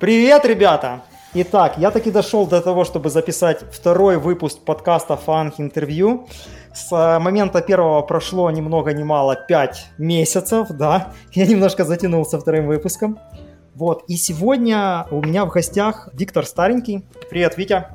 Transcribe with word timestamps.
Привет, 0.00 0.46
ребята! 0.46 1.02
Итак, 1.34 1.74
я 1.76 1.90
таки 1.90 2.10
дошел 2.10 2.46
до 2.46 2.62
того, 2.62 2.84
чтобы 2.86 3.10
записать 3.10 3.60
второй 3.70 4.16
выпуск 4.16 4.60
подкаста 4.64 5.14
«Фанк 5.14 5.60
интервью». 5.60 6.26
С 6.72 6.90
э, 6.90 7.18
момента 7.18 7.60
первого 7.60 8.00
прошло 8.00 8.50
ни 8.50 8.62
много 8.62 8.94
ни 8.94 9.02
мало 9.02 9.36
5 9.36 9.88
месяцев, 9.98 10.68
да. 10.70 11.12
Я 11.34 11.46
немножко 11.46 11.84
затянулся 11.84 12.40
вторым 12.40 12.66
выпуском. 12.66 13.18
Вот, 13.74 14.04
и 14.08 14.16
сегодня 14.16 15.06
у 15.10 15.20
меня 15.20 15.44
в 15.44 15.50
гостях 15.50 16.08
Виктор 16.14 16.46
Старенький. 16.46 17.04
Привет, 17.28 17.58
Витя. 17.58 17.88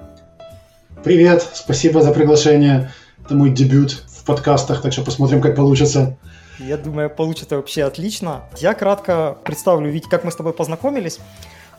Привет, 1.04 1.42
спасибо 1.54 2.04
за 2.04 2.12
приглашение. 2.12 2.92
Это 3.26 3.34
мой 3.34 3.50
дебют 3.50 4.04
в 4.08 4.26
подкастах, 4.26 4.84
так 4.84 4.94
что 4.94 5.02
посмотрим, 5.02 5.42
как 5.42 5.56
получится. 5.56 6.20
Я 6.60 6.78
думаю, 6.78 7.10
получится 7.10 7.56
вообще 7.56 7.84
отлично. 7.84 8.44
Я 8.58 8.76
кратко 8.76 9.38
представлю, 9.44 9.90
Витя, 9.90 10.08
как 10.08 10.24
мы 10.24 10.32
с 10.32 10.36
тобой 10.36 10.54
познакомились. 10.54 11.20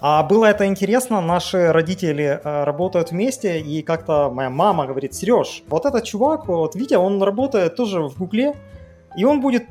А 0.00 0.22
было 0.22 0.44
это 0.44 0.66
интересно, 0.66 1.20
наши 1.20 1.72
родители 1.72 2.40
э, 2.42 2.64
работают 2.64 3.10
вместе, 3.12 3.60
и 3.60 3.82
как-то 3.82 4.30
моя 4.30 4.50
мама 4.50 4.86
говорит, 4.86 5.14
Сереж, 5.14 5.62
вот 5.68 5.86
этот 5.86 6.04
чувак, 6.04 6.48
вот 6.48 6.74
Витя, 6.74 6.94
он 6.94 7.22
работает 7.22 7.76
тоже 7.76 8.02
в 8.02 8.16
Гугле, 8.18 8.54
и 9.16 9.24
он 9.24 9.40
будет, 9.40 9.64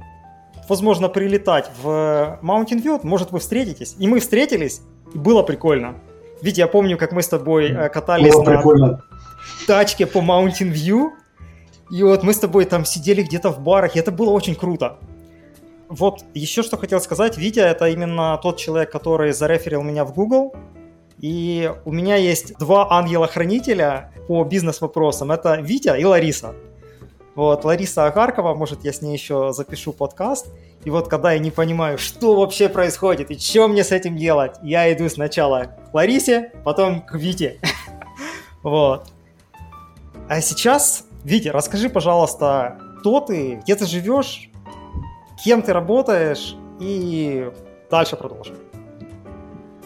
возможно, 0.68 1.10
прилетать 1.10 1.70
в 1.82 2.40
Mountain 2.42 2.82
View, 2.84 3.00
может, 3.04 3.32
вы 3.32 3.40
встретитесь. 3.40 3.96
И 4.00 4.08
мы 4.08 4.20
встретились, 4.20 4.82
и 5.14 5.18
было 5.18 5.44
прикольно. 5.44 5.96
Витя, 6.42 6.62
я 6.62 6.68
помню, 6.68 6.98
как 6.98 7.12
мы 7.12 7.21
с 7.21 7.27
тобой 7.27 7.70
э, 7.70 7.90
катались 7.90 8.34
было 8.34 8.44
на 8.44 8.52
прикольно. 8.52 9.04
тачке 9.68 10.08
по 10.08 10.20
Mountain 10.20 10.71
View, 10.71 11.10
и 11.92 12.02
вот 12.02 12.24
мы 12.24 12.34
с 12.34 12.40
тобой 12.40 12.66
там 12.66 12.84
сидели 12.84 13.21
где-то 13.21 13.52
в 13.52 13.60
барах, 13.60 13.96
и 13.96 13.99
это 13.99 14.12
было 14.12 14.32
очень 14.32 14.55
круто. 14.55 14.98
Вот 15.88 16.24
еще 16.34 16.64
что 16.64 16.78
хотел 16.78 17.00
сказать, 17.00 17.38
Витя 17.38 17.60
это 17.60 17.88
именно 17.88 18.40
тот 18.41 18.58
человек, 18.58 18.91
который 18.91 19.34
зареферил 19.34 19.84
меня 19.84 20.04
в 20.04 20.14
Google. 20.14 20.55
И 21.20 21.72
у 21.86 21.92
меня 21.92 22.16
есть 22.16 22.58
два 22.58 22.92
ангела-хранителя 22.92 24.12
по 24.27 24.44
бизнес-вопросам. 24.44 25.32
Это 25.32 25.55
Витя 25.55 25.98
и 25.98 26.04
Лариса. 26.04 26.55
Вот, 27.36 27.66
Лариса 27.66 28.05
Агаркова, 28.05 28.55
может, 28.55 28.86
я 28.86 28.94
с 28.94 29.02
ней 29.02 29.14
еще 29.14 29.52
запишу 29.52 29.92
подкаст. 29.92 30.48
И 30.86 30.90
вот 30.90 31.08
когда 31.10 31.34
я 31.34 31.40
не 31.40 31.52
понимаю, 31.52 31.98
что 31.98 32.36
вообще 32.36 32.70
происходит 32.70 33.30
и 33.30 33.38
что 33.38 33.68
мне 33.68 33.84
с 33.84 33.92
этим 33.92 34.16
делать, 34.16 34.55
я 34.64 34.92
иду 34.94 35.10
сначала 35.10 35.76
к 35.90 35.94
Ларисе, 35.94 36.52
потом 36.64 37.02
к 37.02 37.16
Вите. 37.16 37.60
Вот. 38.64 39.12
А 40.27 40.42
сейчас, 40.42 41.05
Витя, 41.24 41.49
расскажи, 41.49 41.88
пожалуйста, 41.88 42.80
кто 42.99 43.20
ты, 43.22 43.60
где 43.62 43.76
ты 43.76 43.86
живешь, 43.86 44.49
кем 45.44 45.62
ты 45.62 45.74
работаешь, 45.74 46.55
и 46.80 47.50
дальше 47.90 48.16
продолжим. 48.16 48.55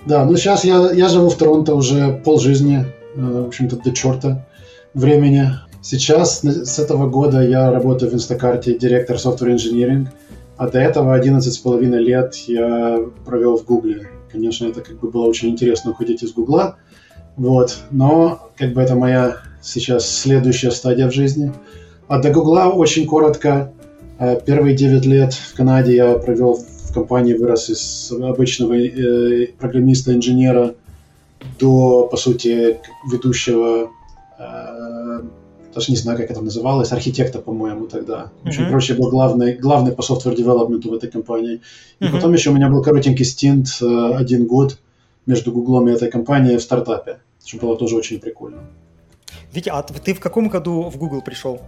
Да, 0.06 0.26
ну 0.26 0.38
сейчас 0.38 0.64
я, 0.64 0.92
я 0.92 1.10
живу 1.10 1.30
в 1.30 1.36
Торонто 1.36 1.76
уже 1.76 2.22
полжизни, 2.26 2.86
э, 3.16 3.44
в 3.44 3.48
общем-то, 3.48 3.78
до 3.78 3.92
черта 3.92 4.46
времени. 4.94 5.52
Сейчас, 5.82 6.42
с 6.42 6.80
этого 6.80 7.10
года, 7.10 7.42
я 7.42 7.72
работаю 7.72 8.12
в 8.12 8.14
Инстакарте, 8.14 8.78
директор 8.78 9.18
Software 9.18 9.56
Engineering, 9.56 10.08
а 10.58 10.68
до 10.68 10.80
этого 10.80 11.14
11 11.14 11.54
с 11.54 11.58
половиной 11.58 12.04
лет 12.04 12.36
я 12.48 13.00
провел 13.26 13.58
в 13.58 13.66
Гугле. 13.66 14.10
Конечно, 14.32 14.68
это 14.68 14.82
как 14.82 15.00
бы 15.00 15.10
было 15.10 15.26
очень 15.26 15.50
интересно 15.50 15.92
уходить 15.92 16.22
из 16.24 16.34
Гугла, 16.34 16.78
вот, 17.38 17.78
но 17.92 18.50
как 18.58 18.74
бы 18.74 18.82
это 18.82 18.96
моя 18.96 19.38
сейчас 19.62 20.10
следующая 20.10 20.72
стадия 20.72 21.08
в 21.08 21.14
жизни. 21.14 21.54
А 22.08 22.20
до 22.20 22.32
Гугла 22.32 22.70
очень 22.70 23.06
коротко 23.06 23.72
первые 24.46 24.76
9 24.76 25.06
лет 25.06 25.34
в 25.34 25.56
Канаде 25.56 25.96
я 25.96 26.18
провел 26.18 26.56
в 26.90 26.94
компании, 26.94 27.34
вырос 27.34 27.70
из 27.70 28.12
обычного 28.12 28.74
э, 28.74 29.48
программиста-инженера 29.58 30.76
до, 31.60 32.08
по 32.08 32.18
сути, 32.18 32.80
ведущего, 33.12 33.92
э, 34.38 35.22
даже 35.74 35.92
не 35.92 35.98
знаю, 35.98 36.18
как 36.18 36.32
это 36.32 36.42
называлось, 36.42 36.92
архитекта, 36.92 37.40
по-моему, 37.40 37.88
тогда. 37.88 38.32
В 38.44 38.48
общем, 38.48 38.64
mm-hmm. 38.64 38.68
короче, 38.68 38.94
был 38.96 39.10
главный, 39.10 39.54
главный 39.56 39.92
по 39.92 40.02
software 40.02 40.36
development 40.36 40.88
в 40.88 40.94
этой 40.94 41.10
компании. 41.10 41.62
И 42.00 42.04
mm-hmm. 42.04 42.12
потом 42.12 42.34
еще 42.34 42.50
у 42.50 42.54
меня 42.54 42.70
был 42.70 42.82
коротенький 42.82 43.26
стинт, 43.26 43.68
один 43.82 44.48
год 44.48 44.80
между 45.26 45.52
Гуглом 45.52 45.88
и 45.88 45.92
этой 45.92 46.10
компанией 46.10 46.58
в 46.58 46.62
стартапе, 46.62 47.20
что 47.46 47.58
было 47.58 47.78
тоже 47.78 47.96
очень 47.96 48.20
прикольно. 48.20 48.64
Витя, 49.54 49.70
а 49.70 49.82
ты 49.84 50.14
в 50.14 50.20
каком 50.20 50.50
году 50.50 50.90
в 50.90 50.98
Google 50.98 51.22
пришел? 51.22 51.62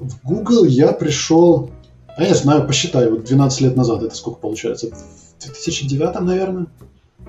В 0.00 0.22
Google 0.24 0.64
я 0.64 0.92
пришел, 0.92 1.70
а 2.16 2.24
я 2.24 2.34
знаю, 2.34 2.66
посчитаю, 2.66 3.10
вот 3.10 3.24
12 3.24 3.60
лет 3.60 3.76
назад, 3.76 4.02
это 4.02 4.16
сколько 4.16 4.40
получается? 4.40 4.86
В 4.86 5.44
2009, 5.44 6.20
наверное? 6.20 6.66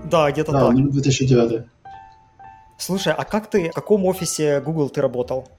Да, 0.10 0.32
где-то 0.32 0.54
да, 0.54 0.68
так. 0.68 0.76
Да, 0.78 0.84
2009. 0.84 1.64
Слушай, 2.78 3.14
а 3.14 3.26
как 3.26 3.50
ты, 3.50 3.70
в 3.70 3.74
каком 3.74 4.06
офисе 4.06 4.62
Google 4.62 4.90
ты 4.90 5.02
работал? 5.02 5.50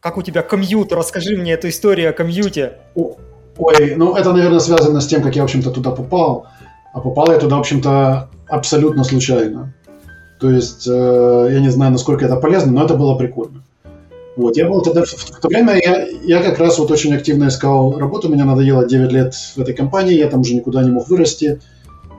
Как 0.00 0.16
у 0.16 0.22
тебя 0.22 0.42
комьют? 0.42 0.92
Расскажи 0.92 1.36
мне 1.36 1.52
эту 1.52 1.68
историю 1.68 2.08
о 2.08 2.12
комьюте. 2.14 2.78
Ой, 2.94 3.94
ну 3.96 4.16
это, 4.16 4.32
наверное, 4.32 4.60
связано 4.60 5.02
с 5.02 5.06
тем, 5.06 5.22
как 5.22 5.36
я, 5.36 5.42
в 5.42 5.44
общем-то, 5.44 5.70
туда 5.70 5.90
попал. 5.90 6.46
А 6.94 7.00
попал 7.00 7.30
я 7.30 7.38
туда, 7.38 7.56
в 7.56 7.60
общем-то, 7.60 8.30
абсолютно 8.48 9.04
случайно. 9.04 9.74
То 10.40 10.50
есть, 10.50 10.88
э, 10.88 11.48
я 11.52 11.60
не 11.60 11.68
знаю, 11.68 11.92
насколько 11.92 12.24
это 12.24 12.36
полезно, 12.36 12.72
но 12.72 12.84
это 12.84 12.94
было 12.94 13.14
прикольно. 13.16 13.62
Вот, 14.38 14.56
я 14.56 14.68
был 14.68 14.82
тогда, 14.82 15.02
в, 15.04 15.40
то 15.40 15.48
время 15.48 15.80
я, 15.82 16.06
я 16.22 16.40
как 16.40 16.60
раз 16.60 16.78
вот 16.78 16.92
очень 16.92 17.12
активно 17.12 17.48
искал 17.48 17.98
работу, 17.98 18.28
мне 18.28 18.44
надоело 18.44 18.86
9 18.86 19.10
лет 19.10 19.34
в 19.34 19.58
этой 19.58 19.74
компании, 19.74 20.14
я 20.14 20.28
там 20.28 20.42
уже 20.42 20.54
никуда 20.54 20.80
не 20.84 20.92
мог 20.92 21.08
вырасти. 21.08 21.60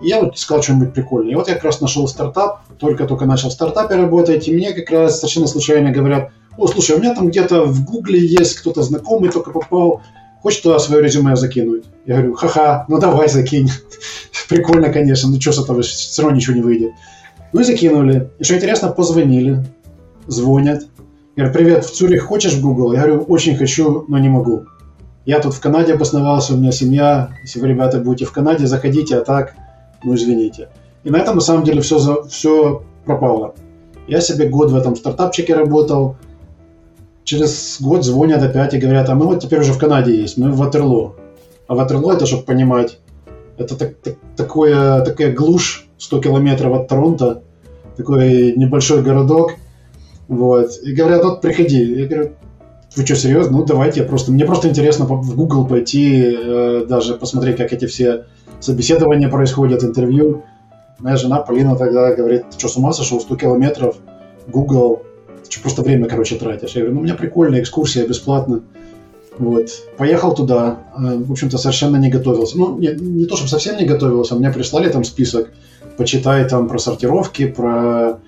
И 0.01 0.09
я 0.09 0.19
вот 0.19 0.35
искал 0.35 0.61
что-нибудь 0.61 0.93
прикольное. 0.93 1.31
И 1.31 1.35
вот 1.35 1.47
я 1.47 1.53
как 1.53 1.63
раз 1.63 1.79
нашел 1.79 2.09
стартап, 2.09 2.59
только-только 2.77 3.25
начал 3.25 3.47
в 3.47 3.53
стартапе 3.53 3.95
работать, 3.95 4.49
и 4.49 4.53
мне 4.53 4.73
как 4.73 4.91
раз 4.91 5.19
совершенно 5.21 5.47
случайно 5.47 5.91
говорят, 5.91 6.31
о, 6.57 6.67
слушай, 6.67 6.97
у 6.97 6.99
меня 6.99 7.15
там 7.15 7.29
где-то 7.29 7.63
в 7.63 7.85
Гугле 7.85 8.19
есть 8.19 8.55
кто-то 8.55 8.83
знакомый, 8.83 9.31
только 9.31 9.51
попал, 9.51 10.01
хочешь 10.41 10.59
туда 10.59 10.77
свое 10.79 11.01
резюме 11.01 11.37
закинуть? 11.37 11.85
Я 12.05 12.15
говорю, 12.15 12.33
ха-ха, 12.33 12.83
ну 12.89 12.99
давай 12.99 13.29
закинь. 13.29 13.69
Прикольно, 14.49 14.91
конечно, 14.91 15.29
ну 15.29 15.39
что 15.39 15.53
с 15.53 15.63
этого, 15.63 15.83
все 15.83 16.21
равно 16.21 16.35
ничего 16.35 16.57
не 16.57 16.63
выйдет. 16.63 16.91
Ну 17.53 17.61
и 17.61 17.63
закинули. 17.63 18.29
И 18.39 18.43
что 18.43 18.57
интересно, 18.57 18.89
позвонили, 18.89 19.63
звонят, 20.27 20.83
я 21.39 21.45
говорю, 21.45 21.57
привет, 21.57 21.85
в 21.85 21.95
Цюрих 21.95 22.23
хочешь 22.23 22.53
в 22.53 22.61
Google? 22.61 22.91
Я 22.91 23.03
говорю, 23.03 23.21
очень 23.21 23.55
хочу, 23.55 24.03
но 24.09 24.19
не 24.19 24.27
могу. 24.27 24.65
Я 25.25 25.39
тут 25.39 25.53
в 25.53 25.61
Канаде 25.61 25.93
обосновался, 25.93 26.53
у 26.53 26.57
меня 26.57 26.73
семья. 26.73 27.29
Если 27.43 27.61
вы, 27.61 27.69
ребята, 27.69 27.99
будете 27.99 28.25
в 28.25 28.33
Канаде, 28.33 28.67
заходите, 28.67 29.15
а 29.15 29.21
так, 29.21 29.53
ну 30.03 30.15
извините. 30.15 30.67
И 31.05 31.09
на 31.09 31.15
этом, 31.15 31.35
на 31.35 31.41
самом 31.41 31.63
деле, 31.63 31.79
все, 31.79 31.97
за, 31.97 32.23
все 32.23 32.83
пропало. 33.05 33.55
Я 34.05 34.19
себе 34.19 34.49
год 34.49 34.71
в 34.71 34.75
этом 34.75 34.97
стартапчике 34.97 35.55
работал. 35.55 36.17
Через 37.23 37.77
год 37.79 38.03
звонят 38.03 38.43
опять 38.43 38.73
и 38.73 38.77
говорят, 38.77 39.07
а 39.07 39.15
мы 39.15 39.25
вот 39.25 39.39
теперь 39.39 39.61
уже 39.61 39.71
в 39.71 39.77
Канаде 39.77 40.13
есть, 40.13 40.37
мы 40.37 40.51
в 40.51 40.57
Ватерло. 40.57 41.15
А 41.67 41.75
Ватерло, 41.75 42.11
это, 42.11 42.25
чтобы 42.25 42.43
понимать, 42.43 42.99
это 43.57 43.77
так, 43.77 43.95
так, 44.03 44.15
такое, 44.35 45.05
такая 45.05 45.31
глушь 45.31 45.87
100 45.99 46.19
километров 46.19 46.73
от 46.73 46.89
Торонто, 46.89 47.43
такой 47.95 48.55
небольшой 48.57 49.01
городок– 49.03 49.53
вот. 50.29 50.77
И 50.83 50.93
говорят, 50.93 51.23
вот 51.23 51.41
приходи. 51.41 51.83
Я 51.83 52.05
говорю, 52.05 52.31
вы 52.95 53.05
что, 53.05 53.15
серьезно? 53.15 53.57
Ну, 53.57 53.65
давайте, 53.65 54.01
я 54.01 54.05
просто... 54.05 54.31
Мне 54.31 54.45
просто 54.45 54.69
интересно 54.69 55.05
в 55.05 55.35
Google 55.35 55.67
пойти, 55.67 56.23
э, 56.23 56.85
даже 56.87 57.15
посмотреть, 57.15 57.57
как 57.57 57.73
эти 57.73 57.85
все 57.85 58.25
собеседования 58.59 59.27
происходят, 59.27 59.83
интервью. 59.83 60.43
Моя 60.99 61.17
жена 61.17 61.41
Полина 61.41 61.75
тогда 61.75 62.13
говорит, 62.13 62.43
ты 62.51 62.59
что, 62.59 62.67
с 62.67 62.77
ума 62.77 62.93
сошел? 62.93 63.19
100 63.19 63.35
километров, 63.37 63.95
Google, 64.47 65.01
ты 65.45 65.51
что, 65.51 65.61
просто 65.61 65.81
время, 65.81 66.07
короче, 66.07 66.35
тратишь? 66.35 66.75
Я 66.75 66.81
говорю, 66.81 66.95
ну, 66.95 67.01
у 67.01 67.03
меня 67.03 67.15
прикольная 67.15 67.61
экскурсия, 67.61 68.05
бесплатно. 68.05 68.61
Вот. 69.39 69.69
Поехал 69.97 70.35
туда, 70.35 70.79
э, 70.95 71.23
в 71.23 71.31
общем-то, 71.31 71.57
совершенно 71.57 71.97
не 71.97 72.11
готовился. 72.11 72.55
Ну, 72.55 72.77
не, 72.77 72.89
не 72.89 73.25
то, 73.25 73.35
чтобы 73.35 73.49
совсем 73.49 73.77
не 73.77 73.85
готовился, 73.85 74.35
мне 74.35 74.51
прислали 74.51 74.89
там 74.89 75.03
список, 75.03 75.49
почитай 75.97 76.47
там 76.47 76.67
про 76.67 76.77
сортировки, 76.77 77.47
про 77.47 78.19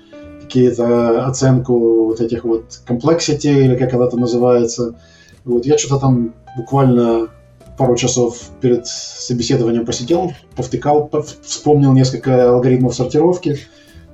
какие-то 0.52 1.26
оценку 1.26 2.08
вот 2.08 2.20
этих 2.20 2.44
вот 2.44 2.66
complexity, 2.86 3.66
или 3.66 3.78
как 3.78 3.94
это 3.94 4.18
называется. 4.18 4.96
Вот 5.46 5.66
я 5.66 5.78
что-то 5.78 6.00
там 6.00 6.34
буквально 6.58 7.30
пару 7.78 7.96
часов 7.96 8.38
перед 8.60 8.86
собеседованием 8.86 9.86
посидел, 9.86 10.34
повтыкал, 10.58 11.10
вспомнил 11.42 11.94
несколько 11.94 12.50
алгоритмов 12.52 12.94
сортировки 12.94 13.60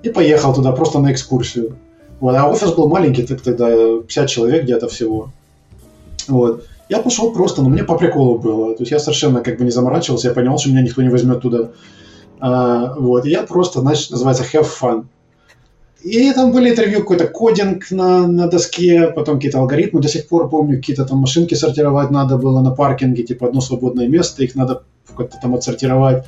и 0.03 0.09
поехал 0.09 0.53
туда 0.53 0.71
просто 0.73 0.99
на 0.99 1.11
экскурсию. 1.11 1.75
Вот, 2.19 2.35
а 2.35 2.47
офис 2.47 2.71
был 2.71 2.87
маленький, 2.87 3.23
так 3.23 3.41
тогда 3.41 3.67
50 3.67 4.29
человек 4.29 4.63
где-то 4.63 4.87
всего. 4.87 5.31
Вот. 6.27 6.65
Я 6.87 6.99
пошел 6.99 7.33
просто, 7.33 7.63
но 7.63 7.69
мне 7.69 7.83
по 7.83 7.97
приколу 7.97 8.37
было. 8.37 8.75
То 8.75 8.83
есть 8.83 8.91
я 8.91 8.99
совершенно 8.99 9.41
как 9.41 9.57
бы 9.57 9.65
не 9.65 9.71
заморачивался, 9.71 10.27
я 10.27 10.33
понял, 10.35 10.57
что 10.59 10.69
меня 10.69 10.81
никто 10.81 11.01
не 11.01 11.09
возьмет 11.09 11.41
туда. 11.41 11.71
А, 12.39 12.93
вот, 12.95 13.25
и 13.25 13.31
я 13.31 13.41
просто, 13.41 13.81
значит, 13.81 14.11
называется 14.11 14.43
have 14.43 14.67
fun. 14.81 15.05
И 16.07 16.31
там 16.31 16.53
были 16.53 16.69
интервью, 16.69 17.01
какой-то 17.01 17.27
кодинг 17.27 17.91
на, 17.91 18.27
на 18.27 18.47
доске, 18.47 19.07
потом 19.07 19.35
какие-то 19.35 19.59
алгоритмы, 19.59 19.99
до 19.99 20.07
сих 20.07 20.29
пор 20.29 20.49
помню, 20.49 20.77
какие-то 20.77 21.03
там 21.03 21.17
машинки 21.17 21.53
сортировать 21.53 22.11
надо 22.11 22.37
было 22.37 22.61
на 22.61 22.71
паркинге, 22.71 23.23
типа 23.23 23.47
одно 23.47 23.59
свободное 23.59 24.07
место, 24.07 24.41
их 24.41 24.55
надо 24.55 24.83
как-то 25.17 25.37
там 25.41 25.53
отсортировать. 25.53 26.23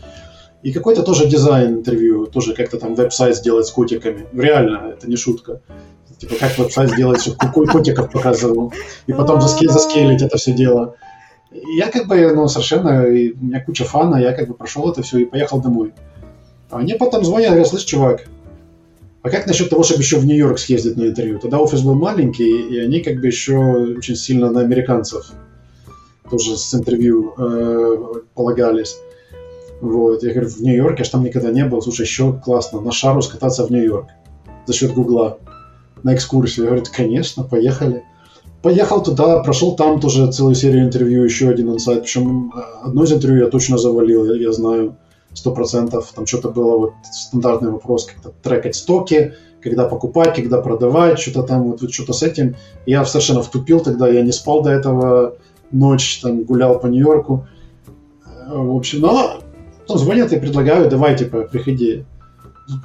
И 0.63 0.73
какой-то 0.73 1.03
тоже 1.03 1.29
дизайн 1.29 1.75
интервью, 1.75 2.25
тоже 2.25 2.53
как-то 2.55 2.77
там 2.77 2.93
веб-сайт 2.93 3.37
сделать 3.37 3.67
с 3.67 3.71
котиками. 3.71 4.25
Реально, 4.33 4.89
это 4.91 5.09
не 5.09 5.15
шутка. 5.15 5.61
Типа, 6.17 6.35
как 6.37 6.57
веб-сайт 6.57 6.91
сделать, 6.91 7.21
чтобы 7.21 7.37
котиков 7.67 8.11
показывал. 8.11 8.73
И 9.07 9.13
потом 9.13 9.39
заске- 9.39 9.71
заскейлить 9.71 10.21
это 10.21 10.35
все 10.35 10.51
дело. 10.51 10.95
И 11.53 11.77
я 11.77 11.87
как 11.89 12.05
бы, 12.07 12.33
ну, 12.33 12.49
совершенно, 12.49 13.03
у 13.03 13.45
меня 13.45 13.63
куча 13.63 13.85
фана, 13.85 14.17
я 14.17 14.33
как 14.33 14.49
бы 14.49 14.55
прошел 14.55 14.91
это 14.91 15.03
все 15.03 15.19
и 15.19 15.25
поехал 15.25 15.61
домой. 15.61 15.93
А 16.69 16.79
они 16.79 16.95
потом 16.95 17.23
звонят, 17.23 17.51
говорят, 17.51 17.69
слышь, 17.69 17.85
чувак, 17.85 18.25
а 19.21 19.29
как 19.29 19.47
насчет 19.47 19.69
того, 19.69 19.83
чтобы 19.83 20.01
еще 20.01 20.17
в 20.17 20.25
Нью-Йорк 20.25 20.59
съездить 20.59 20.97
на 20.97 21.07
интервью? 21.07 21.39
Тогда 21.39 21.59
офис 21.59 21.81
был 21.81 21.95
маленький, 21.95 22.69
и 22.69 22.77
они 22.79 23.01
как 23.01 23.19
бы 23.19 23.27
еще 23.27 23.57
очень 23.97 24.15
сильно 24.15 24.49
на 24.49 24.61
американцев 24.61 25.31
тоже 26.29 26.57
с 26.57 26.73
интервью 26.73 27.33
э, 27.37 27.97
полагались. 28.35 28.97
Вот. 29.81 30.23
Я 30.23 30.31
говорю, 30.31 30.49
в 30.49 30.61
Нью-Йорке, 30.61 31.03
же 31.03 31.11
там 31.11 31.23
никогда 31.23 31.51
не 31.51 31.65
был. 31.65 31.81
Слушай, 31.81 32.01
еще 32.01 32.33
классно, 32.33 32.81
на 32.81 32.91
шару 32.91 33.21
скататься 33.21 33.65
в 33.65 33.71
Нью-Йорк 33.71 34.07
за 34.65 34.73
счет 34.73 34.93
Гугла 34.93 35.39
на 36.03 36.13
экскурсию. 36.13 36.65
Я 36.65 36.71
говорю, 36.71 36.85
конечно, 36.95 37.43
поехали. 37.43 38.03
Поехал 38.61 39.01
туда, 39.01 39.39
прошел 39.39 39.75
там 39.75 40.01
тоже 40.01 40.31
целую 40.31 40.55
серию 40.55 40.83
интервью, 40.83 41.23
еще 41.23 41.49
один 41.49 41.73
инсайт. 41.73 42.03
Причем 42.03 42.51
э, 42.55 42.59
одно 42.83 43.03
из 43.03 43.11
интервью 43.11 43.45
я 43.45 43.49
точно 43.49 43.77
завалил, 43.77 44.25
я, 44.25 44.41
я 44.41 44.51
знаю, 44.51 44.97
сто 45.39 45.51
процентов. 45.51 46.11
Там 46.13 46.25
что-то 46.25 46.49
было 46.49 46.77
вот 46.77 46.93
стандартный 47.11 47.71
вопрос, 47.71 48.05
как-то 48.05 48.31
трекать 48.43 48.75
стоки, 48.75 49.33
когда 49.61 49.85
покупать, 49.85 50.35
когда 50.35 50.61
продавать, 50.61 51.19
что-то 51.19 51.43
там, 51.43 51.71
вот, 51.71 51.81
вот 51.81 51.91
что-то 51.93 52.13
с 52.13 52.23
этим. 52.23 52.55
Я 52.85 53.05
совершенно 53.05 53.41
втупил 53.41 53.79
тогда, 53.79 54.07
я 54.07 54.21
не 54.21 54.31
спал 54.31 54.61
до 54.61 54.71
этого 54.71 55.35
ночь, 55.71 56.19
там 56.21 56.43
гулял 56.43 56.79
по 56.79 56.87
Нью-Йорку. 56.87 57.47
Э, 58.25 58.57
в 58.57 58.75
общем, 58.75 59.01
но 59.01 59.41
потом 59.81 59.97
звонят 59.97 60.33
и 60.33 60.39
предлагают, 60.39 60.89
давай, 60.89 61.17
типа, 61.17 61.41
приходи. 61.41 62.05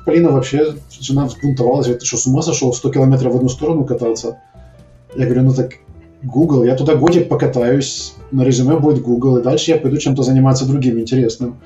Полина 0.06 0.30
вообще, 0.30 0.74
жена 0.98 1.26
взбунтовалась, 1.26 1.86
говорит, 1.86 2.00
ты 2.00 2.06
что, 2.06 2.16
с 2.16 2.26
ума 2.26 2.40
сошел 2.40 2.72
100 2.72 2.90
километров 2.90 3.32
в 3.34 3.36
одну 3.36 3.48
сторону 3.48 3.84
кататься? 3.84 4.38
Я 5.14 5.26
говорю, 5.26 5.42
ну 5.42 5.54
так 5.54 5.74
Google, 6.22 6.64
я 6.64 6.74
туда 6.74 6.94
годик 6.94 7.28
покатаюсь, 7.28 8.14
на 8.30 8.42
резюме 8.42 8.78
будет 8.78 9.02
Google, 9.02 9.36
и 9.36 9.42
дальше 9.42 9.72
я 9.72 9.76
пойду 9.76 9.98
чем-то 9.98 10.22
заниматься 10.22 10.66
другим 10.66 10.98
интересным. 10.98 11.58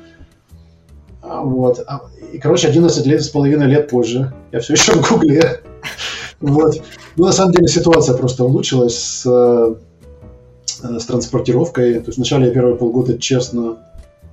А, 1.29 1.43
вот. 1.43 1.85
А, 1.87 2.03
и, 2.33 2.39
короче, 2.39 2.69
11 2.69 3.07
лет 3.07 3.23
с 3.23 3.29
половиной 3.29 3.67
лет 3.67 3.89
позже 3.89 4.33
я 4.53 4.61
все 4.61 4.75
еще 4.75 4.93
в 4.93 5.09
Гугле. 5.09 5.61
Вот. 6.41 6.81
Ну, 7.17 7.27
на 7.27 7.33
самом 7.33 7.53
деле 7.53 7.69
ситуация 7.69 8.17
просто 8.17 8.45
улучшилась 8.45 8.97
с, 8.97 9.27
э, 9.27 9.75
с 10.99 11.05
транспортировкой. 11.05 11.95
То 11.95 12.07
есть 12.07 12.17
вначале 12.17 12.47
я 12.47 12.53
первые 12.53 12.77
полгода 12.77 13.19
честно 13.19 13.79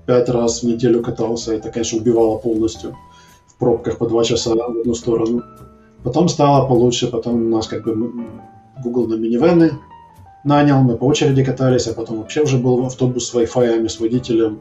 пять 0.06 0.30
раз 0.30 0.62
в 0.62 0.68
неделю 0.68 1.02
катался. 1.02 1.54
Это, 1.54 1.72
конечно, 1.72 1.98
убивало 1.98 2.38
полностью 2.38 2.96
в 3.48 3.56
пробках 3.58 3.98
по 3.98 4.08
два 4.08 4.24
часа 4.24 4.52
в 4.54 4.80
одну 4.80 4.94
сторону. 4.94 5.44
Потом 6.04 6.30
стало 6.30 6.68
получше, 6.68 7.08
потом 7.08 7.48
у 7.48 7.50
нас 7.50 7.68
как 7.68 7.84
бы 7.84 8.12
Google 8.84 9.08
на 9.08 9.16
минивены 9.16 9.72
нанял, 10.44 10.82
мы 10.82 10.96
по 10.96 11.06
очереди 11.06 11.44
катались, 11.44 11.88
а 11.88 11.94
потом 11.94 12.20
вообще 12.20 12.44
уже 12.44 12.58
был 12.58 12.86
автобус 12.86 13.28
с 13.28 13.34
Wi-Fi, 13.34 13.90
с 13.90 14.00
водителем, 14.00 14.60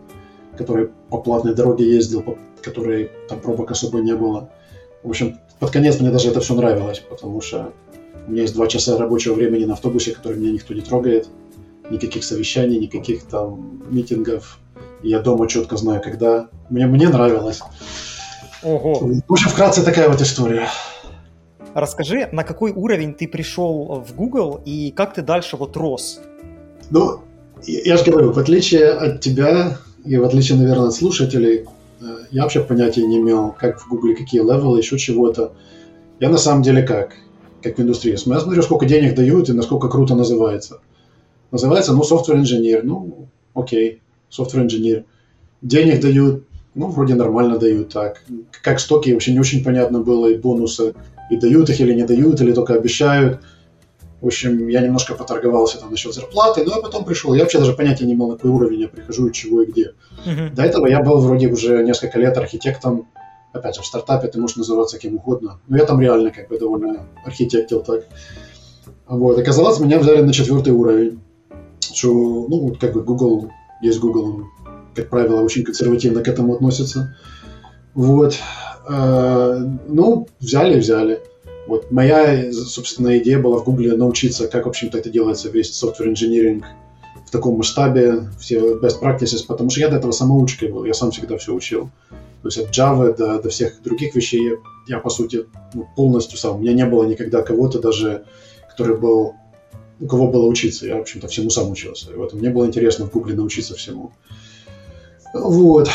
который 0.57 0.91
по 1.11 1.19
платной 1.19 1.55
дороге 1.55 1.89
ездил, 1.89 2.23
по 2.23 2.39
которой 2.63 3.11
там 3.29 3.41
пробок 3.41 3.71
особо 3.71 4.01
не 4.01 4.15
было. 4.15 4.51
В 5.03 5.11
общем, 5.11 5.39
под 5.59 5.71
конец 5.71 6.01
мне 6.01 6.11
даже 6.11 6.31
это 6.31 6.41
все 6.41 6.55
нравилось, 6.55 6.99
потому 6.99 7.41
что 7.41 7.73
у 8.27 8.31
меня 8.31 8.43
есть 8.43 8.55
два 8.55 8.67
часа 8.67 8.97
рабочего 8.97 9.35
времени 9.35 9.65
на 9.65 9.75
автобусе, 9.75 10.13
который 10.13 10.39
меня 10.39 10.53
никто 10.53 10.73
не 10.73 10.81
трогает, 10.81 11.29
никаких 11.91 12.25
совещаний, 12.25 12.79
никаких 12.79 13.25
там 13.25 13.83
митингов. 13.91 14.59
Я 15.03 15.21
дома 15.21 15.47
четко 15.47 15.77
знаю, 15.77 16.01
когда. 16.03 16.49
Мне, 16.71 16.87
мне 16.87 17.09
нравилось. 17.09 17.61
Ого. 18.63 18.95
В 18.95 19.33
общем, 19.33 19.51
вкратце 19.51 19.85
такая 19.85 20.09
вот 20.09 20.23
история. 20.23 20.69
Расскажи, 21.75 22.29
на 22.33 22.45
какой 22.45 22.71
уровень 22.71 23.15
ты 23.15 23.29
пришел 23.29 24.05
в 24.07 24.15
Google 24.15 24.63
и 24.65 24.91
как 24.93 25.13
ты 25.13 25.23
дальше 25.23 25.57
вот 25.57 25.77
рос? 25.77 26.21
Ну, 26.91 27.21
я 27.67 27.97
же 27.97 28.05
говорю, 28.05 28.33
в 28.33 28.39
отличие 28.39 28.91
от 28.91 29.21
тебя 29.21 29.79
и 30.05 30.17
в 30.17 30.25
отличие, 30.25 30.59
наверное, 30.59 30.89
от 30.89 30.95
слушателей, 30.95 31.65
э, 32.01 32.05
я 32.31 32.43
вообще 32.43 32.63
понятия 32.63 33.05
не 33.07 33.19
имел, 33.19 33.55
как 33.59 33.81
в 33.81 33.89
Google, 33.89 34.15
какие 34.17 34.41
левелы, 34.41 34.79
еще 34.79 34.99
чего-то. 34.99 35.53
Я 36.21 36.29
на 36.29 36.39
самом 36.39 36.63
деле 36.63 36.83
как? 36.83 37.15
Как 37.63 37.79
в 37.79 37.83
индустрии. 37.83 38.13
Я 38.13 38.19
смотрю, 38.19 38.63
сколько 38.63 38.87
денег 38.87 39.15
дают 39.15 39.49
и 39.49 39.53
насколько 39.53 39.89
круто 39.89 40.15
называется. 40.15 40.81
Называется, 41.51 41.95
ну, 41.95 42.03
software 42.03 42.37
инженер. 42.37 42.85
Ну, 42.85 43.29
окей, 43.55 44.03
software 44.31 44.65
инженер. 44.65 45.05
Денег 45.63 46.01
дают, 46.01 46.45
ну, 46.75 46.89
вроде 46.89 47.15
нормально 47.15 47.59
дают 47.59 47.89
так. 47.91 48.23
Как 48.63 48.81
стоки, 48.81 49.11
вообще 49.11 49.33
не 49.33 49.41
очень 49.41 49.65
понятно 49.65 50.01
было, 50.01 50.27
и 50.27 50.37
бонусы 50.37 50.95
и 51.31 51.37
дают 51.37 51.71
их 51.71 51.81
или 51.81 51.95
не 51.95 52.05
дают, 52.05 52.41
или 52.41 52.53
только 52.53 52.75
обещают. 52.75 53.41
В 54.25 54.29
общем, 54.29 54.69
я 54.69 54.81
немножко 54.81 55.15
поторговался 55.15 55.79
там 55.79 55.91
насчет 55.91 56.15
зарплаты, 56.15 56.65
но 56.65 56.77
я 56.77 56.81
потом 56.81 57.05
пришел. 57.05 57.35
Я 57.35 57.43
вообще 57.43 57.59
даже 57.59 57.75
понятия 57.75 58.07
не 58.07 58.15
имел, 58.15 58.29
на 58.29 58.37
какой 58.37 58.53
уровень 58.53 58.81
я 58.81 58.89
прихожу, 58.89 59.27
и 59.27 59.33
чего 59.35 59.61
и 59.61 59.67
где. 59.67 59.93
Uh-huh. 60.25 60.49
До 60.55 60.63
этого 60.63 60.87
я 60.87 61.03
был 61.03 61.19
вроде 61.19 61.49
уже 61.49 61.85
несколько 61.85 62.19
лет 62.19 62.35
архитектом. 62.39 63.07
Опять 63.53 63.77
же, 63.77 63.83
в 63.83 63.85
стартапе 63.87 64.29
ты 64.29 64.41
можешь 64.41 64.57
называться 64.57 64.99
кем 64.99 65.17
угодно. 65.17 65.61
Но 65.69 65.77
я 65.77 65.85
там 65.85 66.01
реально 66.01 66.31
как 66.31 66.49
бы 66.49 66.59
довольно 66.59 67.07
архитектил 67.27 67.83
так. 67.83 68.07
Вот. 69.07 69.39
Оказалось, 69.39 69.79
меня 69.79 69.99
взяли 69.99 70.23
на 70.23 70.33
четвертый 70.33 70.73
уровень. 70.73 71.21
Что, 71.81 72.09
ну, 72.09 72.75
как 72.81 72.95
бы 72.95 73.03
Google, 73.03 73.51
есть 73.83 74.01
Google, 74.01 74.25
он, 74.25 74.47
как 74.95 75.11
правило, 75.11 75.43
очень 75.43 75.65
консервативно 75.65 76.23
к 76.23 76.29
этому 76.29 76.55
относится. 76.55 77.15
Вот. 77.93 78.39
Э, 78.89 79.59
ну, 79.87 80.29
взяли, 80.41 80.81
взяли. 80.81 81.21
Вот 81.67 81.91
моя, 81.91 82.53
собственно, 82.53 83.19
идея 83.19 83.39
была 83.39 83.59
в 83.59 83.65
Гугле 83.65 83.97
научиться, 83.97 84.49
как, 84.49 84.67
в 84.67 84.69
общем-то, 84.69 84.99
это 84.99 85.11
делается, 85.11 85.49
весь 85.49 85.71
software 85.71 86.13
engineering 86.13 86.63
в 87.27 87.31
таком 87.31 87.57
масштабе, 87.57 88.29
все 88.39 88.75
best 88.75 89.01
practices, 89.01 89.45
потому 89.47 89.71
что 89.71 89.81
я 89.81 89.89
до 89.89 89.97
этого 89.97 90.13
самоучкой 90.13 90.71
был, 90.71 90.85
я 90.85 90.95
сам 90.95 91.11
всегда 91.11 91.39
все 91.39 91.55
учил. 91.55 91.91
То 92.43 92.49
есть 92.49 92.59
от 92.59 92.71
Java 92.71 93.17
до, 93.17 93.41
до 93.41 93.49
всех 93.49 93.83
других 93.83 94.15
вещей 94.15 94.45
я, 94.45 94.57
я 94.87 94.99
по 94.99 95.09
сути, 95.09 95.47
ну, 95.73 95.89
полностью 95.97 96.37
сам. 96.37 96.57
У 96.57 96.59
меня 96.59 96.75
не 96.75 96.85
было 96.85 97.05
никогда 97.05 97.41
кого-то 97.41 97.79
даже, 97.79 98.27
который 98.69 98.99
был, 98.99 99.33
у 99.99 100.07
кого 100.07 100.29
было 100.29 100.45
учиться. 100.45 100.87
Я, 100.87 100.97
в 100.97 101.01
общем-то, 101.01 101.29
всему 101.29 101.49
сам 101.49 101.71
учился. 101.71 102.13
И 102.13 102.15
вот 102.15 102.35
мне 102.35 102.51
было 102.51 102.67
интересно 102.67 103.07
в 103.07 103.11
Гугле 103.11 103.35
научиться 103.35 103.75
всему. 103.75 104.13
Вот. 105.33 105.89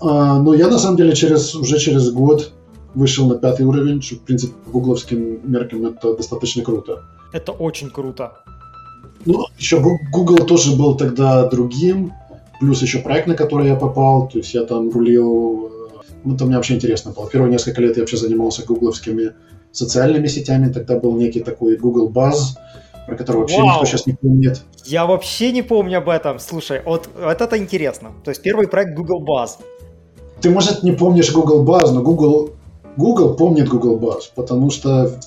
А, 0.00 0.40
но 0.40 0.52
я, 0.54 0.66
на 0.66 0.78
самом 0.78 0.96
деле, 0.96 1.14
через, 1.14 1.54
уже 1.54 1.78
через 1.78 2.10
год 2.10 2.52
вышел 2.94 3.28
на 3.28 3.36
пятый 3.36 3.66
уровень, 3.66 4.02
что, 4.02 4.16
в 4.16 4.20
принципе, 4.20 4.54
по 4.64 4.70
гугловским 4.70 5.40
меркам 5.44 5.86
это 5.86 6.16
достаточно 6.16 6.62
круто. 6.62 7.02
Это 7.32 7.52
очень 7.52 7.90
круто. 7.90 8.44
Ну, 9.26 9.46
еще 9.58 9.80
Google 10.12 10.46
тоже 10.46 10.76
был 10.76 10.96
тогда 10.96 11.48
другим, 11.48 12.12
плюс 12.60 12.82
еще 12.82 12.98
проект, 12.98 13.26
на 13.26 13.34
который 13.34 13.68
я 13.68 13.74
попал, 13.74 14.28
то 14.28 14.38
есть 14.38 14.54
я 14.54 14.64
там 14.64 14.90
рулил, 14.90 15.70
ну, 16.24 16.34
это 16.34 16.44
мне 16.44 16.56
вообще 16.56 16.74
интересно 16.74 17.12
было. 17.12 17.28
Первые 17.28 17.50
несколько 17.50 17.80
лет 17.80 17.96
я 17.96 18.02
вообще 18.02 18.16
занимался 18.16 18.64
гугловскими 18.64 19.32
социальными 19.72 20.26
сетями, 20.28 20.72
тогда 20.72 20.98
был 20.98 21.16
некий 21.16 21.40
такой 21.40 21.76
Google 21.76 22.10
Buzz, 22.10 22.56
про 23.06 23.16
который 23.16 23.38
вообще 23.38 23.58
Вау. 23.58 23.66
никто 23.66 23.86
сейчас 23.86 24.06
не 24.06 24.14
помнит. 24.14 24.62
Я 24.84 25.06
вообще 25.06 25.52
не 25.52 25.62
помню 25.62 25.98
об 25.98 26.08
этом. 26.08 26.38
Слушай, 26.38 26.80
вот, 26.84 27.08
вот 27.18 27.40
это 27.40 27.58
интересно. 27.58 28.12
То 28.24 28.30
есть 28.30 28.42
первый 28.42 28.68
проект 28.68 28.94
Google 28.96 29.24
Buzz. 29.24 29.58
Ты, 30.40 30.50
может, 30.50 30.82
не 30.82 30.92
помнишь 30.92 31.32
Google 31.32 31.64
Buzz, 31.64 31.90
но 31.90 32.02
Google 32.02 32.52
Google 32.96 33.34
помнит 33.34 33.68
Google 33.68 33.98
Buzz, 33.98 34.30
потому 34.34 34.70
что 34.70 35.18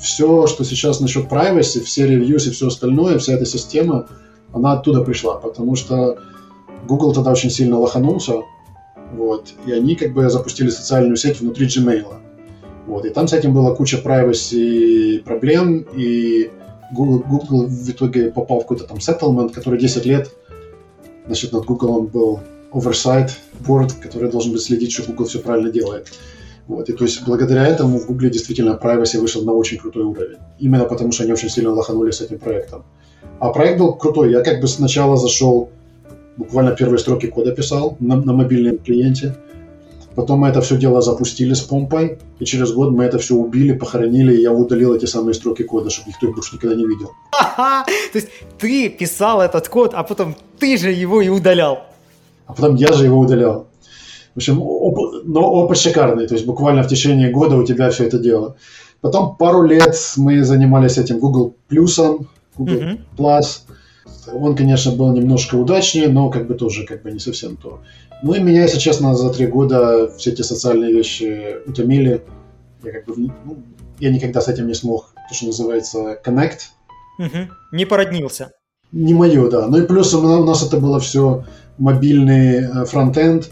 все, 0.00 0.46
что 0.46 0.64
сейчас 0.64 1.00
насчет 1.00 1.30
privacy, 1.30 1.80
все 1.80 2.06
reviews 2.06 2.48
и 2.48 2.50
все 2.50 2.68
остальное, 2.68 3.18
вся 3.18 3.34
эта 3.34 3.44
система, 3.44 4.06
она 4.52 4.72
оттуда 4.72 5.02
пришла, 5.02 5.36
потому 5.36 5.76
что 5.76 6.18
Google 6.86 7.12
тогда 7.12 7.32
очень 7.32 7.50
сильно 7.50 7.78
лоханулся, 7.78 8.42
вот, 9.12 9.52
и 9.66 9.72
они 9.72 9.96
как 9.96 10.12
бы 10.14 10.28
запустили 10.30 10.70
социальную 10.70 11.16
сеть 11.16 11.40
внутри 11.40 11.66
Gmail. 11.66 12.06
Вот, 12.86 13.04
и 13.04 13.10
там 13.10 13.26
с 13.26 13.32
этим 13.32 13.52
была 13.52 13.74
куча 13.74 13.98
privacy 13.98 15.22
проблем, 15.22 15.86
и 15.94 16.50
Google, 16.92 17.24
Google 17.28 17.66
в 17.66 17.90
итоге 17.90 18.30
попал 18.30 18.60
в 18.60 18.62
какой-то 18.62 18.84
там 18.84 18.98
settlement, 18.98 19.52
который 19.52 19.78
10 19.78 20.06
лет, 20.06 20.30
значит, 21.26 21.52
над 21.52 21.64
Google 21.64 22.02
был 22.02 22.40
oversight 22.72 23.30
board, 23.66 23.92
который 24.00 24.30
должен 24.30 24.52
быть 24.52 24.62
следить, 24.62 24.92
что 24.92 25.02
Google 25.02 25.26
все 25.26 25.40
правильно 25.40 25.70
делает. 25.70 26.12
Вот, 26.68 26.88
и 26.88 26.92
то 26.92 27.04
есть 27.04 27.24
благодаря 27.24 27.66
этому 27.66 27.98
в 27.98 28.06
Гугле 28.06 28.28
действительно 28.28 28.78
privacy 28.82 29.20
вышел 29.20 29.44
на 29.44 29.52
очень 29.52 29.78
крутой 29.78 30.04
уровень. 30.04 30.38
Именно 30.58 30.84
потому, 30.84 31.12
что 31.12 31.22
они 31.22 31.32
очень 31.32 31.48
сильно 31.48 31.70
лоханули 31.70 32.10
с 32.10 32.20
этим 32.20 32.38
проектом. 32.38 32.84
А 33.38 33.50
проект 33.50 33.78
был 33.78 33.94
крутой. 33.94 34.32
Я 34.32 34.42
как 34.42 34.60
бы 34.60 34.66
сначала 34.66 35.16
зашел, 35.16 35.70
буквально 36.36 36.72
первые 36.72 36.98
строки 36.98 37.26
кода 37.26 37.52
писал 37.52 37.96
на, 38.00 38.16
на 38.16 38.32
мобильном 38.32 38.78
клиенте. 38.78 39.36
Потом 40.16 40.40
мы 40.40 40.48
это 40.48 40.62
все 40.62 40.78
дело 40.78 41.02
запустили 41.02 41.52
с 41.52 41.60
помпой, 41.60 42.18
и 42.38 42.44
через 42.46 42.72
год 42.72 42.90
мы 42.90 43.04
это 43.04 43.18
все 43.18 43.34
убили, 43.34 43.74
похоронили, 43.74 44.34
и 44.34 44.40
я 44.40 44.50
удалил 44.50 44.94
эти 44.94 45.04
самые 45.04 45.34
строки 45.34 45.62
кода, 45.62 45.90
чтобы 45.90 46.08
никто 46.08 46.26
их 46.26 46.34
больше 46.34 46.54
никогда 46.54 46.74
не 46.74 46.86
видел. 46.86 47.10
То 47.56 47.84
есть 48.14 48.28
ты 48.58 48.88
писал 48.88 49.42
этот 49.42 49.68
код, 49.68 49.92
а 49.94 50.02
потом 50.02 50.34
ты 50.58 50.78
же 50.78 50.90
его 50.90 51.20
и 51.20 51.28
удалял. 51.28 51.80
А 52.46 52.54
потом 52.54 52.76
я 52.76 52.92
же 52.94 53.04
его 53.04 53.18
удалял. 53.18 53.66
В 54.36 54.38
общем, 54.38 54.60
оп- 54.60 55.24
но 55.24 55.50
опыт 55.50 55.78
шикарный, 55.78 56.28
то 56.28 56.34
есть 56.34 56.44
буквально 56.44 56.82
в 56.82 56.88
течение 56.88 57.30
года 57.30 57.56
у 57.56 57.64
тебя 57.64 57.88
все 57.88 58.04
это 58.04 58.18
дело. 58.18 58.56
Потом 59.00 59.34
пару 59.34 59.62
лет 59.62 59.96
мы 60.18 60.44
занимались 60.44 60.98
этим 60.98 61.18
Google 61.18 61.56
плюсом, 61.68 62.28
Google 62.58 62.74
mm-hmm. 62.74 62.98
Plus. 63.16 63.60
Он, 64.34 64.54
конечно, 64.54 64.92
был 64.92 65.10
немножко 65.14 65.54
удачнее, 65.54 66.08
но 66.08 66.28
как 66.28 66.48
бы 66.48 66.54
тоже 66.54 66.84
как 66.84 67.02
бы 67.02 67.12
не 67.12 67.18
совсем 67.18 67.56
то. 67.56 67.80
Ну 68.22 68.34
и 68.34 68.40
меня, 68.40 68.64
если 68.64 68.78
честно, 68.78 69.14
за 69.14 69.30
три 69.30 69.46
года 69.46 70.12
все 70.18 70.32
эти 70.32 70.42
социальные 70.42 70.92
вещи 70.92 71.56
утомили. 71.66 72.22
Я 72.84 72.92
как 72.92 73.06
бы 73.06 73.14
ну, 73.16 73.56
я 74.00 74.10
никогда 74.10 74.42
с 74.42 74.48
этим 74.48 74.66
не 74.66 74.74
смог, 74.74 75.14
то, 75.30 75.34
что 75.34 75.46
называется 75.46 76.18
connect. 76.22 76.58
Угу. 77.18 77.48
Не 77.72 77.86
породнился. 77.86 78.52
Не 78.92 79.14
мое, 79.14 79.48
да. 79.48 79.66
Ну 79.66 79.78
и 79.78 79.86
плюс 79.86 80.12
у 80.12 80.44
нас 80.44 80.62
это 80.62 80.76
было 80.76 81.00
все 81.00 81.44
мобильный 81.78 82.64
э, 82.64 82.84
фронтенд, 82.84 83.50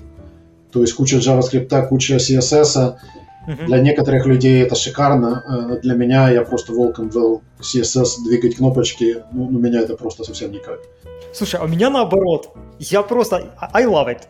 то 0.75 0.81
есть 0.81 0.95
куча 0.95 1.19
JavaScript, 1.19 1.89
куча 1.89 2.17
CSS. 2.17 2.97
Uh-huh. 3.47 3.67
Для 3.67 3.79
некоторых 3.79 4.27
людей 4.27 4.61
это 4.61 4.75
шикарно. 4.75 5.45
Э, 5.47 5.81
для 5.81 5.95
меня 5.95 6.31
я 6.31 6.43
просто 6.43 6.73
волком 6.73 7.11
вел 7.11 7.43
CSS, 7.61 8.25
двигать 8.25 8.57
кнопочки. 8.57 9.19
Ну, 9.33 9.45
у 9.45 9.59
меня 9.59 9.83
это 9.83 9.97
просто 9.97 10.25
совсем 10.25 10.51
никак. 10.51 10.81
Слушай, 11.33 11.61
а 11.61 11.65
у 11.65 11.69
меня 11.69 11.91
наоборот. 11.91 12.49
Я 12.81 13.03
просто... 13.03 13.55
I 13.73 13.85
love 13.87 14.09
it. 14.09 14.23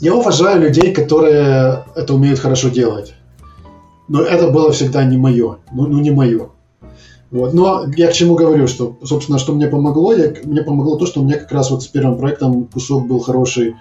Я 0.00 0.16
уважаю 0.16 0.60
людей, 0.60 0.92
которые 0.92 1.84
это 1.94 2.14
умеют 2.14 2.40
хорошо 2.40 2.68
делать. 2.68 3.14
Но 4.08 4.22
это 4.22 4.50
было 4.50 4.72
всегда 4.72 5.04
не 5.04 5.16
мое. 5.16 5.58
Ну, 5.72 5.86
ну 5.86 6.00
не 6.00 6.10
мое. 6.10 6.48
Вот. 7.30 7.54
Но 7.54 7.84
я 7.96 8.08
к 8.08 8.12
чему 8.12 8.34
говорю, 8.34 8.66
что, 8.66 8.96
собственно, 9.04 9.38
что 9.38 9.54
мне 9.54 9.68
помогло, 9.68 10.12
я, 10.12 10.32
мне 10.42 10.62
помогло 10.62 10.96
то, 10.96 11.06
что 11.06 11.20
у 11.20 11.24
меня 11.24 11.38
как 11.38 11.52
раз 11.52 11.70
вот 11.70 11.84
с 11.84 11.86
первым 11.86 12.18
проектом 12.18 12.64
кусок 12.64 13.06
был 13.06 13.20
хороший. 13.20 13.76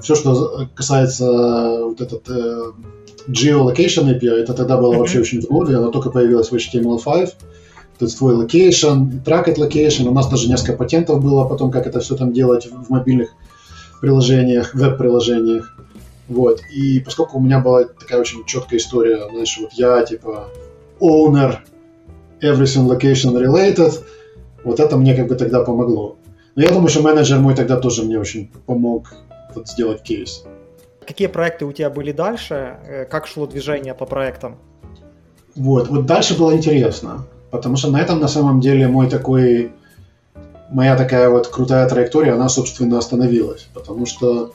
Все, 0.00 0.14
что 0.14 0.68
касается 0.74 1.84
вот 1.84 2.00
этот 2.00 2.28
э, 2.28 2.72
geolocation 3.28 4.18
API, 4.18 4.42
это 4.42 4.54
тогда 4.54 4.76
было 4.76 4.94
mm-hmm. 4.94 4.98
вообще 4.98 5.20
очень 5.20 5.40
в 5.42 5.50
моде, 5.50 5.76
оно 5.76 5.90
только 5.90 6.10
появилось 6.10 6.50
в 6.50 6.54
HTML5. 6.54 7.32
То 7.98 8.06
есть 8.06 8.16
твой 8.16 8.34
location, 8.34 9.22
tracked 9.24 9.56
location, 9.56 10.08
у 10.08 10.12
нас 10.12 10.28
даже 10.28 10.48
несколько 10.48 10.74
патентов 10.74 11.22
было 11.22 11.44
потом, 11.44 11.70
как 11.70 11.86
это 11.86 12.00
все 12.00 12.16
там 12.16 12.32
делать 12.32 12.66
в 12.66 12.88
мобильных 12.88 13.30
приложениях, 14.00 14.74
веб-приложениях. 14.74 15.76
Вот. 16.28 16.60
И 16.72 17.00
поскольку 17.00 17.38
у 17.38 17.40
меня 17.40 17.60
была 17.60 17.84
такая 17.84 18.20
очень 18.20 18.44
четкая 18.46 18.78
история, 18.78 19.28
знаешь, 19.30 19.58
вот 19.60 19.72
я 19.72 20.02
типа 20.02 20.48
owner 21.00 21.56
everything 22.40 22.88
location 22.88 23.34
related, 23.34 23.92
вот 24.64 24.80
это 24.80 24.96
мне 24.96 25.14
как 25.14 25.28
бы 25.28 25.34
тогда 25.34 25.62
помогло. 25.62 26.16
Но 26.54 26.62
я 26.62 26.70
думаю, 26.70 26.88
что 26.88 27.02
менеджер 27.02 27.38
мой 27.38 27.54
тогда 27.54 27.76
тоже 27.76 28.02
мне 28.02 28.18
очень 28.18 28.50
помог 28.66 29.12
вот, 29.54 29.68
сделать 29.68 30.02
кейс. 30.02 30.44
Какие 31.06 31.28
проекты 31.28 31.64
у 31.64 31.72
тебя 31.72 31.90
были 31.90 32.12
дальше? 32.12 32.78
Э, 32.86 33.04
как 33.04 33.26
шло 33.26 33.46
движение 33.46 33.94
по 33.94 34.06
проектам? 34.06 34.56
Вот, 35.56 35.88
вот 35.88 36.06
дальше 36.06 36.38
было 36.38 36.54
интересно, 36.54 37.26
потому 37.50 37.76
что 37.76 37.90
на 37.90 38.00
этом 38.00 38.20
на 38.20 38.28
самом 38.28 38.60
деле 38.60 38.86
мой 38.86 39.08
такой, 39.08 39.72
моя 40.70 40.96
такая 40.96 41.28
вот 41.28 41.48
крутая 41.48 41.88
траектория, 41.88 42.32
она, 42.32 42.48
собственно, 42.48 42.98
остановилась, 42.98 43.68
потому 43.74 44.06
что 44.06 44.52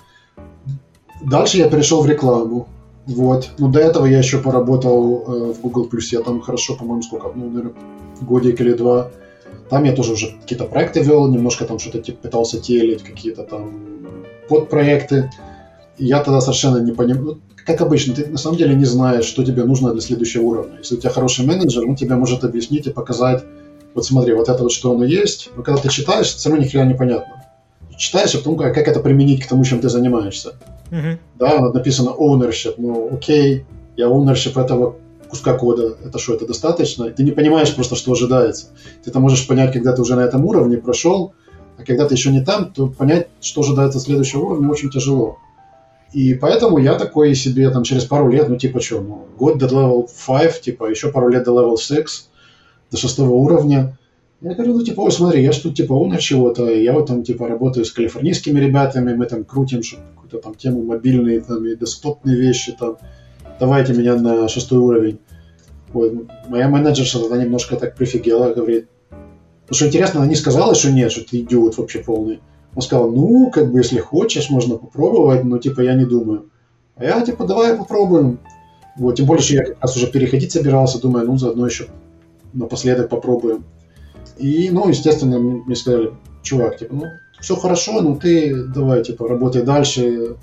Дальше 1.21 1.57
я 1.57 1.69
перешел 1.69 2.01
в 2.01 2.07
рекламу. 2.07 2.67
Вот. 3.07 3.51
Но 3.57 3.69
до 3.69 3.79
этого 3.79 4.05
я 4.05 4.17
еще 4.17 4.39
поработал 4.39 5.23
э, 5.27 5.53
в 5.53 5.61
Google. 5.61 5.89
Я 6.11 6.21
там 6.21 6.41
хорошо, 6.41 6.75
по-моему, 6.75 7.01
сколько, 7.03 7.31
ну, 7.35 7.49
наверное, 7.49 7.73
годик 8.21 8.61
или 8.61 8.73
два. 8.73 9.11
Там 9.69 9.83
я 9.83 9.93
тоже 9.93 10.13
уже 10.13 10.35
какие-то 10.41 10.65
проекты 10.65 11.01
вел, 11.01 11.27
немножко 11.27 11.65
там 11.65 11.79
что-то 11.79 12.01
типа, 12.01 12.19
пытался 12.23 12.59
телить, 12.59 13.03
какие-то 13.03 13.43
там 13.43 14.05
подпроекты. 14.47 15.31
И 15.97 16.05
я 16.05 16.21
тогда 16.21 16.41
совершенно 16.41 16.77
не 16.77 16.91
понимаю. 16.91 17.25
Ну, 17.25 17.37
как 17.65 17.81
обычно, 17.81 18.13
ты 18.13 18.27
на 18.27 18.37
самом 18.37 18.57
деле 18.57 18.75
не 18.75 18.85
знаешь, 18.85 19.25
что 19.25 19.43
тебе 19.43 19.63
нужно 19.63 19.91
для 19.91 20.01
следующего 20.01 20.43
уровня. 20.43 20.77
Если 20.77 20.95
у 20.95 20.99
тебя 20.99 21.09
хороший 21.09 21.45
менеджер, 21.45 21.83
он 21.87 21.95
тебе 21.95 22.15
может 22.15 22.43
объяснить 22.43 22.85
и 22.85 22.91
показать, 22.91 23.43
вот 23.95 24.05
смотри, 24.05 24.33
вот 24.33 24.49
это 24.49 24.61
вот 24.61 24.71
что 24.71 24.91
оно 24.91 25.05
есть. 25.05 25.49
Но 25.55 25.63
когда 25.63 25.81
ты 25.81 25.89
читаешь, 25.89 26.27
все 26.27 26.49
равно 26.49 26.63
ни 26.63 26.69
хрена 26.69 26.89
непонятно. 26.89 27.43
Читаешь, 27.97 28.35
а 28.35 28.39
потом 28.39 28.57
как, 28.57 28.75
как 28.75 28.87
это 28.87 28.99
применить 28.99 29.43
к 29.43 29.47
тому, 29.47 29.63
чем 29.63 29.79
ты 29.79 29.89
занимаешься. 29.89 30.53
Uh-huh. 30.91 31.17
Да, 31.39 31.71
написано 31.71 32.09
ownership. 32.09 32.75
Ну, 32.77 33.09
окей, 33.13 33.65
я 33.95 34.07
ownership 34.07 34.61
этого 34.61 34.97
куска 35.29 35.53
кода. 35.53 35.97
Это 36.03 36.19
что, 36.19 36.33
это 36.33 36.45
достаточно? 36.45 37.09
Ты 37.09 37.23
не 37.23 37.31
понимаешь 37.31 37.73
просто, 37.73 37.95
что 37.95 38.11
ожидается. 38.11 38.67
Ты 39.03 39.09
это 39.09 39.19
можешь 39.19 39.47
понять, 39.47 39.73
когда 39.73 39.93
ты 39.93 40.01
уже 40.01 40.15
на 40.15 40.21
этом 40.21 40.45
уровне 40.45 40.77
прошел, 40.77 41.33
а 41.77 41.83
когда 41.83 42.07
ты 42.07 42.15
еще 42.15 42.31
не 42.31 42.43
там, 42.43 42.71
то 42.71 42.87
понять, 42.87 43.27
что 43.41 43.61
ожидается 43.61 43.99
следующего 43.99 44.45
уровня, 44.45 44.69
очень 44.69 44.89
тяжело. 44.89 45.37
И 46.13 46.33
поэтому 46.33 46.77
я 46.77 46.95
такой 46.95 47.35
себе 47.35 47.69
там 47.69 47.83
через 47.83 48.05
пару 48.05 48.29
лет, 48.29 48.47
ну 48.47 48.55
типа 48.55 48.79
что, 48.79 49.01
ну, 49.01 49.25
год 49.37 49.57
до 49.57 49.65
level 49.65 50.09
5, 50.27 50.61
типа 50.61 50.89
еще 50.89 51.11
пару 51.11 51.29
лет 51.29 51.43
до 51.43 51.51
level 51.51 51.77
6, 51.77 52.29
до 52.91 52.97
шестого 52.97 53.33
уровня, 53.33 53.97
я 54.41 54.53
говорю, 54.53 54.73
ну, 54.73 54.83
типа, 54.83 55.01
ой, 55.01 55.11
смотри, 55.11 55.43
я 55.43 55.51
ж 55.51 55.57
тут, 55.57 55.75
типа, 55.75 55.93
умер 55.93 56.19
чего-то, 56.19 56.69
я 56.69 56.93
вот 56.93 57.07
там, 57.07 57.23
типа, 57.23 57.47
работаю 57.47 57.83
с 57.83 57.91
калифорнийскими 57.91 58.59
ребятами, 58.59 59.15
мы 59.15 59.25
там 59.25 59.43
крутим 59.43 59.81
какую-то 59.81 60.37
там 60.37 60.53
тему 60.55 60.83
мобильные, 60.83 61.39
там, 61.39 61.65
и 61.65 61.75
десктопные 61.75 62.35
вещи, 62.35 62.75
там, 62.77 62.97
давайте 63.59 63.93
меня 63.93 64.15
на 64.15 64.47
шестой 64.47 64.79
уровень. 64.79 65.19
Вот. 65.93 66.13
Моя 66.47 66.67
менеджерша 66.67 67.19
тогда 67.19 67.37
немножко 67.37 67.75
так 67.75 67.95
прифигела, 67.95 68.53
говорит, 68.53 68.87
ну, 69.67 69.73
что 69.73 69.87
интересно, 69.87 70.19
она 70.19 70.29
не 70.29 70.35
сказала, 70.35 70.75
что 70.75 70.91
нет, 70.91 71.11
что 71.11 71.27
ты 71.27 71.39
идиот 71.39 71.77
вообще 71.77 71.99
полный. 71.99 72.41
Он 72.75 72.81
сказал, 72.81 73.09
ну, 73.09 73.49
как 73.51 73.71
бы, 73.71 73.79
если 73.79 73.99
хочешь, 73.99 74.49
можно 74.49 74.77
попробовать, 74.77 75.43
но, 75.43 75.57
типа, 75.57 75.81
я 75.81 75.95
не 75.95 76.05
думаю. 76.05 76.49
А 76.95 77.05
я, 77.05 77.21
типа, 77.21 77.45
давай 77.45 77.75
попробуем. 77.75 78.39
Вот, 78.97 79.15
тем 79.15 79.25
более, 79.25 79.43
что 79.43 79.53
я 79.53 79.63
как 79.63 79.81
раз 79.81 79.95
уже 79.95 80.07
переходить 80.07 80.51
собирался, 80.51 81.01
думаю, 81.01 81.25
ну, 81.25 81.37
заодно 81.37 81.65
еще 81.65 81.87
напоследок 82.53 83.09
попробуем. 83.09 83.65
И, 84.37 84.69
ну, 84.71 84.87
естественно, 84.87 85.39
мне 85.39 85.75
сказали, 85.75 86.11
чувак, 86.43 86.77
типа, 86.77 86.93
ну, 86.93 87.05
все 87.39 87.55
хорошо, 87.55 88.01
но 88.01 88.15
ты 88.15 88.53
давай, 88.65 89.03
типа, 89.03 89.27
работай 89.27 89.63
дальше, 89.63 90.35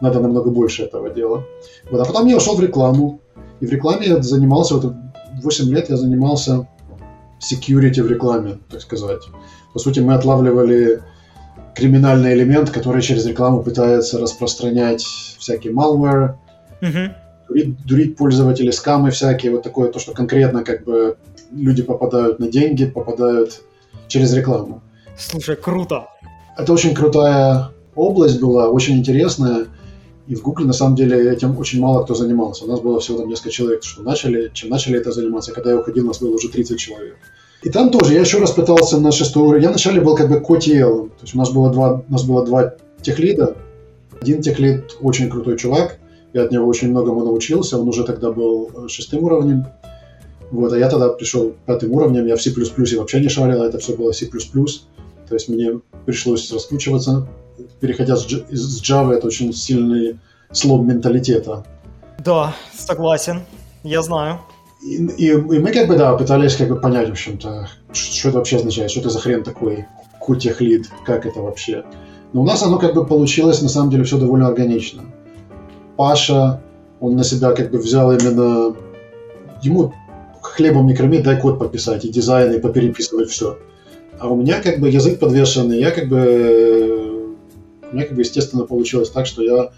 надо 0.00 0.20
намного 0.20 0.50
больше 0.50 0.82
этого 0.84 1.10
дела. 1.10 1.44
Вот, 1.90 2.00
а 2.00 2.04
потом 2.04 2.26
я 2.26 2.36
ушел 2.36 2.56
в 2.56 2.60
рекламу, 2.60 3.20
и 3.60 3.66
в 3.66 3.70
рекламе 3.70 4.06
я 4.06 4.22
занимался, 4.22 4.76
вот 4.76 4.94
8 5.42 5.74
лет 5.74 5.90
я 5.90 5.96
занимался 5.96 6.66
security 7.40 8.02
в 8.02 8.08
рекламе, 8.08 8.58
так 8.70 8.80
сказать. 8.80 9.22
По 9.72 9.78
сути, 9.78 10.00
мы 10.00 10.14
отлавливали 10.14 11.02
криминальный 11.74 12.32
элемент, 12.32 12.70
который 12.70 13.02
через 13.02 13.26
рекламу 13.26 13.62
пытается 13.62 14.18
распространять 14.18 15.02
всякий 15.38 15.68
malware, 15.68 16.34
uh-huh. 16.80 17.12
дурить, 17.48 17.86
дурить 17.86 18.16
пользователей, 18.16 18.72
скамы 18.72 19.10
всякие, 19.10 19.52
вот 19.52 19.62
такое, 19.62 19.92
то, 19.92 19.98
что 19.98 20.12
конкретно 20.12 20.64
как 20.64 20.84
бы 20.84 21.18
люди 21.52 21.82
попадают 21.82 22.38
на 22.38 22.48
деньги, 22.48 22.86
попадают 22.86 23.62
через 24.08 24.32
рекламу. 24.32 24.82
Слушай, 25.18 25.56
круто. 25.56 26.08
Это 26.56 26.72
очень 26.72 26.94
крутая 26.94 27.70
область 27.94 28.40
была, 28.40 28.68
очень 28.68 28.96
интересная. 28.96 29.66
И 30.26 30.34
в 30.34 30.42
Гугле, 30.42 30.66
на 30.66 30.72
самом 30.72 30.96
деле, 30.96 31.32
этим 31.32 31.56
очень 31.58 31.80
мало 31.80 32.02
кто 32.02 32.14
занимался. 32.14 32.64
У 32.64 32.68
нас 32.68 32.80
было 32.80 32.98
всего 32.98 33.18
там 33.18 33.28
несколько 33.28 33.50
человек, 33.50 33.84
что 33.84 34.02
начали, 34.02 34.50
чем 34.52 34.70
начали 34.70 34.98
это 34.98 35.12
заниматься. 35.12 35.52
Когда 35.52 35.70
я 35.70 35.78
уходил, 35.78 36.04
у 36.04 36.08
нас 36.08 36.18
было 36.18 36.34
уже 36.34 36.48
30 36.48 36.78
человек. 36.78 37.16
И 37.62 37.70
там 37.70 37.90
тоже 37.90 38.14
я 38.14 38.20
еще 38.20 38.38
раз 38.38 38.50
пытался 38.50 38.98
на 38.98 39.12
шестой 39.12 39.42
уровень. 39.44 39.62
Я 39.64 39.68
вначале 39.70 40.00
был 40.00 40.16
как 40.16 40.28
бы 40.28 40.40
котиелом. 40.40 41.10
То 41.10 41.22
есть 41.22 41.34
у 41.34 41.38
нас 41.38 41.50
было 41.50 41.70
два, 41.70 42.02
у 42.08 42.12
нас 42.12 42.24
было 42.24 42.44
два 42.44 42.74
техлида. 43.02 43.56
Один 44.20 44.42
техлид 44.42 44.96
очень 45.00 45.30
крутой 45.30 45.58
чувак. 45.58 45.98
Я 46.32 46.42
от 46.42 46.50
него 46.50 46.66
очень 46.66 46.90
многому 46.90 47.24
научился. 47.24 47.78
Он 47.78 47.88
уже 47.88 48.04
тогда 48.04 48.32
был 48.32 48.70
э, 48.74 48.88
шестым 48.88 49.24
уровнем. 49.24 49.66
Вот, 50.50 50.72
а 50.72 50.78
я 50.78 50.88
тогда 50.88 51.08
пришел 51.08 51.54
пятым 51.66 51.92
уровнем, 51.92 52.26
я 52.26 52.36
в 52.36 52.42
C++ 52.42 52.52
вообще 52.96 53.20
не 53.20 53.28
шарил, 53.28 53.62
а 53.62 53.66
это 53.66 53.78
все 53.78 53.96
было 53.96 54.12
C++. 54.12 54.26
То 54.26 55.34
есть 55.34 55.48
мне 55.48 55.80
пришлось 56.04 56.52
раскручиваться. 56.52 57.26
Переходя 57.80 58.16
с, 58.16 58.26
с 58.26 58.82
Java, 58.82 59.14
это 59.14 59.26
очень 59.26 59.52
сильный 59.52 60.18
слом 60.52 60.86
менталитета. 60.86 61.64
Да, 62.24 62.54
согласен, 62.76 63.42
я 63.82 64.02
знаю. 64.02 64.40
И, 64.82 64.96
и, 64.96 65.30
и 65.30 65.34
мы 65.34 65.72
как 65.72 65.88
бы, 65.88 65.96
да, 65.96 66.16
пытались 66.16 66.56
как 66.56 66.68
бы 66.68 66.76
понять, 66.76 67.08
в 67.08 67.12
общем-то, 67.12 67.68
что 67.92 68.28
это 68.28 68.38
вообще 68.38 68.56
означает, 68.56 68.90
что 68.90 69.00
это 69.00 69.10
за 69.10 69.18
хрен 69.18 69.42
такой 69.42 69.86
кутехлид, 70.20 70.88
как 71.04 71.26
это 71.26 71.40
вообще. 71.40 71.84
Но 72.32 72.42
у 72.42 72.44
нас 72.44 72.62
оно 72.62 72.78
как 72.78 72.94
бы 72.94 73.06
получилось, 73.06 73.62
на 73.62 73.68
самом 73.68 73.90
деле, 73.90 74.04
все 74.04 74.18
довольно 74.18 74.48
органично. 74.48 75.02
Паша, 75.96 76.60
он 77.00 77.16
на 77.16 77.24
себя 77.24 77.52
как 77.52 77.70
бы 77.70 77.78
взял 77.78 78.12
именно... 78.12 78.74
Ему 79.62 79.92
хлебом 80.42 80.86
не 80.86 80.94
корми, 80.94 81.18
дай 81.18 81.40
код 81.40 81.58
подписать, 81.58 82.04
и 82.04 82.08
дизайн, 82.08 82.52
и 82.52 82.60
попереписывать 82.60 83.30
все. 83.30 83.58
А 84.18 84.28
у 84.28 84.36
меня 84.36 84.60
как 84.60 84.80
бы 84.80 84.88
язык 84.88 85.18
подвешенный, 85.18 85.78
я 85.78 85.90
как 85.90 86.08
бы... 86.08 87.05
Меня 87.96 88.06
как 88.06 88.16
бы 88.16 88.22
естественно 88.22 88.64
получилось 88.64 89.10
так, 89.10 89.26
что 89.26 89.42
я 89.42 89.70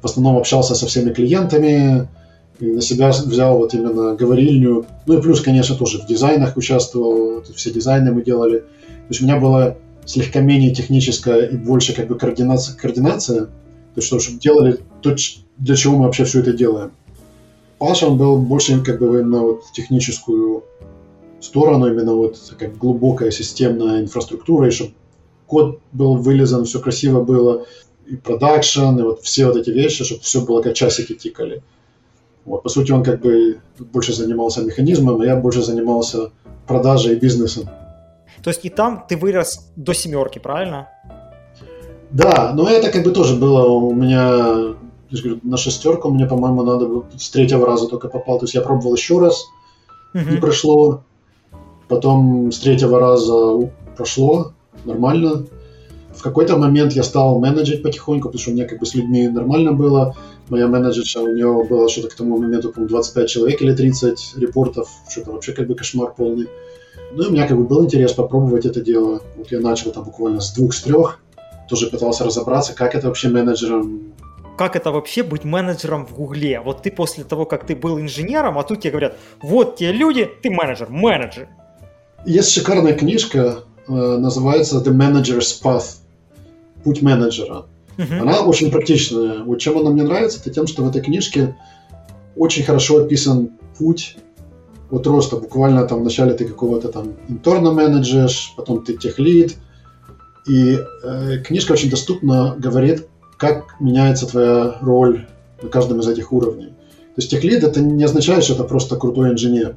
в 0.00 0.04
основном 0.04 0.36
общался 0.36 0.74
со 0.74 0.86
всеми 0.86 1.12
клиентами, 1.12 2.08
и 2.60 2.66
на 2.66 2.80
себя 2.80 3.10
взял 3.10 3.58
вот 3.58 3.74
именно 3.74 4.14
говорильню. 4.14 4.86
Ну 5.06 5.18
и 5.18 5.22
плюс, 5.22 5.40
конечно, 5.40 5.74
тоже 5.74 5.98
в 5.98 6.06
дизайнах 6.06 6.56
участвовал, 6.56 7.42
все 7.56 7.70
дизайны 7.70 8.12
мы 8.12 8.22
делали. 8.22 8.58
То 8.60 9.10
есть 9.10 9.20
у 9.22 9.24
меня 9.24 9.38
была 9.38 9.76
слегка 10.04 10.40
менее 10.40 10.74
техническая 10.74 11.46
и 11.46 11.56
больше 11.56 11.94
как 11.94 12.08
бы 12.08 12.16
координация, 12.16 12.76
координация 12.76 13.48
то 13.98 14.00
есть, 14.00 14.22
чтобы 14.22 14.38
делали 14.38 14.78
то, 15.02 15.16
для 15.58 15.74
чего 15.74 15.96
мы 15.96 16.04
вообще 16.04 16.24
все 16.24 16.40
это 16.40 16.52
делаем. 16.52 16.92
Паша, 17.78 18.06
он 18.06 18.16
был 18.16 18.38
больше 18.38 18.80
как 18.82 19.00
бы 19.00 19.24
на 19.24 19.42
вот 19.42 19.64
техническую 19.72 20.62
сторону, 21.40 21.88
именно 21.88 22.14
вот 22.14 22.38
как 22.58 22.76
глубокая 22.76 23.30
системная 23.30 24.00
инфраструктура, 24.00 24.68
и 24.68 24.70
чтобы 24.70 24.92
код 25.48 25.80
был 25.92 26.16
вылезан, 26.16 26.64
все 26.64 26.78
красиво 26.78 27.22
было, 27.22 27.64
и 28.06 28.16
продакшн, 28.16 28.98
и 28.98 29.02
вот 29.02 29.22
все 29.22 29.46
вот 29.46 29.56
эти 29.56 29.70
вещи, 29.70 30.04
чтобы 30.04 30.20
все 30.20 30.40
было 30.44 30.62
как 30.62 30.74
часики 30.74 31.14
тикали. 31.14 31.62
Вот, 32.44 32.62
по 32.62 32.68
сути, 32.68 32.92
он 32.92 33.02
как 33.02 33.20
бы 33.20 33.60
больше 33.78 34.12
занимался 34.12 34.62
механизмом, 34.62 35.20
а 35.20 35.24
я 35.24 35.36
больше 35.36 35.62
занимался 35.62 36.30
продажей 36.66 37.16
и 37.16 37.18
бизнесом. 37.18 37.68
То 38.42 38.50
есть 38.50 38.64
и 38.64 38.70
там 38.70 39.04
ты 39.08 39.16
вырос 39.16 39.70
до 39.76 39.92
семерки, 39.92 40.38
правильно? 40.38 40.88
Да, 42.10 42.52
но 42.54 42.68
это 42.68 42.90
как 42.90 43.04
бы 43.04 43.10
тоже 43.10 43.36
было 43.36 43.66
у 43.68 43.94
меня 43.94 44.74
на 45.42 45.56
шестерку 45.56 46.10
мне, 46.10 46.26
по-моему, 46.26 46.62
надо 46.62 47.04
с 47.18 47.30
третьего 47.30 47.66
раза 47.66 47.88
только 47.88 48.08
попал. 48.08 48.38
То 48.38 48.44
есть 48.44 48.54
я 48.54 48.60
пробовал 48.60 48.94
еще 48.94 49.18
раз, 49.18 49.46
uh-huh. 50.14 50.30
не 50.30 50.36
прошло. 50.36 51.02
Потом 51.88 52.52
с 52.52 52.58
третьего 52.58 53.00
раза 53.00 53.70
прошло 53.96 54.52
нормально. 54.88 55.46
В 56.14 56.22
какой-то 56.22 56.56
момент 56.56 56.94
я 56.94 57.04
стал 57.04 57.38
менеджить 57.38 57.82
потихоньку, 57.82 58.28
потому 58.28 58.40
что 58.40 58.50
у 58.50 58.54
меня 58.54 58.66
как 58.66 58.80
бы 58.80 58.86
с 58.86 58.94
людьми 58.94 59.28
нормально 59.28 59.72
было. 59.72 60.16
Моя 60.48 60.66
менеджерша, 60.66 61.20
у 61.20 61.32
нее 61.32 61.64
было 61.68 61.88
что-то 61.88 62.08
к 62.08 62.14
тому 62.14 62.38
моменту, 62.38 62.72
по 62.72 62.80
25 62.80 63.28
человек 63.28 63.62
или 63.62 63.74
30 63.74 64.34
репортов, 64.38 64.88
что-то 65.08 65.32
вообще 65.32 65.52
как 65.52 65.68
бы 65.68 65.74
кошмар 65.74 66.12
полный. 66.16 66.48
Ну 67.12 67.22
и 67.22 67.26
у 67.28 67.30
меня 67.30 67.46
как 67.46 67.56
бы 67.56 67.64
был 67.64 67.84
интерес 67.84 68.12
попробовать 68.12 68.66
это 68.66 68.80
дело. 68.80 69.22
Вот 69.36 69.52
я 69.52 69.60
начал 69.60 69.92
там 69.92 70.04
буквально 70.04 70.40
с 70.40 70.52
двух, 70.52 70.74
с 70.74 70.82
трех, 70.82 71.20
тоже 71.68 71.86
пытался 71.86 72.24
разобраться, 72.24 72.74
как 72.74 72.94
это 72.94 73.06
вообще 73.08 73.28
менеджером 73.28 74.14
как 74.58 74.74
это 74.74 74.90
вообще 74.90 75.22
быть 75.22 75.44
менеджером 75.44 76.04
в 76.04 76.16
Гугле? 76.16 76.60
Вот 76.60 76.82
ты 76.82 76.90
после 76.90 77.22
того, 77.22 77.46
как 77.46 77.64
ты 77.64 77.76
был 77.76 78.00
инженером, 78.00 78.58
а 78.58 78.64
тут 78.64 78.80
тебе 78.80 78.90
говорят, 78.90 79.16
вот 79.40 79.76
те 79.76 79.92
люди, 79.92 80.28
ты 80.42 80.50
менеджер, 80.50 80.88
менеджер. 80.90 81.48
Есть 82.26 82.50
шикарная 82.50 82.92
книжка, 82.92 83.60
называется 83.88 84.78
The 84.78 84.92
Manager's 84.92 85.62
Path, 85.62 85.96
Путь 86.84 87.02
менеджера. 87.02 87.66
Uh-huh. 87.96 88.20
Она 88.20 88.42
очень 88.42 88.70
практичная. 88.70 89.42
Вот 89.42 89.58
чем 89.58 89.76
она 89.78 89.90
мне 89.90 90.04
нравится, 90.04 90.38
это 90.40 90.50
тем, 90.50 90.66
что 90.66 90.84
в 90.84 90.88
этой 90.88 91.02
книжке 91.02 91.56
очень 92.36 92.62
хорошо 92.62 92.98
описан 92.98 93.50
путь 93.76 94.16
вот 94.90 95.06
роста. 95.06 95.36
Буквально 95.36 95.84
там 95.86 96.00
вначале 96.00 96.34
ты 96.34 96.44
какого-то 96.44 96.88
там 96.88 97.14
интерна 97.28 97.72
менеджеришь, 97.72 98.52
потом 98.56 98.84
ты 98.84 98.96
техлид. 98.96 99.56
И 100.46 100.78
э, 101.02 101.38
книжка 101.44 101.72
очень 101.72 101.90
доступно 101.90 102.54
говорит, 102.56 103.08
как 103.36 103.74
меняется 103.80 104.26
твоя 104.26 104.78
роль 104.80 105.26
на 105.60 105.68
каждом 105.68 106.00
из 106.00 106.08
этих 106.08 106.32
уровней. 106.32 106.68
То 106.68 107.20
есть 107.20 107.30
техлид 107.30 107.64
это 107.64 107.80
не 107.80 108.04
означает, 108.04 108.44
что 108.44 108.54
это 108.54 108.64
просто 108.64 108.96
крутой 108.96 109.30
инженер. 109.30 109.76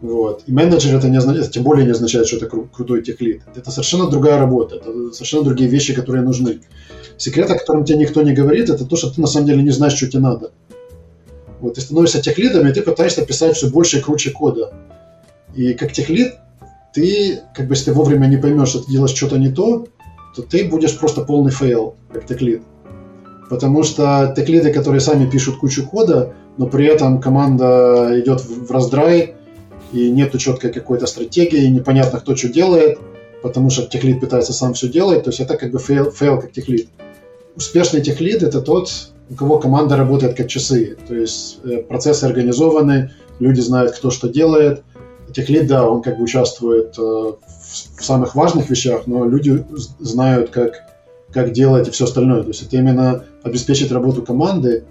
Вот. 0.00 0.44
И 0.46 0.52
менеджер 0.52 0.96
это, 0.96 1.08
не 1.08 1.16
означает, 1.16 1.50
тем 1.50 1.64
более 1.64 1.84
не 1.84 1.90
означает, 1.90 2.26
что 2.26 2.36
это 2.36 2.46
кру- 2.46 2.68
крутой 2.72 3.02
техлид. 3.02 3.42
Это 3.56 3.70
совершенно 3.70 4.08
другая 4.08 4.38
работа, 4.38 4.76
это 4.76 5.12
совершенно 5.12 5.42
другие 5.42 5.68
вещи, 5.68 5.92
которые 5.92 6.22
нужны. 6.22 6.60
Секрет, 7.16 7.50
о 7.50 7.58
котором 7.58 7.84
тебе 7.84 7.98
никто 7.98 8.22
не 8.22 8.32
говорит, 8.32 8.70
это 8.70 8.84
то, 8.84 8.96
что 8.96 9.10
ты 9.10 9.20
на 9.20 9.26
самом 9.26 9.46
деле 9.46 9.62
не 9.62 9.70
знаешь, 9.70 9.94
что 9.94 10.06
тебе 10.06 10.20
надо. 10.20 10.52
Вот, 11.60 11.74
ты 11.74 11.80
становишься 11.80 12.22
техлидом, 12.22 12.68
и 12.68 12.72
ты 12.72 12.82
пытаешься 12.82 13.26
писать 13.26 13.56
все 13.56 13.68
больше 13.68 13.98
и 13.98 14.00
круче 14.00 14.30
кода. 14.30 14.72
И 15.56 15.74
как 15.74 15.92
техлид, 15.92 16.34
ты, 16.92 17.40
как 17.54 17.66
бы, 17.66 17.72
если 17.74 17.86
ты 17.86 17.92
вовремя 17.92 18.26
не 18.26 18.36
поймешь, 18.36 18.68
что 18.68 18.80
ты 18.80 18.92
делаешь 18.92 19.16
что-то 19.16 19.38
не 19.38 19.50
то, 19.50 19.86
то 20.36 20.42
ты 20.42 20.68
будешь 20.68 20.96
просто 20.96 21.22
полный 21.22 21.50
фейл, 21.50 21.96
как 22.12 22.26
техлид. 22.26 22.62
Потому 23.50 23.82
что 23.82 24.32
техлиды, 24.36 24.72
которые 24.72 25.00
сами 25.00 25.28
пишут 25.28 25.56
кучу 25.56 25.84
кода, 25.84 26.34
но 26.58 26.66
при 26.66 26.86
этом 26.86 27.20
команда 27.20 28.20
идет 28.20 28.40
в 28.40 28.70
раздрай, 28.70 29.34
и 29.92 30.10
нету 30.10 30.38
четкой 30.38 30.72
какой-то 30.72 31.06
стратегии, 31.06 31.64
и 31.64 31.70
непонятно, 31.70 32.20
кто 32.20 32.36
что 32.36 32.48
делает, 32.48 32.98
потому 33.42 33.70
что 33.70 33.86
техлид 33.86 34.20
пытается 34.20 34.52
сам 34.52 34.74
все 34.74 34.88
делать, 34.88 35.24
то 35.24 35.30
есть 35.30 35.40
это 35.40 35.56
как 35.56 35.70
бы 35.70 35.78
фейл, 35.78 36.10
фейл 36.10 36.40
как 36.40 36.52
техлид. 36.52 36.88
Успешный 37.56 38.00
техлид— 38.00 38.42
это 38.44 38.60
тот, 38.60 38.90
у 39.30 39.34
кого 39.34 39.58
команда 39.58 39.96
работает 39.96 40.36
как 40.36 40.48
часы, 40.48 40.96
то 41.06 41.14
есть 41.14 41.58
э, 41.64 41.78
процессы 41.78 42.24
организованы, 42.24 43.10
люди 43.38 43.60
знают, 43.60 43.92
кто 43.92 44.10
что 44.10 44.28
делает. 44.28 44.82
Техлид, 45.34 45.66
да, 45.66 45.88
он 45.88 46.02
как 46.02 46.16
бы 46.16 46.24
участвует 46.24 46.98
э, 46.98 47.02
в 47.02 48.04
самых 48.04 48.34
важных 48.34 48.70
вещах, 48.70 49.06
но 49.06 49.26
люди 49.26 49.62
знают, 49.98 50.50
как, 50.50 50.84
как 51.32 51.52
делать 51.52 51.88
и 51.88 51.90
все 51.90 52.04
остальное. 52.04 52.42
То 52.42 52.48
есть 52.48 52.62
это 52.62 52.76
именно 52.76 53.24
обеспечить 53.42 53.92
работу 53.92 54.22
команды, 54.22 54.84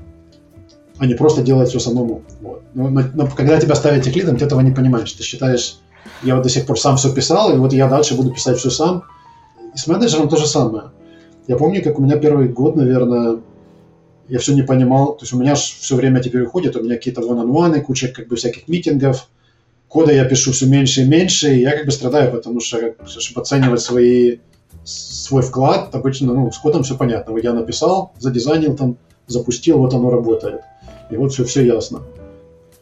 а 0.99 1.05
не 1.05 1.13
просто 1.13 1.41
делать 1.41 1.69
все 1.69 1.79
самому. 1.79 2.23
Вот. 2.41 2.63
Но, 2.73 2.89
но, 2.89 3.03
но 3.13 3.27
когда 3.27 3.60
тебя 3.60 3.75
ставят 3.75 4.03
техлидом, 4.03 4.38
ты 4.38 4.45
этого 4.45 4.62
не 4.62 4.71
понимаешь. 4.71 5.12
Ты 5.13 5.23
считаешь, 5.23 5.79
я 6.23 6.36
вот 6.36 6.43
до 6.43 6.49
сих 6.49 6.65
пор 6.65 6.79
сам 6.79 6.97
все 6.97 7.13
писал, 7.13 7.53
и 7.53 7.57
вот 7.57 7.73
я 7.73 7.88
дальше 7.88 8.15
буду 8.15 8.31
писать 8.31 8.57
все 8.57 8.69
сам. 8.69 9.03
И 9.73 9.77
с 9.77 9.88
менеджером 9.88 10.29
то 10.29 10.38
же 10.38 10.47
самое. 10.47 10.86
Я 11.47 11.55
помню, 11.55 11.83
как 11.83 11.99
у 11.99 12.01
меня 12.01 12.17
первый 12.17 12.49
год, 12.49 12.75
наверное, 12.75 13.39
я 14.27 14.39
все 14.39 14.53
не 14.53 14.63
понимал. 14.63 15.15
То 15.15 15.23
есть 15.23 15.33
у 15.33 15.38
меня 15.39 15.55
все 15.55 15.95
время 15.95 16.21
теперь 16.21 16.43
уходит, 16.43 16.75
у 16.75 16.83
меня 16.83 16.95
какие-то 16.95 17.21
one-on-one, 17.21 17.81
куча 17.81 18.10
как 18.10 18.27
бы 18.27 18.36
всяких 18.36 18.67
митингов, 18.67 19.29
кода 19.88 20.12
я 20.12 20.25
пишу 20.25 20.51
все 20.51 20.65
меньше 20.65 21.01
и 21.01 21.05
меньше, 21.05 21.55
и 21.55 21.62
я 21.62 21.71
как 21.71 21.86
бы 21.86 21.91
страдаю, 21.91 22.31
потому 22.31 22.60
что, 22.60 22.95
чтобы 23.05 23.41
оценивать 23.41 23.81
свои, 23.81 24.38
свой 24.83 25.41
вклад, 25.41 25.93
обычно, 25.95 26.33
ну, 26.33 26.51
с 26.51 26.57
кодом 26.57 26.83
все 26.83 26.97
понятно. 26.97 27.33
Вот 27.33 27.43
я 27.43 27.53
написал, 27.53 28.13
задизайнил 28.19 28.75
там, 28.75 28.97
запустил, 29.27 29.77
вот 29.79 29.93
оно 29.93 30.10
работает. 30.10 30.62
И 31.10 31.15
вот 31.15 31.34
все, 31.34 31.43
все 31.46 31.65
ясно. 31.65 32.02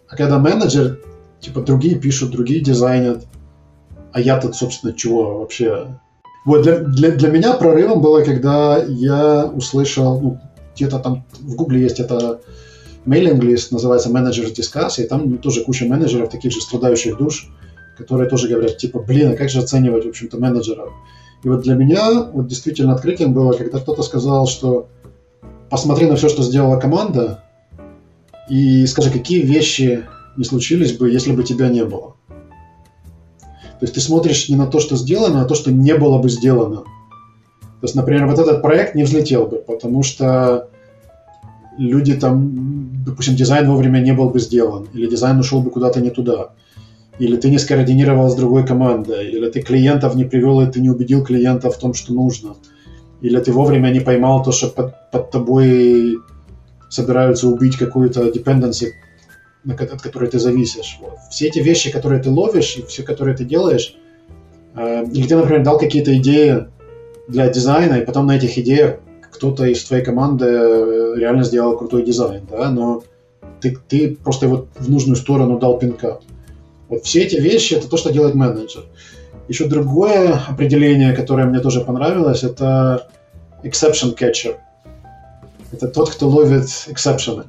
А 0.08 0.16
когда 0.16 0.40
менеджер, 0.40 1.00
типа, 1.40 1.62
другие 1.62 1.96
пишут, 1.96 2.32
другие 2.32 2.62
дизайнят, 2.62 3.26
а 4.12 4.22
я 4.22 4.40
тут, 4.40 4.56
собственно, 4.56 4.94
чего 4.94 5.40
вообще? 5.40 5.88
Вот 6.46 6.64
для, 6.64 6.80
для, 6.80 7.12
для 7.12 7.30
меня 7.30 7.54
прорывом 7.54 8.02
было, 8.02 8.22
когда 8.22 8.78
я 8.78 9.46
услышал, 9.46 10.20
ну, 10.22 10.40
где-то 10.76 11.00
там 11.00 11.26
в 11.40 11.56
Гугле 11.56 11.82
есть 11.82 12.00
это 12.00 12.42
мейлинг-лист, 13.06 13.72
называется 13.72 14.10
Managers 14.10 14.54
Discuss, 14.56 15.04
и 15.04 15.08
там 15.08 15.38
тоже 15.40 15.64
куча 15.64 15.86
менеджеров, 15.86 16.30
таких 16.30 16.52
же 16.52 16.62
страдающих 16.62 17.18
душ, 17.18 17.50
которые 17.98 18.30
тоже 18.30 18.48
говорят, 18.48 18.78
типа, 18.78 19.00
блин, 19.00 19.32
а 19.32 19.36
как 19.36 19.50
же 19.50 19.60
оценивать, 19.60 20.06
в 20.06 20.10
общем-то, 20.10 20.38
менеджеров? 20.38 20.92
И 21.44 21.50
вот 21.50 21.62
для 21.62 21.76
меня 21.76 22.24
вот 22.24 22.48
действительно 22.48 22.94
открытием 22.94 23.34
было, 23.34 23.54
когда 23.54 23.80
кто-то 23.80 24.02
сказал, 24.04 24.48
что 24.48 24.88
посмотри 25.70 26.08
на 26.08 26.16
все, 26.16 26.30
что 26.30 26.42
сделала 26.42 26.80
команда, 26.80 27.44
и 28.50 28.86
скажи, 28.86 29.10
какие 29.10 29.42
вещи 29.42 30.06
не 30.38 30.44
случились 30.44 30.94
бы, 30.98 31.10
если 31.10 31.32
бы 31.32 31.44
тебя 31.44 31.70
не 31.70 31.84
было. 31.84 32.16
То 33.80 33.84
есть 33.84 33.94
ты 33.94 34.02
смотришь 34.02 34.50
не 34.50 34.56
на 34.56 34.68
то, 34.68 34.80
что 34.80 34.96
сделано, 34.96 35.40
а 35.40 35.42
на 35.44 35.48
то, 35.48 35.56
что 35.56 35.72
не 35.72 35.96
было 35.96 36.18
бы 36.18 36.30
сделано. 36.30 36.84
То 37.86 37.88
есть, 37.88 37.96
например, 37.96 38.26
вот 38.26 38.40
этот 38.40 38.62
проект 38.62 38.96
не 38.96 39.04
взлетел 39.04 39.48
бы, 39.48 39.58
потому 39.58 40.02
что 40.02 40.70
люди 41.78 42.16
там, 42.16 43.04
допустим, 43.06 43.36
дизайн 43.36 43.70
вовремя 43.70 44.00
не 44.00 44.14
был 44.14 44.30
бы 44.30 44.40
сделан, 44.40 44.88
или 44.94 45.08
дизайн 45.08 45.40
ушел 45.40 45.62
бы 45.62 45.72
куда-то 45.72 46.00
не 46.00 46.10
туда, 46.10 46.52
или 47.20 47.36
ты 47.36 47.50
не 47.50 47.60
скоординировал 47.60 48.30
с 48.30 48.36
другой 48.36 48.66
командой, 48.66 49.30
или 49.30 49.50
ты 49.50 49.62
клиентов 49.62 50.16
не 50.16 50.24
привел, 50.24 50.62
и 50.62 50.72
ты 50.72 50.80
не 50.80 50.90
убедил 50.90 51.24
клиента 51.24 51.70
в 51.70 51.78
том, 51.78 51.94
что 51.94 52.14
нужно, 52.14 52.56
или 53.22 53.40
ты 53.40 53.52
вовремя 53.52 53.90
не 53.90 54.00
поймал 54.00 54.42
то, 54.42 54.52
что 54.52 54.68
под, 54.68 55.12
под 55.12 55.32
тобой 55.32 56.18
собираются 56.96 57.48
убить 57.48 57.78
какую-то 57.78 58.30
dependency, 58.30 58.92
от 59.68 60.02
которой 60.02 60.30
ты 60.30 60.40
зависишь. 60.40 60.98
Вот. 61.02 61.18
Все 61.30 61.48
эти 61.48 61.60
вещи, 61.60 61.92
которые 61.92 62.22
ты 62.22 62.30
ловишь, 62.30 62.78
и 62.78 62.84
все, 62.84 63.04
которые 63.04 63.36
ты 63.36 63.46
делаешь, 63.46 63.96
э, 64.76 65.04
или 65.12 65.28
ты, 65.28 65.36
например, 65.36 65.64
дал 65.64 65.78
какие-то 65.78 66.16
идеи 66.18 66.68
для 67.28 67.50
дизайна, 67.50 67.96
и 67.96 68.06
потом 68.06 68.28
на 68.28 68.38
этих 68.38 68.58
идеях 68.58 69.00
кто-то 69.32 69.66
из 69.66 69.84
твоей 69.84 70.04
команды 70.04 70.46
э, 70.46 71.14
реально 71.18 71.44
сделал 71.44 71.78
крутой 71.78 72.04
дизайн, 72.04 72.48
да, 72.50 72.72
но 72.72 73.04
ты, 73.60 73.78
ты 73.88 74.16
просто 74.16 74.46
его 74.46 74.68
в 74.80 74.90
нужную 74.90 75.16
сторону 75.18 75.60
дал 75.60 75.78
пинка. 75.78 76.20
Вот 76.88 77.04
все 77.04 77.24
эти 77.24 77.36
вещи— 77.36 77.74
это 77.76 77.90
то, 77.90 77.98
что 77.98 78.12
делает 78.14 78.36
менеджер. 78.36 78.86
Еще 79.48 79.68
другое 79.68 80.40
определение, 80.48 81.14
которое 81.14 81.46
мне 81.48 81.60
тоже 81.60 81.82
понравилось, 81.82 82.44
это 82.44 83.10
exception 83.64 84.16
catcher. 84.18 84.56
Это 85.76 85.90
тот, 85.90 86.10
кто 86.10 86.30
ловит 86.30 86.70
эксепшены. 86.88 87.44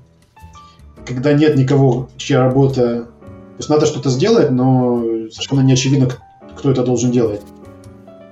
Когда 1.06 1.32
нет 1.32 1.56
никого, 1.56 2.08
чья 2.16 2.40
работа... 2.40 3.04
То 3.04 3.58
есть 3.58 3.70
надо 3.70 3.86
что-то 3.86 4.10
сделать, 4.10 4.50
но 4.50 5.00
совершенно 5.30 5.60
не 5.60 5.72
очевидно, 5.72 6.08
кто 6.56 6.72
это 6.72 6.82
должен 6.82 7.12
делать. 7.12 7.40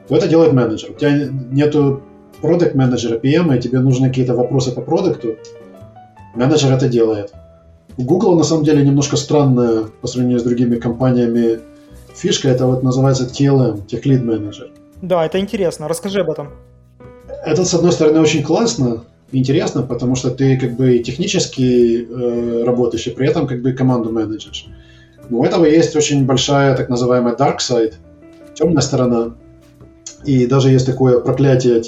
То 0.09 0.17
это 0.17 0.27
делает 0.27 0.53
менеджер. 0.53 0.91
У 0.91 0.95
тебя 0.95 1.29
нету 1.53 2.03
продукт 2.43 2.75
менеджера 2.75 3.19
PM, 3.19 3.57
и 3.57 3.61
тебе 3.61 3.79
нужны 3.79 4.09
какие-то 4.09 4.35
вопросы 4.35 4.73
по 4.73 4.81
продукту, 4.81 5.37
менеджер 6.35 6.73
это 6.73 6.89
делает. 6.89 7.33
У 7.97 8.03
Google 8.03 8.37
на 8.37 8.43
самом 8.43 8.65
деле 8.65 8.85
немножко 8.85 9.17
странная 9.17 9.85
по 10.01 10.09
сравнению 10.09 10.41
с 10.41 10.43
другими 10.43 10.77
компаниями 10.77 11.61
фишка, 12.13 12.49
это 12.49 12.67
вот 12.67 12.83
называется 12.83 13.25
TLM, 13.27 13.87
Tech 13.87 14.03
Lead 14.03 14.25
Manager. 14.25 14.73
Да, 15.01 15.25
это 15.25 15.39
интересно, 15.39 15.87
расскажи 15.87 16.21
об 16.21 16.31
этом. 16.31 16.51
Это, 17.47 17.65
с 17.65 17.73
одной 17.73 17.93
стороны, 17.93 18.21
очень 18.21 18.43
классно, 18.43 19.05
интересно, 19.33 19.83
потому 19.83 20.17
что 20.17 20.31
ты 20.31 20.59
как 20.59 20.77
бы 20.77 20.99
технически 20.99 22.07
э, 22.09 22.65
работаешь, 22.65 23.07
и 23.07 23.11
при 23.11 23.29
этом 23.29 23.47
как 23.47 23.63
бы 23.63 23.73
команду 23.73 24.11
менеджешь. 24.11 24.67
Но 25.31 25.41
у 25.41 25.45
этого 25.45 25.65
есть 25.65 25.97
очень 25.97 26.27
большая 26.27 26.77
так 26.77 26.89
называемая 26.89 27.35
dark 27.35 27.59
side, 27.59 27.95
темная 28.55 28.83
сторона. 28.83 29.35
И 30.25 30.47
даже 30.47 30.71
есть 30.71 30.87
такое 30.87 31.21
проклятие 31.21 31.83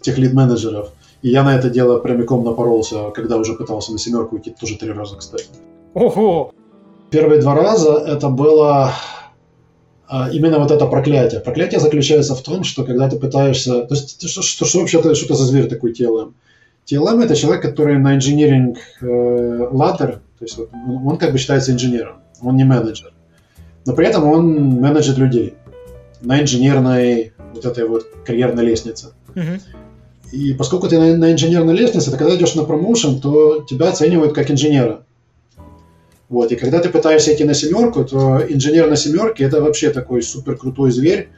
тех 0.00 0.18
лид-менеджеров. 0.18 0.90
И 1.22 1.30
я 1.30 1.42
на 1.42 1.56
это 1.56 1.70
дело 1.70 1.98
прямиком 1.98 2.44
напоролся, 2.44 3.10
когда 3.10 3.36
уже 3.36 3.54
пытался 3.54 3.92
на 3.92 3.98
семерку 3.98 4.38
идти, 4.38 4.54
тоже 4.58 4.76
три 4.76 4.90
раза, 4.90 5.16
кстати. 5.16 5.46
Ого! 5.94 6.52
Первые 7.10 7.40
два 7.40 7.54
раза 7.54 7.92
это 8.06 8.28
было 8.28 8.92
а, 10.08 10.28
именно 10.30 10.58
вот 10.58 10.70
это 10.70 10.86
проклятие. 10.86 11.40
Проклятие 11.40 11.80
заключается 11.80 12.34
в 12.34 12.42
том, 12.42 12.64
что 12.64 12.84
когда 12.84 13.08
ты 13.08 13.18
пытаешься... 13.18 13.82
То 13.82 13.94
есть, 13.94 14.28
что, 14.28 14.42
что, 14.42 14.64
что 14.64 14.80
вообще 14.80 14.98
что 14.98 15.08
это 15.08 15.34
за 15.34 15.44
зверь 15.44 15.68
такой 15.68 15.92
TLM? 15.92 16.32
TLM 16.90 17.24
это 17.24 17.36
человек, 17.36 17.62
который 17.62 17.98
на 17.98 18.16
engineering 18.16 18.76
э, 19.00 19.06
ladder, 19.06 20.18
то 20.38 20.44
есть 20.44 20.56
вот, 20.58 20.70
он, 20.72 21.06
он 21.06 21.16
как 21.16 21.32
бы 21.32 21.38
считается 21.38 21.72
инженером, 21.72 22.16
он 22.40 22.56
не 22.56 22.64
менеджер. 22.64 23.12
Но 23.86 23.94
при 23.94 24.06
этом 24.06 24.24
он 24.24 24.80
менеджер 24.80 25.18
людей 25.18 25.54
на 26.20 26.40
инженерной 26.40 27.32
вот 27.52 27.64
этой 27.64 27.86
вот 27.86 28.06
карьерной 28.24 28.64
лестнице. 28.64 29.08
Угу. 29.34 30.32
И 30.32 30.54
поскольку 30.54 30.88
ты 30.88 30.98
на, 30.98 31.16
на 31.16 31.32
инженерной 31.32 31.74
лестнице, 31.74 32.10
ты 32.10 32.16
когда 32.16 32.34
идешь 32.34 32.54
на 32.54 32.64
промоушен, 32.64 33.20
то 33.20 33.64
тебя 33.68 33.90
оценивают 33.90 34.34
как 34.34 34.50
инженера. 34.50 35.04
Вот, 36.28 36.50
и 36.50 36.56
когда 36.56 36.78
ты 36.78 36.88
пытаешься 36.88 37.34
идти 37.34 37.44
на 37.44 37.52
семерку, 37.52 38.04
то 38.04 38.42
инженер 38.48 38.88
на 38.88 38.96
семерке 38.96 39.44
это 39.44 39.60
вообще 39.60 39.90
такой 39.90 40.22
супер 40.22 40.56
крутой 40.56 40.90
зверь, 40.90 41.28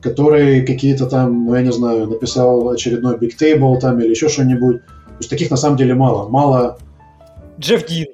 который 0.00 0.64
какие-то 0.64 1.06
там, 1.06 1.46
ну 1.46 1.54
я 1.54 1.62
не 1.62 1.72
знаю, 1.72 2.08
написал 2.08 2.68
очередной 2.68 3.16
Big 3.16 3.32
Table 3.40 3.78
там 3.78 4.00
или 4.00 4.10
еще 4.10 4.28
что-нибудь. 4.28 4.78
То 4.78 5.16
есть 5.18 5.30
таких 5.30 5.50
на 5.50 5.56
самом 5.56 5.76
деле 5.76 5.94
мало. 5.94 6.28
Мало. 6.28 6.78
Джефф 7.58 7.86
Дин. 7.86 8.06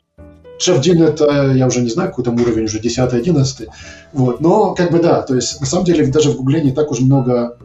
Джефф 0.59 0.81
Дин 0.81 1.03
это, 1.03 1.53
я 1.55 1.67
уже 1.67 1.83
не 1.83 1.91
знаю, 1.91 2.11
какой 2.11 2.25
там 2.25 2.35
уровень, 2.41 2.65
уже 2.65 2.81
10-11. 2.81 3.69
Вот, 4.13 4.41
но 4.41 4.75
как 4.75 4.91
бы 4.91 4.99
да, 4.99 5.23
то 5.23 5.35
есть 5.35 5.61
на 5.61 5.67
самом 5.67 5.85
деле 5.85 6.07
даже 6.07 6.31
в 6.31 6.37
Гугле 6.37 6.63
не 6.63 6.73
так 6.73 6.91
уж 6.91 7.01
много 7.01 7.59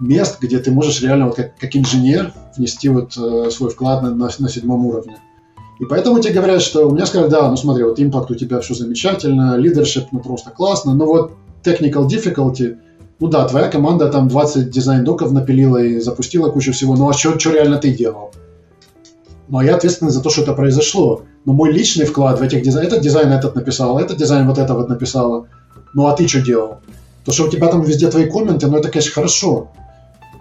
мест, 0.00 0.38
где 0.40 0.58
ты 0.58 0.70
можешь 0.70 1.02
реально 1.02 1.26
вот 1.26 1.36
как, 1.36 1.56
как 1.58 1.76
инженер 1.76 2.32
внести 2.56 2.88
вот 2.88 3.16
э, 3.16 3.50
свой 3.50 3.70
вклад 3.70 4.02
на, 4.02 4.10
на, 4.10 4.28
на 4.38 4.48
седьмом 4.48 4.86
уровне. 4.86 5.18
И 5.80 5.84
поэтому 5.84 6.20
тебе 6.20 6.34
говорят, 6.34 6.62
что 6.62 6.88
у 6.88 6.94
меня 6.94 7.06
сказали, 7.06 7.30
да, 7.30 7.48
ну 7.48 7.56
смотри, 7.56 7.84
вот 7.84 7.98
импакт 7.98 8.30
у 8.30 8.34
тебя 8.34 8.60
все 8.60 8.74
замечательно, 8.74 9.56
лидершип, 9.56 10.06
ну 10.12 10.20
просто 10.20 10.50
классно, 10.50 10.94
но 10.94 11.04
вот 11.06 11.32
technical 11.64 12.06
difficulty, 12.06 12.76
ну 13.20 13.28
да, 13.28 13.46
твоя 13.46 13.68
команда 13.68 14.08
там 14.10 14.28
20 14.28 14.70
дизайн-доков 14.70 15.32
напилила 15.32 15.78
и 15.78 16.00
запустила 16.00 16.50
кучу 16.50 16.72
всего, 16.72 16.96
ну 16.96 17.08
а 17.08 17.12
что 17.12 17.50
реально 17.50 17.78
ты 17.78 17.92
делал? 17.92 18.32
Ну, 19.48 19.58
а 19.58 19.64
я 19.64 19.76
ответственный 19.76 20.10
за 20.10 20.22
то, 20.22 20.30
что 20.30 20.42
это 20.42 20.54
произошло. 20.54 21.22
Но 21.44 21.52
мой 21.52 21.70
личный 21.70 22.06
вклад 22.06 22.40
в 22.40 22.42
этих 22.42 22.62
дизайн... 22.62 22.86
Этот 22.86 23.02
дизайн 23.02 23.30
этот 23.30 23.54
написал, 23.54 23.98
этот 23.98 24.16
дизайн 24.16 24.48
вот 24.48 24.56
это 24.56 24.72
вот 24.72 24.88
написала. 24.88 25.48
Ну, 25.92 26.06
а 26.06 26.16
ты 26.16 26.26
что 26.26 26.40
делал? 26.40 26.78
То, 27.26 27.32
что 27.32 27.44
у 27.44 27.50
тебя 27.50 27.68
там 27.68 27.82
везде 27.82 28.10
твои 28.10 28.28
комменты, 28.28 28.68
ну, 28.68 28.78
это, 28.78 28.88
конечно, 28.88 29.12
хорошо 29.12 29.70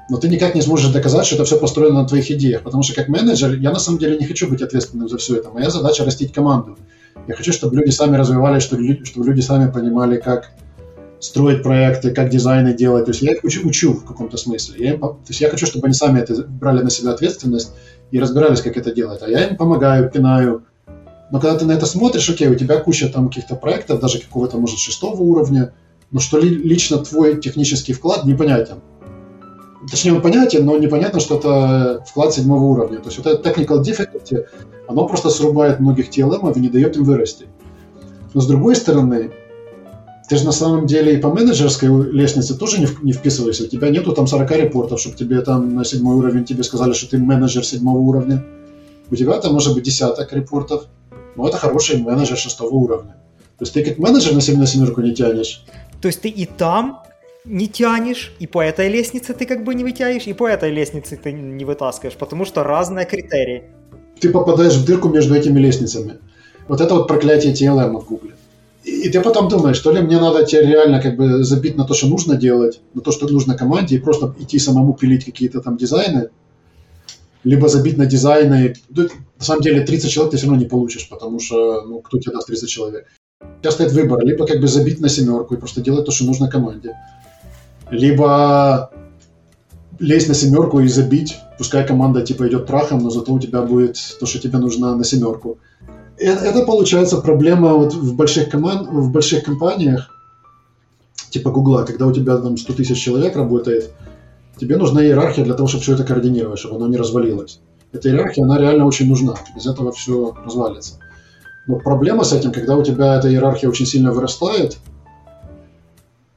но 0.10 0.18
ты 0.18 0.28
никак 0.28 0.54
не 0.54 0.62
сможешь 0.62 0.92
доказать, 0.92 1.26
что 1.26 1.36
это 1.36 1.46
все 1.46 1.58
построено 1.58 2.02
на 2.02 2.08
твоих 2.08 2.30
идеях. 2.32 2.62
Потому 2.62 2.84
что 2.84 2.94
как 2.94 3.08
менеджер 3.08 3.54
я 3.54 3.72
на 3.72 3.80
самом 3.80 4.00
деле 4.00 4.18
не 4.18 4.26
хочу 4.26 4.50
быть 4.50 4.62
ответственным 4.62 5.08
за 5.08 5.18
все 5.18 5.38
это. 5.38 5.50
Моя 5.50 5.70
задача 5.70 6.04
растить 6.04 6.34
команду. 6.34 6.78
Я 7.28 7.36
хочу, 7.36 7.54
чтобы 7.54 7.76
люди 7.76 7.90
сами 7.92 8.18
развивались, 8.18 8.64
чтобы 8.64 8.84
люди, 8.84 9.42
сами 9.42 9.72
понимали, 9.72 10.18
как 10.18 10.52
строить 11.24 11.64
проекты, 11.64 12.12
как 12.12 12.30
дизайны 12.30 12.74
делать. 12.74 13.06
То 13.06 13.12
есть 13.12 13.22
я 13.22 13.34
их 13.34 13.44
учу, 13.44 13.68
учу 13.68 13.94
в 13.94 14.06
каком-то 14.06 14.38
смысле. 14.38 14.86
Я 14.86 14.94
им, 14.94 15.00
то 15.00 15.18
есть 15.28 15.42
я 15.42 15.50
хочу, 15.50 15.66
чтобы 15.66 15.88
они 15.88 15.94
сами 15.94 16.20
это 16.20 16.44
брали 16.44 16.82
на 16.82 16.90
себя 16.90 17.12
ответственность 17.12 17.72
и 18.12 18.20
разбирались, 18.20 18.62
как 18.62 18.78
это 18.78 18.94
делать. 18.94 19.22
А 19.22 19.30
я 19.30 19.48
им 19.48 19.58
помогаю, 19.58 20.10
пинаю. 20.10 20.64
Но 21.32 21.40
когда 21.40 21.58
ты 21.58 21.66
на 21.66 21.72
это 21.72 21.86
смотришь, 21.86 22.30
окей, 22.30 22.48
у 22.48 22.56
тебя 22.56 22.78
куча 22.78 23.08
там 23.08 23.30
каких-то 23.30 23.56
проектов, 23.56 24.00
даже 24.00 24.20
какого-то, 24.20 24.58
может, 24.58 24.78
шестого 24.78 25.22
уровня, 25.22 25.74
но 26.12 26.20
что 26.20 26.38
ли, 26.38 26.50
лично 26.50 26.98
твой 26.98 27.40
технический 27.42 27.94
вклад 27.94 28.26
непонятен 28.26 28.82
точнее, 29.90 30.14
он 30.14 30.22
понятен, 30.22 30.66
но 30.66 30.78
непонятно, 30.78 31.20
что 31.20 31.38
это 31.38 32.04
вклад 32.08 32.34
седьмого 32.34 32.64
уровня. 32.64 33.00
То 33.00 33.10
есть 33.10 33.18
вот 33.18 33.28
это 33.28 33.50
technical 33.50 33.82
difficulty, 33.82 34.46
оно 34.88 35.08
просто 35.08 35.30
срубает 35.30 35.80
многих 35.80 36.10
TLM 36.10 36.54
и 36.56 36.60
не 36.60 36.70
дает 36.70 36.96
им 36.98 37.04
вырасти. 37.04 37.48
Но 38.34 38.42
с 38.42 38.48
другой 38.48 38.76
стороны, 38.76 39.32
ты 40.34 40.39
же 40.39 40.46
на 40.46 40.52
самом 40.52 40.88
деле 40.88 41.13
и 41.13 41.17
по 41.17 41.30
менеджерской 41.30 41.89
лестнице 42.12 42.58
тоже 42.58 42.80
не, 42.80 42.88
не 43.04 43.13
вписываешься. 43.13 43.65
У 43.65 43.67
тебя 43.67 43.89
нету 43.89 44.13
там 44.13 44.26
40 44.26 44.52
репортов, 44.58 45.00
чтобы 45.00 45.15
тебе 45.15 45.41
там 45.41 45.76
на 45.76 45.86
седьмой 45.86 46.15
уровень 46.15 46.43
тебе 46.43 46.63
сказали, 46.63 46.93
что 46.93 47.08
ты 47.08 47.19
менеджер 47.19 47.63
седьмого 47.63 48.00
уровня. 48.00 48.43
У 49.12 49.15
тебя 49.15 49.39
там 49.39 49.54
может 49.54 49.76
быть 49.76 49.84
десяток 49.84 50.34
репортов, 50.34 50.88
но 51.36 51.48
это 51.48 51.58
хороший 51.58 52.02
менеджер 52.02 52.36
шестого 52.36 52.69
уровня. 52.69 53.15
То 53.60 53.65
есть 53.65 53.74
ты 53.76 53.86
как 53.86 54.00
менеджер 54.00 54.32
на, 54.32 54.60
на 54.60 54.65
семерку 54.65 55.02
не 55.02 55.13
тянешь. 55.13 55.63
То 56.02 56.08
есть 56.08 56.22
ты 56.22 56.30
и 56.30 56.48
там 56.48 57.04
не 57.46 57.67
тянешь, 57.67 58.34
и 58.39 58.48
по 58.48 58.63
этой 58.63 58.89
лестнице 58.89 59.36
ты 59.36 59.46
как 59.46 59.63
бы 59.63 59.76
не 59.76 59.84
вытянешь, 59.84 60.26
и 60.26 60.34
по 60.34 60.48
этой 60.48 60.72
лестнице 60.72 61.15
ты 61.15 61.32
не 61.32 61.63
вытаскиваешь, 61.63 62.17
потому 62.17 62.46
что 62.46 62.63
разные 62.63 63.06
критерии. 63.06 63.65
Ты 64.19 64.32
попадаешь 64.32 64.74
в 64.74 64.84
дырку 64.84 65.10
между 65.10 65.36
этими 65.36 65.60
лестницами. 65.60 66.15
Вот 66.67 66.82
это 66.82 66.96
вот 66.96 67.08
проклятие 67.08 67.54
TLM 67.54 68.00
в 68.00 68.06
Гугле. 68.08 68.33
И, 68.84 69.10
ты 69.10 69.22
потом 69.22 69.48
думаешь, 69.48 69.78
что 69.78 69.91
ли 69.91 70.02
мне 70.02 70.19
надо 70.19 70.46
тебе 70.46 70.65
реально 70.65 71.02
как 71.02 71.15
бы 71.15 71.43
забить 71.43 71.78
на 71.78 71.86
то, 71.86 71.93
что 71.93 72.08
нужно 72.08 72.36
делать, 72.36 72.82
на 72.93 73.02
то, 73.02 73.12
что 73.12 73.28
нужно 73.28 73.58
команде, 73.58 73.96
и 73.96 74.00
просто 74.00 74.34
идти 74.39 74.60
самому 74.60 74.93
пилить 74.93 75.26
какие-то 75.26 75.62
там 75.62 75.78
дизайны, 75.78 76.30
либо 77.43 77.69
забить 77.69 77.98
на 77.98 78.06
дизайны. 78.06 78.76
На 78.89 79.46
самом 79.46 79.62
деле 79.62 79.82
30 79.82 80.12
человек 80.12 80.32
ты 80.32 80.38
все 80.38 80.48
равно 80.48 80.62
не 80.62 80.67
получишь, 80.67 81.08
потому 81.10 81.39
что 81.39 81.84
ну, 81.86 82.00
кто 82.00 82.19
тебе 82.19 82.34
даст 82.34 82.48
30 82.48 82.69
человек. 82.69 83.08
У 83.41 83.62
тебя 83.62 83.72
стоит 83.72 83.91
выбор, 83.91 84.24
либо 84.26 84.46
как 84.46 84.60
бы 84.60 84.67
забить 84.67 85.00
на 85.00 85.10
семерку 85.10 85.54
и 85.54 85.58
просто 85.58 85.82
делать 85.82 86.06
то, 86.06 86.12
что 86.12 86.26
нужно 86.26 86.50
команде, 86.50 86.93
либо 87.89 88.91
лезть 90.00 90.28
на 90.28 90.34
семерку 90.34 90.80
и 90.80 90.88
забить, 90.88 91.38
пускай 91.58 91.86
команда 91.86 92.22
типа 92.22 92.48
идет 92.48 92.67
прахом, 92.67 93.00
но 93.00 93.10
зато 93.10 93.34
у 93.34 93.39
тебя 93.39 93.62
будет 93.62 93.98
то, 94.19 94.26
что 94.26 94.39
тебе 94.39 94.58
нужно 94.58 94.96
на 94.96 95.04
семерку. 95.04 95.60
Это, 96.24 96.46
это 96.46 96.66
получается 96.66 97.18
проблема 97.18 97.74
вот 97.74 97.94
в 97.94 98.16
больших 98.16 98.50
команд, 98.50 98.88
в 98.88 99.12
больших 99.12 99.44
компаниях, 99.44 100.10
типа 101.30 101.52
Гугла, 101.52 101.84
когда 101.84 102.08
у 102.08 102.14
тебя 102.14 102.38
там 102.38 102.58
100 102.58 102.74
тысяч 102.74 102.98
человек 102.98 103.36
работает, 103.36 103.92
тебе 104.58 104.78
нужна 104.78 105.04
иерархия 105.04 105.44
для 105.44 105.54
того, 105.54 105.68
чтобы 105.68 105.84
все 105.84 105.96
это 105.96 106.06
координировать, 106.06 106.60
чтобы 106.60 106.78
оно 106.78 106.88
не 106.88 106.98
развалилось. 106.98 107.60
Эта 107.92 108.10
иерархия, 108.10 108.46
она 108.46 108.58
реально 108.58 108.86
очень 108.86 109.10
нужна. 109.10 109.36
Без 109.56 109.66
этого 109.66 109.92
все 109.92 110.34
развалится. 110.46 111.00
Но 111.68 111.78
проблема 111.78 112.24
с 112.24 112.32
этим, 112.32 112.52
когда 112.52 112.78
у 112.78 112.84
тебя 112.84 113.18
эта 113.18 113.30
иерархия 113.30 113.70
очень 113.70 113.86
сильно 113.86 114.12
вырастает, 114.12 114.78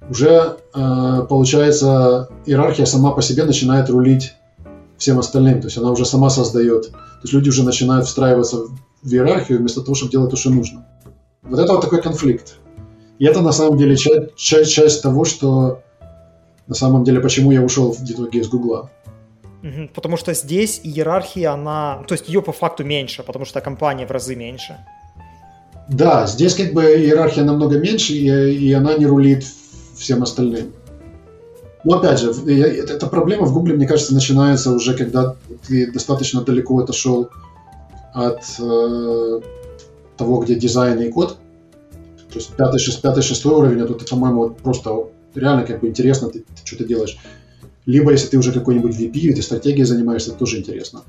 уже 0.08 0.56
э, 0.74 1.26
получается 1.28 2.28
иерархия 2.44 2.86
сама 2.86 3.12
по 3.12 3.22
себе 3.22 3.44
начинает 3.44 3.88
рулить 3.88 4.34
всем 4.98 5.18
остальным, 5.18 5.60
то 5.60 5.66
есть 5.66 5.78
она 5.78 5.90
уже 5.90 6.04
сама 6.04 6.30
создает. 6.30 6.90
То 6.90 7.22
есть 7.22 7.32
люди 7.32 7.48
уже 7.48 7.64
начинают 7.64 8.06
встраиваться 8.06 8.66
в 9.06 9.12
иерархию 9.12 9.58
вместо 9.58 9.80
того, 9.82 9.94
чтобы 9.94 10.10
делать 10.10 10.30
то, 10.30 10.36
что 10.36 10.50
нужно. 10.50 10.84
Вот 11.42 11.60
это 11.60 11.72
вот 11.72 11.80
такой 11.80 12.02
конфликт. 12.02 12.56
И 13.18 13.24
это 13.24 13.40
на 13.40 13.52
самом 13.52 13.78
деле 13.78 13.96
часть, 13.96 14.34
часть, 14.34 14.72
часть 14.72 15.02
того, 15.02 15.24
что 15.24 15.82
на 16.66 16.74
самом 16.74 17.04
деле, 17.04 17.20
почему 17.20 17.52
я 17.52 17.62
ушел 17.62 17.92
в 17.92 18.02
итоге 18.02 18.40
из 18.40 18.48
Гугла. 18.48 18.90
Потому 19.94 20.16
что 20.16 20.34
здесь 20.34 20.80
иерархия, 20.82 21.52
она, 21.52 22.02
то 22.06 22.14
есть 22.14 22.28
ее 22.28 22.42
по 22.42 22.52
факту 22.52 22.84
меньше, 22.84 23.22
потому 23.22 23.44
что 23.44 23.60
компания 23.60 24.06
в 24.06 24.10
разы 24.10 24.34
меньше. 24.34 24.76
Да, 25.88 26.26
здесь 26.26 26.54
как 26.54 26.72
бы 26.72 26.82
иерархия 26.82 27.44
намного 27.44 27.78
меньше, 27.78 28.12
и, 28.12 28.26
и 28.26 28.72
она 28.72 28.94
не 28.94 29.06
рулит 29.06 29.44
всем 29.96 30.22
остальным. 30.22 30.72
Но 31.84 31.98
опять 31.98 32.18
же, 32.18 32.32
эта 32.32 33.06
проблема 33.06 33.46
в 33.46 33.54
Гугле, 33.54 33.76
мне 33.76 33.86
кажется, 33.86 34.14
начинается 34.14 34.72
уже, 34.72 34.94
когда 34.94 35.36
ты 35.68 35.92
достаточно 35.92 36.42
далеко 36.42 36.80
отошел 36.80 37.30
от 38.16 38.42
э, 38.58 39.40
того, 40.16 40.40
где 40.40 40.54
дизайн 40.54 40.98
и 41.02 41.10
код. 41.10 41.36
То 42.32 42.38
есть 42.38 42.54
пятый, 42.56 42.78
шест, 42.78 43.02
пятый, 43.02 43.22
шестой 43.22 43.54
уровень, 43.54 43.86
тут, 43.86 44.08
по-моему, 44.08 44.50
просто 44.50 45.08
реально 45.34 45.66
как 45.66 45.80
бы 45.80 45.88
интересно, 45.88 46.30
ты, 46.30 46.40
ты 46.40 46.46
что-то 46.64 46.84
делаешь. 46.84 47.18
Либо 47.84 48.12
если 48.12 48.28
ты 48.28 48.38
уже 48.38 48.52
какой-нибудь 48.52 48.96
VP, 48.96 49.34
ты 49.34 49.42
стратегией 49.42 49.84
занимаешься, 49.84 50.30
это 50.30 50.38
тоже 50.38 50.58
интересно. 50.58 51.02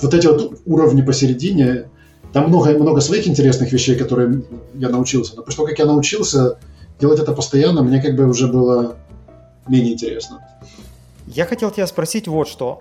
Вот 0.00 0.14
эти 0.14 0.26
вот 0.26 0.60
уровни 0.64 1.02
посередине, 1.02 1.90
там 2.32 2.48
много, 2.48 2.70
много 2.70 3.00
своих 3.02 3.28
интересных 3.28 3.70
вещей, 3.70 3.96
которые 3.96 4.42
я 4.74 4.88
научился. 4.88 5.36
Но 5.36 5.42
после 5.42 5.56
того, 5.56 5.68
как 5.68 5.78
я 5.78 5.84
научился 5.84 6.58
делать 6.98 7.20
это 7.20 7.34
постоянно, 7.34 7.82
мне 7.82 8.00
как 8.00 8.16
бы 8.16 8.26
уже 8.26 8.48
было 8.48 8.96
менее 9.68 9.92
интересно. 9.92 10.40
Я 11.26 11.44
хотел 11.44 11.70
тебя 11.70 11.86
спросить 11.86 12.26
вот 12.26 12.48
что. 12.48 12.80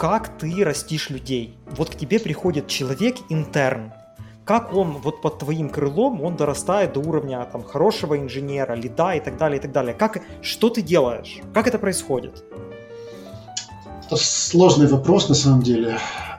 Как 0.00 0.38
ты 0.38 0.64
растишь 0.64 1.10
людей? 1.10 1.58
Вот 1.76 1.90
к 1.90 1.94
тебе 1.94 2.18
приходит 2.18 2.68
человек-интерн. 2.68 3.92
Как 4.46 4.72
он 4.72 4.92
вот 4.92 5.20
под 5.20 5.40
твоим 5.40 5.68
крылом, 5.68 6.22
он 6.22 6.36
дорастает 6.36 6.94
до 6.94 7.00
уровня 7.00 7.46
там 7.52 7.62
хорошего 7.62 8.16
инженера, 8.16 8.72
лида 8.72 9.16
и 9.16 9.20
так 9.20 9.36
далее, 9.36 9.58
и 9.58 9.60
так 9.60 9.72
далее. 9.72 9.92
Как, 9.92 10.22
что 10.40 10.70
ты 10.70 10.80
делаешь? 10.80 11.40
Как 11.52 11.66
это 11.66 11.78
происходит? 11.78 12.42
Это 14.06 14.16
сложный 14.16 14.86
вопрос 14.86 15.28
на 15.28 15.34
самом 15.34 15.60
деле. 15.60 15.98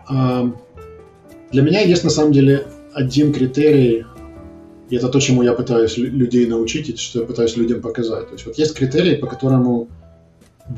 Для 0.09 1.61
меня 1.61 1.81
есть 1.81 2.03
на 2.03 2.09
самом 2.09 2.31
деле 2.31 2.65
один 2.95 3.31
критерий, 3.31 4.07
и 4.89 4.95
это 4.95 5.07
то, 5.07 5.19
чему 5.19 5.43
я 5.43 5.53
пытаюсь 5.53 5.97
людей 5.97 6.47
научить, 6.47 6.89
и 6.89 6.97
что 6.97 7.19
я 7.19 7.25
пытаюсь 7.27 7.55
людям 7.55 7.81
показать. 7.81 8.25
То 8.25 8.33
есть 8.33 8.45
вот 8.47 8.57
есть 8.57 8.75
критерий, 8.75 9.17
по 9.17 9.27
которому 9.27 9.87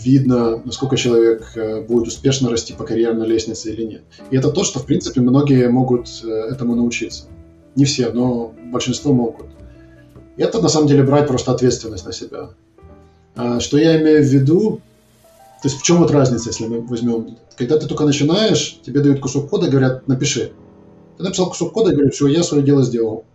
видно, 0.02 0.62
насколько 0.64 0.98
человек 0.98 1.52
э, 1.56 1.82
будет 1.82 2.08
успешно 2.08 2.50
расти 2.50 2.74
по 2.74 2.84
карьерной 2.84 3.28
лестнице 3.28 3.72
или 3.72 3.84
нет. 3.84 4.02
И 4.32 4.38
это 4.38 4.52
то, 4.52 4.64
что, 4.64 4.80
в 4.80 4.86
принципе, 4.86 5.22
многие 5.22 5.70
могут 5.70 6.08
э, 6.24 6.28
этому 6.28 6.76
научиться. 6.76 7.26
Не 7.76 7.86
все, 7.86 8.10
но 8.12 8.54
большинство 8.72 9.14
могут. 9.14 9.48
И 10.38 10.42
это, 10.42 10.62
на 10.62 10.70
самом 10.70 10.88
деле, 10.88 11.04
брать 11.04 11.28
просто 11.28 11.52
ответственность 11.52 12.06
на 12.06 12.12
себя. 12.12 12.50
А 13.36 13.60
что 13.60 13.78
я 13.78 14.02
имею 14.02 14.24
в 14.24 14.28
виду? 14.28 14.82
То 15.62 15.70
есть 15.70 15.80
в 15.80 15.84
чем 15.84 15.98
вот 15.98 16.12
разница, 16.12 16.50
если 16.50 16.68
мы 16.68 16.82
возьмем... 16.82 17.38
Когда 17.56 17.78
ты 17.78 17.88
только 17.88 18.04
начинаешь, 18.04 18.80
тебе 18.86 19.02
дают 19.02 19.20
кусок 19.20 19.50
кода, 19.50 19.70
говорят, 19.70 20.08
напиши. 20.08 20.52
Ты 21.18 21.24
написал 21.24 21.50
кусок 21.50 21.72
кода 21.74 21.92
и 21.92 21.96
говоришь, 21.96 22.16
все, 22.16 22.28
я 22.28 22.44
свое 22.44 22.64
дело 22.64 22.84
сделал. 22.84 23.26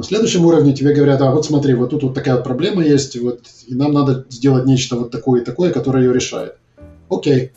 На 0.00 0.04
следующем 0.04 0.46
уровне 0.46 0.72
тебе 0.72 0.94
говорят, 0.94 1.20
а 1.20 1.30
вот 1.30 1.44
смотри, 1.44 1.74
вот 1.74 1.90
тут 1.90 2.02
вот 2.02 2.14
такая 2.14 2.36
вот 2.36 2.44
проблема 2.44 2.82
есть, 2.82 3.20
вот, 3.20 3.42
и 3.66 3.74
нам 3.74 3.92
надо 3.92 4.24
сделать 4.30 4.64
нечто 4.64 4.96
вот 4.96 5.10
такое 5.10 5.42
и 5.42 5.44
такое, 5.44 5.74
которое 5.74 6.04
ее 6.04 6.14
решает. 6.14 6.56
Окей. 7.10 7.52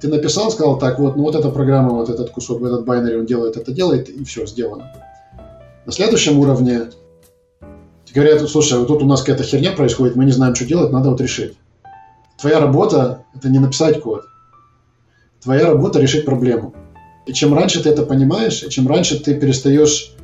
Ты 0.00 0.06
написал, 0.06 0.52
сказал, 0.52 0.78
так, 0.78 1.00
вот, 1.00 1.16
ну 1.16 1.24
вот 1.24 1.34
эта 1.34 1.50
программа, 1.50 1.90
вот 1.90 2.08
этот 2.08 2.30
кусок, 2.30 2.62
этот 2.62 2.84
байнери, 2.84 3.16
он 3.16 3.26
делает 3.26 3.56
это, 3.56 3.72
делает, 3.72 4.08
и 4.08 4.22
все, 4.22 4.46
сделано. 4.46 4.92
На 5.84 5.90
следующем 5.90 6.38
уровне 6.38 6.82
говорят, 8.14 8.48
слушай, 8.48 8.78
вот 8.78 8.86
тут 8.86 9.02
у 9.02 9.06
нас 9.06 9.22
какая-то 9.22 9.42
херня 9.42 9.72
происходит, 9.72 10.14
мы 10.14 10.24
не 10.24 10.30
знаем, 10.30 10.54
что 10.54 10.66
делать, 10.66 10.92
надо 10.92 11.10
вот 11.10 11.20
решить. 11.20 11.58
Твоя 12.38 12.60
работа– 12.60 13.24
это 13.34 13.48
не 13.48 13.58
написать 13.58 14.00
код. 14.00 14.22
Твоя 15.42 15.66
работа– 15.66 15.98
решить 16.00 16.24
проблему. 16.24 16.76
И 17.26 17.32
чем 17.32 17.54
раньше 17.54 17.82
ты 17.82 17.88
это 17.88 18.04
понимаешь, 18.04 18.62
и 18.62 18.70
чем 18.70 18.86
раньше 18.86 19.18
ты 19.18 19.34
перестаешь 19.34 20.15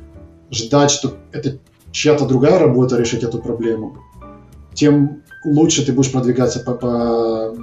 ждать, 0.53 0.91
что 0.91 1.17
это 1.31 1.57
чья-то 1.91 2.25
другая 2.25 2.59
работа 2.59 2.97
решить 2.97 3.23
эту 3.23 3.39
проблему, 3.39 3.97
тем 4.73 5.23
лучше 5.45 5.85
ты 5.85 5.93
будешь 5.93 6.11
продвигаться 6.11 6.59
по, 6.59 6.73
по, 6.73 7.55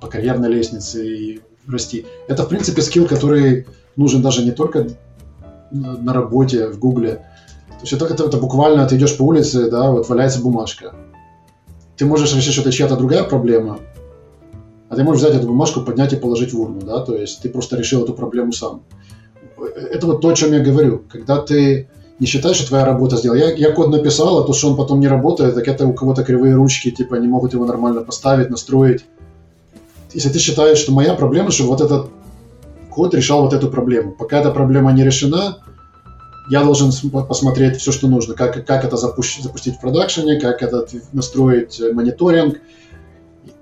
по 0.00 0.06
карьерной 0.08 0.48
лестнице 0.48 1.06
и 1.06 1.40
расти. 1.66 2.06
Это, 2.28 2.44
в 2.44 2.48
принципе, 2.48 2.82
скилл, 2.82 3.06
который 3.06 3.66
нужен 3.96 4.22
даже 4.22 4.44
не 4.44 4.52
только 4.52 4.88
на 5.70 6.12
работе, 6.12 6.68
в 6.68 6.78
Гугле. 6.78 7.26
То 7.68 7.82
есть 7.82 7.92
это, 7.92 8.06
это, 8.06 8.24
это 8.24 8.38
буквально 8.38 8.86
ты 8.86 8.96
идешь 8.96 9.16
по 9.16 9.22
улице, 9.22 9.70
да, 9.70 9.90
вот 9.90 10.08
валяется 10.08 10.40
бумажка. 10.40 10.94
Ты 11.96 12.06
можешь 12.06 12.34
решить, 12.34 12.52
что 12.52 12.62
это 12.62 12.72
чья-то 12.72 12.96
другая 12.96 13.24
проблема, 13.24 13.80
а 14.88 14.96
ты 14.96 15.02
можешь 15.02 15.22
взять 15.22 15.34
эту 15.34 15.48
бумажку, 15.48 15.80
поднять 15.80 16.12
и 16.12 16.16
положить 16.16 16.52
в 16.52 16.60
урну, 16.60 16.80
да, 16.80 17.00
то 17.00 17.14
есть 17.14 17.42
ты 17.42 17.48
просто 17.48 17.76
решил 17.76 18.04
эту 18.04 18.14
проблему 18.14 18.52
сам. 18.52 18.82
Это 19.58 20.06
вот 20.06 20.20
то, 20.20 20.28
о 20.28 20.34
чем 20.34 20.52
я 20.52 20.60
говорю. 20.60 21.02
Когда 21.08 21.38
ты 21.38 21.88
не 22.18 22.26
считаешь, 22.26 22.56
что 22.56 22.68
твоя 22.68 22.84
работа 22.84 23.16
сделала. 23.16 23.36
Я, 23.36 23.52
я 23.52 23.72
код 23.72 23.90
написал, 23.90 24.38
а 24.38 24.46
то, 24.46 24.52
что 24.52 24.70
он 24.70 24.76
потом 24.76 25.00
не 25.00 25.08
работает, 25.08 25.54
так 25.54 25.68
это 25.68 25.86
у 25.86 25.92
кого-то 25.92 26.24
кривые 26.24 26.54
ручки, 26.54 26.90
типа, 26.90 27.16
не 27.16 27.26
могут 27.26 27.52
его 27.52 27.66
нормально 27.66 28.02
поставить, 28.02 28.50
настроить. 28.50 29.04
Если 30.14 30.30
ты 30.30 30.38
считаешь, 30.38 30.78
что 30.78 30.92
моя 30.92 31.14
проблема, 31.14 31.50
что 31.50 31.64
вот 31.64 31.80
этот 31.80 32.08
код 32.90 33.14
решал 33.14 33.42
вот 33.42 33.52
эту 33.52 33.68
проблему. 33.68 34.12
Пока 34.12 34.38
эта 34.38 34.50
проблема 34.50 34.92
не 34.92 35.04
решена, 35.04 35.58
я 36.48 36.64
должен 36.64 36.90
посмотреть 37.28 37.76
все, 37.76 37.92
что 37.92 38.08
нужно. 38.08 38.34
Как, 38.34 38.64
как 38.64 38.84
это 38.84 38.96
запустить, 38.96 39.44
запустить 39.44 39.76
в 39.76 39.80
продакшене, 39.80 40.40
как 40.40 40.62
это 40.62 40.86
настроить 41.12 41.78
э, 41.80 41.92
мониторинг, 41.92 42.60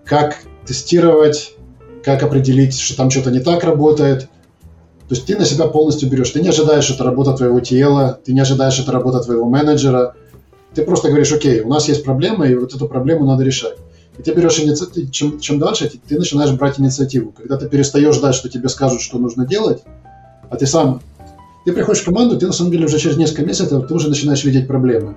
как 0.05 0.37
тестировать, 0.65 1.57
как 2.05 2.23
определить, 2.23 2.79
что 2.79 2.97
там 2.97 3.11
что-то 3.11 3.31
не 3.31 3.41
так 3.41 3.65
работает. 3.65 4.29
То 5.09 5.15
есть 5.15 5.27
ты 5.27 5.37
на 5.37 5.45
себя 5.45 5.67
полностью 5.67 6.09
берешь. 6.09 6.31
Ты 6.31 6.41
не 6.41 6.49
ожидаешь, 6.49 6.85
что 6.85 6.95
это 6.95 7.05
работа 7.05 7.35
твоего 7.35 7.61
тела, 7.61 8.19
ты 8.25 8.33
не 8.33 8.41
ожидаешь, 8.41 8.75
что 8.75 8.83
это 8.85 8.93
работа 8.93 9.21
твоего 9.21 9.45
менеджера. 9.45 10.15
Ты 10.75 10.83
просто 10.83 11.09
говоришь, 11.09 11.33
окей, 11.33 11.61
у 11.61 11.69
нас 11.69 11.89
есть 11.89 12.05
проблема, 12.05 12.47
и 12.47 12.55
вот 12.55 12.75
эту 12.75 12.89
проблему 12.89 13.27
надо 13.27 13.45
решать. 13.45 13.77
И 14.19 14.23
ты 14.23 14.33
берешь 14.33 14.59
инициативу, 14.59 15.11
чем, 15.11 15.41
чем 15.41 15.59
дальше, 15.59 15.91
ты 16.09 16.19
начинаешь 16.19 16.53
брать 16.53 16.81
инициативу. 16.81 17.33
Когда 17.37 17.59
ты 17.59 17.69
перестаешь 17.69 18.15
ждать, 18.15 18.35
что 18.35 18.49
тебе 18.49 18.69
скажут, 18.69 19.01
что 19.01 19.19
нужно 19.19 19.47
делать, 19.47 19.83
а 20.49 20.57
ты 20.57 20.67
сам... 20.67 21.01
Ты 21.65 21.73
приходишь 21.73 22.03
в 22.03 22.05
команду, 22.05 22.39
ты 22.39 22.47
на 22.47 22.53
самом 22.53 22.71
деле 22.71 22.87
уже 22.87 22.99
через 22.99 23.17
несколько 23.17 23.45
месяцев 23.45 23.87
ты 23.87 23.95
уже 23.95 24.09
начинаешь 24.09 24.45
видеть 24.45 24.67
проблемы. 24.67 25.15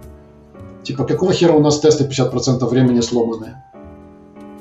Типа, 0.84 1.04
какого 1.04 1.34
хера 1.34 1.54
у 1.54 1.60
нас 1.60 1.80
тесты 1.80 2.06
50% 2.06 2.66
времени 2.68 3.02
сломанные? 3.02 3.64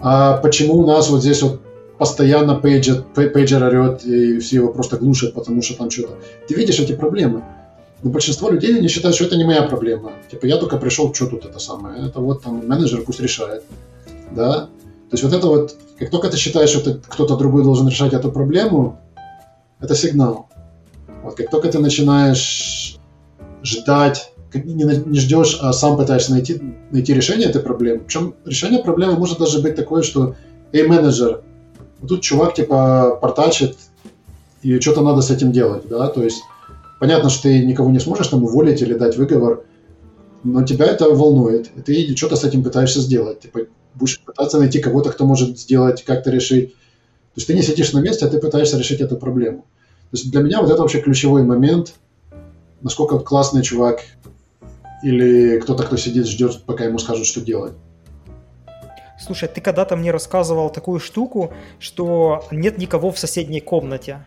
А 0.01 0.37
почему 0.39 0.79
у 0.79 0.87
нас 0.87 1.09
вот 1.09 1.21
здесь 1.21 1.43
вот 1.43 1.61
постоянно 1.98 2.56
пейджер, 2.56 3.02
пейджер 3.14 3.62
орет, 3.62 4.04
и 4.04 4.38
все 4.38 4.56
его 4.56 4.72
просто 4.72 4.96
глушат, 4.96 5.35
потому 5.35 5.62
что 5.62 5.76
там 5.76 5.90
что-то. 5.90 6.18
Ты 6.48 6.54
видишь 6.54 6.78
эти 6.78 6.92
проблемы. 6.92 7.42
Но 8.02 8.11
большинство 8.11 8.50
людей 8.50 8.78
не 8.80 8.88
считают, 8.88 9.16
что 9.16 9.24
это 9.24 9.37
не 9.37 9.44
моя 9.44 9.62
проблема. 9.62 10.12
Типа, 10.30 10.46
я 10.46 10.59
только 10.59 10.76
пришел, 10.76 11.12
что 11.14 11.26
тут 11.26 11.46
это 11.46 11.59
самое. 11.59 12.06
Это 12.06 12.20
вот 12.20 12.42
там 12.42 12.66
менеджер 12.66 13.02
пусть 13.02 13.20
решает. 13.20 13.64
Да? 14.30 14.68
То 15.11 15.12
есть 15.12 15.24
вот 15.24 15.32
это 15.32 15.46
вот, 15.46 15.76
как 15.98 16.11
только 16.11 16.28
ты 16.28 16.37
считаешь, 16.37 16.70
что 16.70 17.00
кто-то 17.09 17.37
другой 17.37 17.64
должен 17.64 17.88
решать 17.88 18.12
эту 18.12 18.30
проблему, 18.30 19.00
это 19.80 19.94
сигнал. 19.94 20.48
Вот 21.22 21.35
как 21.35 21.50
только 21.50 21.68
ты 21.68 21.78
начинаешь 21.78 22.98
ждать 23.62 24.32
не, 24.54 24.85
не 24.85 25.18
ждешь, 25.18 25.59
а 25.61 25.72
сам 25.72 25.96
пытаешься 25.96 26.32
найти, 26.32 26.61
найти 26.90 27.12
решение 27.12 27.48
этой 27.48 27.61
проблемы. 27.61 28.00
Причем 28.00 28.35
решение 28.44 28.82
проблемы 28.82 29.14
может 29.14 29.38
даже 29.38 29.61
быть 29.61 29.74
такое, 29.74 30.02
что 30.02 30.35
«Эй, 30.72 30.87
менеджер, 30.87 31.42
тут 32.07 32.23
чувак 32.23 32.55
типа 32.55 33.19
портачит, 33.21 33.77
и 34.62 34.81
что-то 34.81 35.03
надо 35.03 35.23
с 35.23 35.31
этим 35.31 35.53
делать, 35.53 35.88
да, 35.88 36.09
то 36.09 36.23
есть 36.23 36.42
понятно, 37.01 37.31
что 37.31 37.45
ты 37.45 37.64
никого 37.64 37.90
не 37.90 38.01
сможешь 38.01 38.29
там 38.29 38.45
уволить 38.45 38.83
или 38.83 38.95
дать 38.95 39.16
выговор, 39.16 39.64
но 40.45 40.64
тебя 40.64 40.87
это 40.87 41.09
волнует, 41.09 41.71
и 41.77 41.81
ты 41.81 42.16
что-то 42.16 42.37
с 42.37 42.45
этим 42.45 42.62
пытаешься 42.62 43.01
сделать, 43.01 43.40
типа 43.40 43.61
будешь 43.97 44.21
пытаться 44.21 44.59
найти 44.59 44.79
кого-то, 44.81 45.11
кто 45.11 45.27
может 45.27 45.59
сделать, 45.59 46.05
как-то 46.05 46.31
решить. 46.31 46.73
То 46.75 47.38
есть 47.38 47.47
ты 47.49 47.55
не 47.55 47.62
сидишь 47.62 47.92
на 47.92 48.01
месте, 48.01 48.25
а 48.25 48.29
ты 48.29 48.38
пытаешься 48.38 48.79
решить 48.79 49.01
эту 49.01 49.16
проблему. 49.16 49.64
То 50.11 50.16
есть 50.16 50.31
для 50.31 50.42
меня 50.42 50.61
вот 50.61 50.71
это 50.71 50.81
вообще 50.83 51.01
ключевой 51.01 51.42
момент, 51.42 51.95
насколько 52.83 53.19
классный 53.19 53.62
чувак 53.62 54.01
или 55.03 55.59
кто-то, 55.61 55.85
кто 55.85 55.97
сидит, 55.97 56.27
ждет, 56.27 56.62
пока 56.64 56.85
ему 56.85 56.99
скажут, 56.99 57.27
что 57.27 57.40
делать. 57.40 57.73
Слушай, 59.27 59.49
ты 59.49 59.61
когда-то 59.61 59.97
мне 59.97 60.12
рассказывал 60.12 60.71
такую 60.71 61.01
штуку, 61.01 61.53
что 61.81 62.45
нет 62.53 62.79
никого 62.79 63.11
в 63.11 63.19
соседней 63.19 63.61
комнате. 63.61 64.25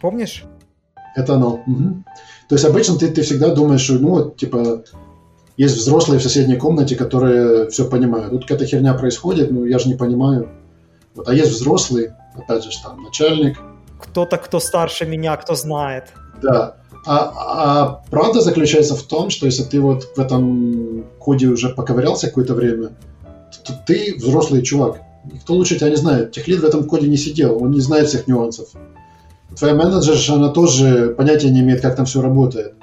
Помнишь? 0.00 0.44
Это 1.14 1.34
оно. 1.34 1.62
Угу. 1.66 2.04
То 2.48 2.54
есть 2.56 2.64
обычно 2.64 2.98
ты, 2.98 3.08
ты 3.08 3.22
всегда 3.22 3.54
думаешь, 3.54 3.88
ну, 3.88 4.08
вот, 4.08 4.36
типа, 4.36 4.82
есть 5.56 5.76
взрослые 5.76 6.18
в 6.18 6.22
соседней 6.22 6.56
комнате, 6.56 6.96
которые 6.96 7.70
все 7.70 7.88
понимают. 7.88 8.30
Тут 8.30 8.42
какая-то 8.42 8.66
херня 8.66 8.94
происходит, 8.94 9.52
ну, 9.52 9.64
я 9.64 9.78
же 9.78 9.88
не 9.88 9.94
понимаю. 9.94 10.48
Вот, 11.14 11.28
а 11.28 11.34
есть 11.34 11.52
взрослый, 11.52 12.10
опять 12.34 12.64
же, 12.64 12.70
там, 12.82 13.02
начальник. 13.04 13.56
Кто-то, 14.00 14.36
кто 14.36 14.58
старше 14.58 15.06
меня, 15.06 15.36
кто 15.36 15.54
знает. 15.54 16.06
Да. 16.42 16.76
А, 17.06 17.32
а 17.36 18.02
правда 18.10 18.40
заключается 18.40 18.96
в 18.96 19.02
том, 19.04 19.30
что 19.30 19.46
если 19.46 19.62
ты 19.62 19.80
вот 19.80 20.16
в 20.16 20.18
этом 20.18 21.04
коде 21.20 21.46
уже 21.46 21.68
поковырялся 21.68 22.26
какое-то 22.26 22.54
время, 22.54 22.90
ты 23.86 24.14
взрослый 24.16 24.62
чувак. 24.62 25.00
Никто 25.30 25.54
лучше 25.54 25.76
тебя 25.76 25.90
не 25.90 25.96
знает. 25.96 26.32
Техлид 26.32 26.60
в 26.60 26.64
этом 26.64 26.84
коде 26.84 27.08
не 27.08 27.16
сидел, 27.16 27.62
он 27.62 27.70
не 27.70 27.80
знает 27.80 28.08
всех 28.08 28.26
нюансов. 28.26 28.68
Твоя 29.56 29.74
менеджерша, 29.74 30.34
она 30.34 30.48
тоже 30.48 31.14
понятия 31.16 31.50
не 31.50 31.60
имеет, 31.60 31.80
как 31.80 31.96
там 31.96 32.06
все 32.06 32.22
работает. 32.22 32.74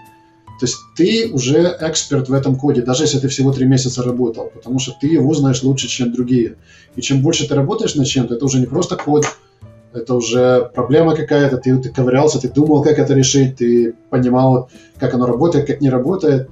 То 0.60 0.66
есть 0.66 0.78
ты 0.96 1.30
уже 1.32 1.78
эксперт 1.80 2.30
в 2.30 2.34
этом 2.34 2.56
коде, 2.56 2.82
даже 2.82 3.04
если 3.04 3.20
ты 3.20 3.28
всего 3.28 3.52
три 3.52 3.66
месяца 3.66 4.02
работал, 4.02 4.52
потому 4.54 4.80
что 4.80 4.96
ты 5.00 5.08
его 5.08 5.34
знаешь 5.34 5.62
лучше, 5.62 5.88
чем 5.88 6.12
другие. 6.12 6.56
И 6.96 7.02
чем 7.02 7.22
больше 7.22 7.48
ты 7.48 7.54
работаешь 7.54 7.96
над 7.96 8.08
чем-то, 8.08 8.36
это 8.36 8.46
уже 8.46 8.60
не 8.60 8.66
просто 8.66 8.96
код, 8.96 9.26
это 9.94 10.16
уже 10.16 10.70
проблема 10.74 11.16
какая-то, 11.16 11.58
ты, 11.58 11.78
ты 11.78 11.90
ковырялся, 11.90 12.42
ты 12.42 12.50
думал, 12.50 12.84
как 12.84 12.98
это 12.98 13.13
решить, 13.13 13.58
ты 13.58 13.94
понимал, 14.10 14.70
как 14.98 15.13
оно 15.13 15.28
работает, 15.28 15.68
как 15.68 15.80
не 15.80 15.90
работает. 15.90 16.50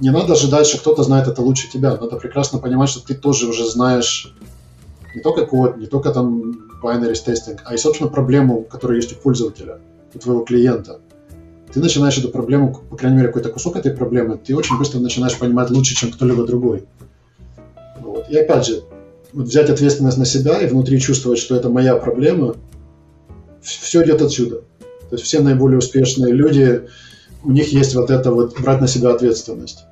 Не 0.00 0.10
надо 0.10 0.32
ожидать, 0.32 0.66
что 0.66 0.78
кто-то 0.78 1.02
знает 1.02 1.28
это 1.28 1.42
лучше 1.42 1.70
тебя. 1.70 1.96
Надо 1.96 2.16
прекрасно 2.16 2.58
понимать, 2.58 2.88
что 2.88 3.06
ты 3.06 3.14
тоже 3.14 3.46
уже 3.46 3.66
знаешь 3.68 4.34
не 5.14 5.20
только 5.20 5.44
код, 5.44 5.76
не 5.76 5.86
только 5.86 6.10
там 6.10 6.70
binaries 6.82 7.22
тестинг, 7.24 7.60
а 7.64 7.74
и, 7.74 7.78
собственно, 7.78 8.08
проблему, 8.08 8.62
которая 8.62 8.96
есть 8.96 9.12
у 9.12 9.16
пользователя, 9.16 9.78
у 10.14 10.18
твоего 10.18 10.42
клиента. 10.42 11.00
Ты 11.72 11.80
начинаешь 11.80 12.16
эту 12.18 12.30
проблему, 12.30 12.74
по 12.88 12.96
крайней 12.96 13.18
мере, 13.18 13.28
какой-то 13.28 13.50
кусок 13.50 13.76
этой 13.76 13.92
проблемы, 13.92 14.38
ты 14.38 14.56
очень 14.56 14.78
быстро 14.78 14.98
начинаешь 14.98 15.38
понимать 15.38 15.70
лучше, 15.70 15.94
чем 15.94 16.10
кто-либо 16.10 16.44
другой. 16.46 16.84
Вот. 18.00 18.28
И 18.28 18.36
опять 18.36 18.66
же, 18.66 18.82
взять 19.32 19.70
ответственность 19.70 20.18
на 20.18 20.24
себя 20.24 20.60
и 20.60 20.66
внутри 20.66 20.98
чувствовать, 20.98 21.38
что 21.38 21.54
это 21.54 21.68
моя 21.68 21.94
проблема, 21.96 22.56
все 23.60 24.02
идет 24.04 24.22
отсюда. 24.22 24.62
То 25.10 25.16
есть 25.16 25.24
все 25.24 25.40
наиболее 25.40 25.78
успешные 25.78 26.32
люди, 26.32 26.88
у 27.44 27.50
них 27.50 27.72
есть 27.72 27.94
вот 27.94 28.10
это 28.10 28.32
вот 28.32 28.58
брать 28.60 28.80
на 28.80 28.86
себя 28.86 29.10
ответственность. 29.10 29.84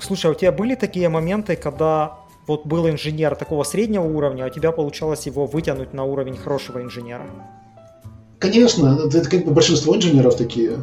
Слушай, 0.00 0.26
а 0.26 0.30
у 0.30 0.34
тебя 0.34 0.52
были 0.52 0.74
такие 0.74 1.08
моменты, 1.08 1.56
когда 1.56 2.18
вот 2.46 2.66
был 2.66 2.88
инженер 2.88 3.36
такого 3.36 3.62
среднего 3.64 4.04
уровня, 4.04 4.44
а 4.44 4.46
у 4.46 4.50
тебя 4.50 4.72
получалось 4.72 5.26
его 5.26 5.46
вытянуть 5.46 5.92
на 5.92 6.04
уровень 6.04 6.36
хорошего 6.36 6.80
инженера? 6.80 7.26
Конечно, 8.38 8.98
это 9.06 9.28
как 9.28 9.44
бы 9.44 9.52
большинство 9.52 9.94
инженеров 9.94 10.36
такие. 10.36 10.78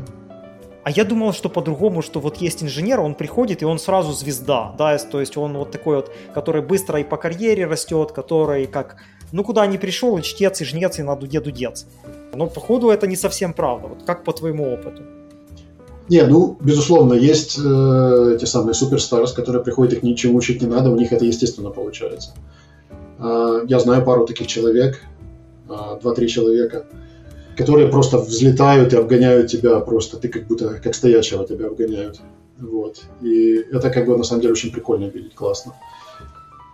А 0.83 0.91
я 0.91 1.03
думал, 1.03 1.33
что 1.33 1.49
по-другому, 1.49 2.01
что 2.01 2.19
вот 2.19 2.37
есть 2.37 2.63
инженер, 2.63 3.01
он 3.01 3.13
приходит 3.13 3.61
и 3.61 3.65
он 3.65 3.79
сразу 3.79 4.13
звезда, 4.13 4.73
да, 4.77 4.97
то 4.97 5.19
есть 5.19 5.35
он 5.35 5.57
вот 5.57 5.71
такой 5.71 5.97
вот, 5.97 6.11
который 6.33 6.61
быстро 6.61 6.99
и 6.99 7.03
по 7.03 7.17
карьере 7.17 7.65
растет, 7.65 8.13
который 8.13 8.65
как, 8.65 8.95
ну 9.33 9.43
куда 9.43 9.67
не 9.67 9.77
пришел, 9.77 10.17
и 10.17 10.21
чтец, 10.21 10.61
и 10.61 10.65
жнец, 10.65 10.97
и 10.99 11.03
на 11.03 11.15
дуде 11.15 11.41
дудец. 11.41 11.85
Но 12.33 12.47
походу 12.47 12.89
это 12.89 13.07
не 13.07 13.17
совсем 13.17 13.53
правда, 13.53 13.87
вот 13.89 14.03
как 14.03 14.23
по 14.23 14.31
твоему 14.31 14.71
опыту? 14.73 15.03
Не, 16.09 16.23
ну, 16.23 16.57
безусловно, 16.59 17.13
есть 17.13 17.59
э, 17.63 18.37
те 18.39 18.45
самые 18.47 18.73
суперстарс, 18.73 19.31
которые 19.33 19.63
приходят, 19.63 19.93
их 19.93 20.03
ничему 20.03 20.39
учить 20.39 20.61
не 20.61 20.67
надо, 20.67 20.89
у 20.89 20.95
них 20.95 21.13
это 21.13 21.23
естественно 21.23 21.69
получается. 21.69 22.33
Э, 23.19 23.61
я 23.67 23.79
знаю 23.79 24.03
пару 24.03 24.25
таких 24.25 24.47
человек, 24.47 25.01
э, 25.69 25.99
два-три 26.01 26.27
человека, 26.27 26.87
которые 27.55 27.89
просто 27.89 28.17
взлетают 28.17 28.93
и 28.93 28.97
обгоняют 28.97 29.51
тебя 29.51 29.79
просто, 29.81 30.17
ты 30.17 30.29
как 30.29 30.47
будто, 30.47 30.79
как 30.83 30.95
стоячего 30.95 31.45
тебя 31.45 31.67
обгоняют. 31.67 32.19
Вот. 32.57 33.03
И 33.21 33.57
это 33.71 33.91
как 33.91 34.07
бы 34.07 34.17
на 34.17 34.23
самом 34.23 34.41
деле 34.41 34.53
очень 34.53 34.71
прикольно 34.71 35.05
видеть, 35.05 35.35
классно. 35.35 35.75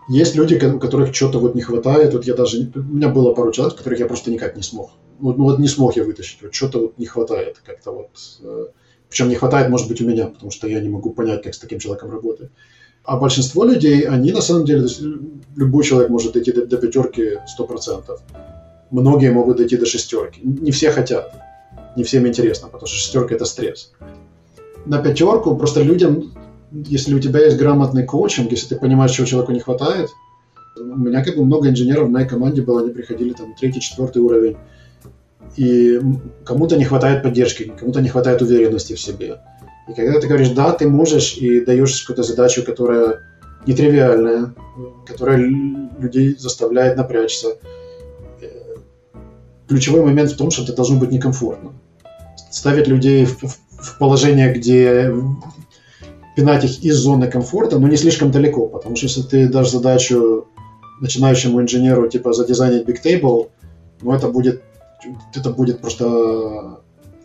Есть 0.08 0.36
люди, 0.36 0.54
у 0.64 0.80
которых 0.80 1.14
что-то 1.14 1.40
вот 1.40 1.56
не 1.56 1.62
хватает. 1.62 2.14
Вот 2.14 2.26
я 2.26 2.36
даже... 2.36 2.70
У 2.76 2.80
меня 2.80 3.10
было 3.10 3.34
пару 3.34 3.52
человек, 3.52 3.76
которых 3.76 4.00
я 4.00 4.06
просто 4.06 4.32
никак 4.32 4.56
не 4.56 4.62
смог. 4.62 4.92
Вот, 5.20 5.38
ну 5.38 5.46
вот 5.46 5.60
не 5.60 5.68
смог 5.68 5.96
я 5.96 6.04
вытащить. 6.04 6.42
Вот 6.44 6.54
что-то 6.54 6.80
вот 6.80 6.98
не 7.00 7.08
хватает 7.08 7.60
как-то 7.66 7.92
вот 7.92 8.10
э, 8.44 8.68
причем 9.16 9.30
не 9.30 9.36
хватает, 9.36 9.70
может 9.70 9.88
быть, 9.88 10.02
у 10.02 10.06
меня, 10.06 10.28
потому 10.28 10.52
что 10.52 10.68
я 10.68 10.82
не 10.82 10.90
могу 10.90 11.12
понять, 11.12 11.42
как 11.42 11.54
с 11.54 11.58
таким 11.58 11.80
человеком 11.80 12.12
работать. 12.12 12.50
А 13.06 13.16
большинство 13.16 13.64
людей, 13.64 14.02
они 14.02 14.34
на 14.34 14.42
самом 14.42 14.66
деле, 14.66 14.86
любой 15.56 15.86
человек 15.86 16.10
может 16.10 16.34
дойти 16.34 16.52
до, 16.52 16.66
до 16.66 16.76
пятерки 16.76 17.38
100%. 17.58 18.20
Многие 18.92 19.32
могут 19.32 19.56
дойти 19.56 19.78
до 19.78 19.86
шестерки. 19.86 20.42
Не 20.44 20.72
все 20.72 20.92
хотят, 20.92 21.34
не 21.96 22.04
всем 22.04 22.28
интересно, 22.28 22.68
потому 22.68 22.88
что 22.88 22.98
шестерка– 22.98 23.36
это 23.36 23.46
стресс. 23.46 23.94
На 24.86 25.02
пятерку 25.02 25.56
просто 25.56 25.82
людям, 25.82 26.34
если 26.74 27.14
у 27.14 27.20
тебя 27.20 27.46
есть 27.46 27.56
грамотный 27.56 28.06
коучинг, 28.06 28.52
если 28.52 28.76
ты 28.76 28.76
понимаешь, 28.76 29.12
чего 29.12 29.28
человеку 29.28 29.54
не 29.54 29.62
хватает, 29.62 30.10
у 30.76 30.84
меня 30.84 31.24
как 31.24 31.38
бы 31.38 31.46
много 31.46 31.70
инженеров 31.70 32.10
в 32.10 32.12
моей 32.12 32.28
команде 32.28 32.64
было, 32.64 32.82
они 32.82 32.92
приходили 32.92 33.32
там 33.32 33.56
третий, 33.58 33.80
четвертый 33.80 34.22
уровень, 34.22 34.58
и 35.58 36.00
кому-то 36.44 36.78
не 36.78 36.86
хватает 36.86 37.24
поддержки, 37.24 37.72
кому-то 37.78 38.02
не 38.02 38.10
хватает 38.10 38.42
уверенности 38.42 38.94
в 38.94 39.00
себе. 39.00 39.40
И 39.88 39.94
когда 39.94 40.20
ты 40.20 40.28
говоришь, 40.28 40.50
да, 40.50 40.72
ты 40.72 40.88
можешь, 40.88 41.38
и 41.38 41.64
даешь 41.64 42.02
какую-то 42.02 42.24
задачу, 42.24 42.64
которая 42.64 43.20
нетривиальная, 43.66 44.54
которая 45.06 45.38
людей 45.38 46.36
заставляет 46.38 46.98
напрячься, 46.98 47.58
э, 48.42 48.76
ключевой 49.68 50.04
момент 50.04 50.32
в 50.32 50.38
том, 50.38 50.52
что 50.52 50.64
это 50.64 50.74
должно 50.74 51.00
быть 51.00 51.12
некомфортно. 51.12 51.74
Ставить 52.52 52.88
людей 52.88 53.26
в, 53.26 53.44
в, 53.44 53.58
в 53.70 53.98
положение, 53.98 54.54
где 54.54 55.14
пинать 56.36 56.66
их 56.66 56.84
из 56.84 56.96
зоны 56.98 57.28
комфорта, 57.28 57.80
но 57.80 57.88
не 57.88 57.96
слишком 57.96 58.32
далеко, 58.32 58.68
потому 58.68 58.96
что 58.96 59.06
если 59.06 59.22
ты 59.22 59.48
дашь 59.48 59.72
задачу 59.72 60.48
начинающему 61.00 61.62
инженеру, 61.62 62.08
типа 62.08 62.34
задизайнить 62.34 62.88
Big 62.88 62.98
Table, 63.04 63.50
ну 64.02 64.14
это 64.14 64.28
будет 64.28 64.62
это 65.34 65.50
будет 65.50 65.82
просто 65.82 66.80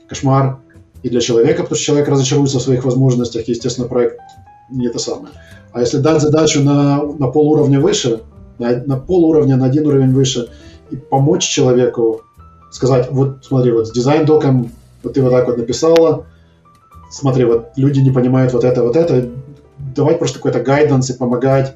кошмар 0.08 0.58
и 1.02 1.08
для 1.08 1.20
человека, 1.20 1.62
потому 1.62 1.76
что 1.76 1.84
человек 1.84 2.08
разочаруется 2.08 2.58
в 2.58 2.62
своих 2.62 2.84
возможностях, 2.84 3.48
и, 3.48 3.52
естественно, 3.52 3.88
проект 3.88 4.18
не 4.70 4.86
это 4.86 4.98
самое. 4.98 5.32
А 5.72 5.80
если 5.80 5.98
дать 5.98 6.20
задачу 6.20 6.62
на, 6.62 7.02
на 7.02 7.28
полуровня 7.28 7.80
выше, 7.80 8.22
на, 8.58 8.82
на 8.84 8.96
полуровня, 8.96 9.56
на 9.56 9.66
один 9.66 9.86
уровень 9.86 10.12
выше, 10.12 10.48
и 10.90 10.96
помочь 10.96 11.44
человеку 11.44 12.22
сказать, 12.70 13.08
вот 13.10 13.44
смотри, 13.44 13.72
вот 13.72 13.88
с 13.88 13.92
дизайн-доком 13.92 14.70
вот 15.02 15.14
ты 15.14 15.22
вот 15.22 15.30
так 15.30 15.46
вот 15.46 15.56
написала, 15.56 16.26
смотри, 17.10 17.44
вот 17.44 17.70
люди 17.76 18.00
не 18.00 18.10
понимают 18.10 18.52
вот 18.52 18.64
это, 18.64 18.82
вот 18.82 18.96
это, 18.96 19.30
давать 19.94 20.18
просто 20.18 20.38
какой-то 20.38 20.60
гайденс 20.60 21.10
и 21.10 21.14
помогать 21.14 21.74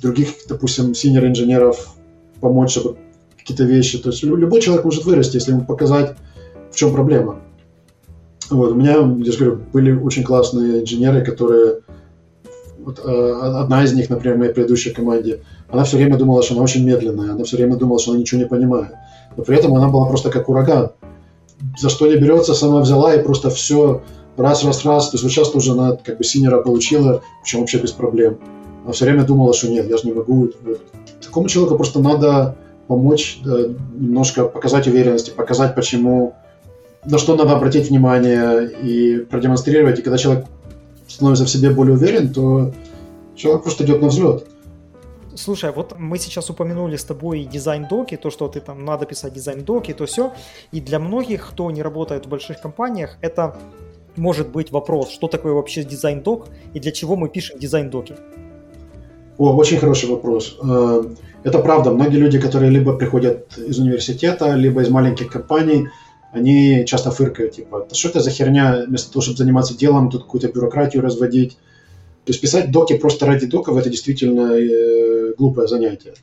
других, 0.00 0.30
допустим, 0.48 0.94
синер-инженеров 0.94 1.94
помочь, 2.40 2.72
чтобы 2.72 2.96
какие-то 3.42 3.64
вещи. 3.64 3.98
То 3.98 4.10
есть 4.10 4.22
любой 4.22 4.60
человек 4.60 4.84
может 4.84 5.04
вырасти, 5.04 5.36
если 5.36 5.52
ему 5.52 5.64
показать, 5.64 6.16
в 6.70 6.76
чем 6.76 6.92
проблема. 6.92 7.40
Вот, 8.50 8.72
у 8.72 8.74
меня, 8.74 8.92
я 8.92 9.32
же 9.32 9.38
говорю, 9.38 9.60
были 9.72 9.92
очень 9.92 10.24
классные 10.24 10.82
инженеры, 10.82 11.24
которые... 11.24 11.80
Вот, 12.78 13.00
э, 13.04 13.40
одна 13.60 13.84
из 13.84 13.92
них, 13.92 14.10
например, 14.10 14.36
в 14.36 14.40
моей 14.40 14.52
предыдущей 14.52 14.90
команде, 14.90 15.42
она 15.68 15.84
все 15.84 15.96
время 15.96 16.16
думала, 16.16 16.42
что 16.42 16.54
она 16.54 16.64
очень 16.64 16.84
медленная, 16.84 17.32
она 17.32 17.44
все 17.44 17.56
время 17.56 17.76
думала, 17.76 18.00
что 18.00 18.10
она 18.10 18.20
ничего 18.20 18.40
не 18.40 18.46
понимает. 18.46 18.92
Но 19.36 19.44
при 19.44 19.56
этом 19.56 19.74
она 19.74 19.88
была 19.88 20.06
просто 20.08 20.30
как 20.30 20.48
ураган. 20.48 20.90
За 21.78 21.88
что 21.88 22.08
не 22.08 22.16
берется, 22.16 22.54
сама 22.54 22.80
взяла 22.80 23.14
и 23.14 23.22
просто 23.22 23.50
все 23.50 24.02
раз, 24.36 24.64
раз, 24.64 24.84
раз. 24.84 25.10
То 25.10 25.14
есть 25.14 25.22
вот 25.22 25.30
сейчас 25.30 25.50
тоже 25.50 25.72
она 25.72 25.96
как 25.96 26.18
бы 26.18 26.24
синера 26.24 26.60
получила, 26.60 27.22
причем 27.42 27.60
вообще 27.60 27.78
без 27.78 27.92
проблем. 27.92 28.38
Она 28.82 28.92
все 28.92 29.04
время 29.04 29.22
думала, 29.24 29.54
что 29.54 29.68
нет, 29.68 29.88
я 29.88 29.96
же 29.96 30.08
не 30.08 30.12
могу. 30.12 30.50
Такому 31.22 31.48
человеку 31.48 31.76
просто 31.76 32.00
надо 32.00 32.56
помочь 32.92 33.40
немножко 33.44 34.44
показать 34.44 34.86
уверенности, 34.86 35.30
показать, 35.30 35.74
почему, 35.74 36.34
на 37.04 37.18
что 37.18 37.36
надо 37.36 37.52
обратить 37.52 37.88
внимание 37.88 38.70
и 38.70 39.18
продемонстрировать. 39.18 39.98
И 39.98 40.02
когда 40.02 40.18
человек 40.18 40.46
становится 41.08 41.44
в 41.44 41.50
себе 41.50 41.70
более 41.70 41.94
уверен, 41.94 42.32
то 42.32 42.72
человек 43.34 43.62
просто 43.62 43.84
идет 43.84 44.02
на 44.02 44.08
взлет. 44.08 44.46
Слушай, 45.34 45.70
а 45.70 45.72
вот 45.72 45.94
мы 45.98 46.18
сейчас 46.18 46.50
упомянули 46.50 46.96
с 46.96 47.04
тобой 47.04 47.48
дизайн-доки, 47.50 48.16
то, 48.16 48.30
что 48.30 48.48
ты 48.48 48.60
там 48.60 48.84
надо 48.84 49.06
писать 49.06 49.32
дизайн-доки, 49.32 49.94
то 49.94 50.04
все. 50.04 50.32
И 50.72 50.80
для 50.80 50.98
многих, 50.98 51.48
кто 51.48 51.70
не 51.70 51.82
работает 51.82 52.26
в 52.26 52.28
больших 52.28 52.60
компаниях, 52.60 53.16
это 53.22 53.56
может 54.16 54.50
быть 54.50 54.70
вопрос, 54.70 55.10
что 55.10 55.28
такое 55.28 55.54
вообще 55.54 55.84
дизайн-док 55.84 56.48
и 56.74 56.80
для 56.80 56.92
чего 56.92 57.16
мы 57.16 57.30
пишем 57.30 57.58
дизайн-доки. 57.58 58.14
О, 59.38 59.56
очень 59.56 59.78
хороший 59.78 60.10
вопрос. 60.10 60.58
Это 61.44 61.58
правда. 61.58 61.90
Многие 61.90 62.18
люди, 62.18 62.38
которые 62.40 62.70
либо 62.70 62.96
приходят 62.96 63.56
из 63.58 63.78
университета, 63.78 64.52
либо 64.54 64.82
из 64.82 64.88
маленьких 64.88 65.30
компаний, 65.30 65.88
они 66.32 66.84
часто 66.86 67.10
фыркают, 67.10 67.52
типа, 67.52 67.86
что 67.92 68.08
это 68.08 68.20
за 68.20 68.30
херня, 68.30 68.84
вместо 68.86 69.12
того, 69.12 69.22
чтобы 69.22 69.36
заниматься 69.36 69.76
делом, 69.76 70.10
тут 70.10 70.22
какую-то 70.22 70.48
бюрократию 70.48 71.02
разводить. 71.02 71.58
То 72.24 72.30
есть 72.30 72.40
писать 72.40 72.70
доки 72.70 72.96
просто 72.96 73.26
ради 73.26 73.46
доков– 73.46 73.76
это 73.78 73.90
действительно 73.90 74.52
э, 74.52 75.34
глупое 75.36 75.66
занятие. 75.66 76.14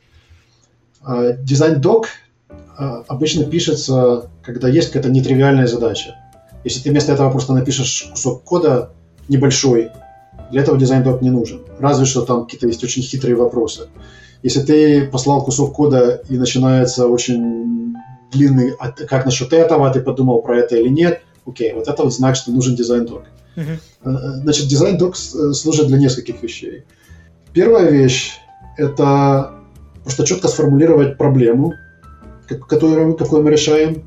А 1.02 1.34
дизайн-док 1.34 2.08
а, 2.78 3.04
обычно 3.08 3.44
пишется, 3.44 4.30
когда 4.42 4.70
есть 4.70 4.88
какая-то 4.88 5.10
нетривиальная 5.10 5.68
задача. 5.68 6.16
Если 6.64 6.82
ты 6.82 6.90
вместо 6.90 7.12
этого 7.12 7.30
просто 7.30 7.54
напишешь 7.54 8.10
кусок 8.12 8.44
кода 8.44 8.92
небольшой, 9.28 9.90
для 10.52 10.62
этого 10.62 10.78
дизайн-док 10.78 11.22
не 11.22 11.30
нужен. 11.30 11.62
Разве 11.78 12.06
что 12.06 12.22
там 12.26 12.46
какие-то 12.46 12.68
есть 12.68 12.84
очень 12.84 13.02
хитрые 13.02 13.36
вопросы. 13.36 13.88
Если 14.42 14.62
ты 14.62 15.06
послал 15.08 15.44
кусок 15.44 15.74
кода 15.74 16.22
и 16.30 16.38
начинается 16.38 17.08
очень 17.08 17.96
длинный, 18.32 18.74
а 18.80 18.92
как 18.92 19.26
насчет 19.26 19.54
этого, 19.54 19.92
ты 19.92 20.02
подумал 20.02 20.42
про 20.42 20.58
это 20.60 20.78
или 20.78 20.90
нет, 20.90 21.22
окей, 21.46 21.74
вот 21.74 21.88
это 21.88 22.04
вот 22.04 22.14
знак, 22.14 22.36
что 22.36 22.52
нужен 22.52 22.76
дизайн-док. 22.76 23.24
Uh-huh. 23.56 23.80
Значит, 24.44 24.68
дизайн-док 24.68 25.16
э, 25.16 25.54
служит 25.54 25.88
для 25.88 25.98
нескольких 25.98 26.42
вещей. 26.42 26.86
Первая 27.54 27.90
вещь– 27.90 28.38
это 28.78 29.56
просто 30.04 30.26
четко 30.26 30.48
сформулировать 30.48 31.18
проблему, 31.18 31.74
которую, 32.48 33.16
какую 33.16 33.44
мы 33.44 33.52
решаем, 33.52 34.04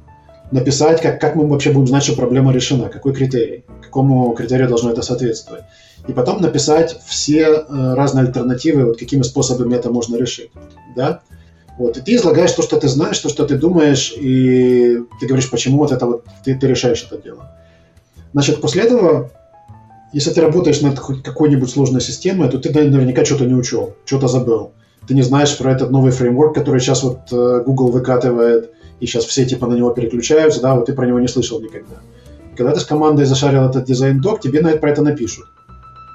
написать, 0.53 1.01
как, 1.01 1.21
как 1.21 1.35
мы 1.35 1.47
вообще 1.47 1.73
будем 1.73 1.89
знать, 1.89 2.05
что 2.05 2.15
проблема 2.15 2.53
решена, 2.53 2.89
какой 2.89 3.15
критерий, 3.15 3.65
какому 3.83 4.33
критерию 4.35 4.69
должно 4.69 4.91
это 4.91 5.03
соответствовать. 5.03 5.65
И 6.07 6.13
потом 6.13 6.41
написать 6.43 6.99
все 7.07 7.43
э, 7.43 7.95
разные 7.95 8.27
альтернативы, 8.27 8.85
вот 8.85 8.99
какими 8.99 9.23
способами 9.23 9.75
это 9.75 9.91
можно 9.91 10.17
решить. 10.17 10.51
Да? 10.95 11.23
Вот, 11.79 11.97
и 11.97 12.01
ты 12.01 12.15
излагаешь 12.15 12.53
то, 12.53 12.63
что 12.63 12.79
ты 12.79 12.89
знаешь, 12.89 13.19
то, 13.19 13.31
что 13.31 13.47
ты 13.47 13.57
думаешь, 13.57 14.13
и 14.17 14.99
ты 15.21 15.27
говоришь, 15.27 15.51
почему 15.51 15.79
вот 15.79 15.91
это 15.91 16.07
вот 16.07 16.25
ты, 16.45 16.55
ты 16.55 16.67
решаешь 16.67 17.07
это 17.11 17.21
дело. 17.21 17.51
Значит, 18.33 18.61
после 18.61 18.83
этого, 18.83 19.31
если 20.13 20.31
ты 20.33 20.43
работаешь 20.43 20.83
над 20.83 21.01
какой-нибудь 21.01 21.71
сложной 21.71 22.03
системой, 22.03 22.51
то 22.51 22.59
ты 22.59 22.73
наверняка 22.73 23.25
что-то 23.25 23.47
не 23.47 23.55
учел, 23.55 23.95
что-то 24.05 24.29
забыл. 24.29 24.73
Ты 25.09 25.15
не 25.15 25.23
знаешь 25.23 25.57
про 25.57 25.73
этот 25.73 25.91
новый 25.91 26.13
фреймворк, 26.13 26.55
который 26.55 26.81
сейчас 26.81 27.03
вот 27.03 27.21
э, 27.33 27.63
Google 27.65 27.89
выкатывает, 27.89 28.71
и 29.03 29.07
сейчас 29.07 29.25
все 29.25 29.45
типа 29.45 29.67
на 29.67 29.75
него 29.75 29.91
переключаются, 29.91 30.63
да, 30.63 30.77
вот 30.77 30.87
ты 30.87 30.93
про 30.93 31.07
него 31.07 31.19
не 31.19 31.27
слышал 31.27 31.61
никогда. 31.61 31.97
Когда 32.57 32.73
ты 32.73 32.79
с 32.79 32.85
командой 32.85 33.25
зашарил 33.25 33.65
этот 33.65 33.85
дизайн-док, 33.85 34.41
тебе 34.41 34.61
на 34.61 34.69
это, 34.69 34.79
про 34.79 34.91
это 34.91 35.03
напишут. 35.03 35.47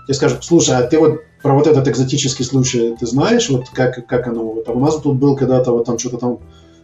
Тебе 0.05 0.13
скажут, 0.13 0.45
слушай, 0.45 0.73
а 0.73 0.83
ты 0.83 0.97
вот 0.97 1.19
про 1.43 1.53
вот 1.53 1.67
этот 1.67 1.85
экзотический 1.85 2.45
случай, 2.45 2.95
ты 2.97 3.05
знаешь, 3.05 3.49
вот 3.49 3.65
как, 3.73 4.07
как 4.07 4.27
оно, 4.27 4.53
вот, 4.53 4.69
а 4.69 4.71
у 4.71 4.79
нас 4.79 5.01
тут 5.01 5.17
был 5.17 5.35
когда-то 5.35 5.73
вот 5.73 5.85
там 5.85 5.99
что-то 5.99 6.17
там 6.17 6.39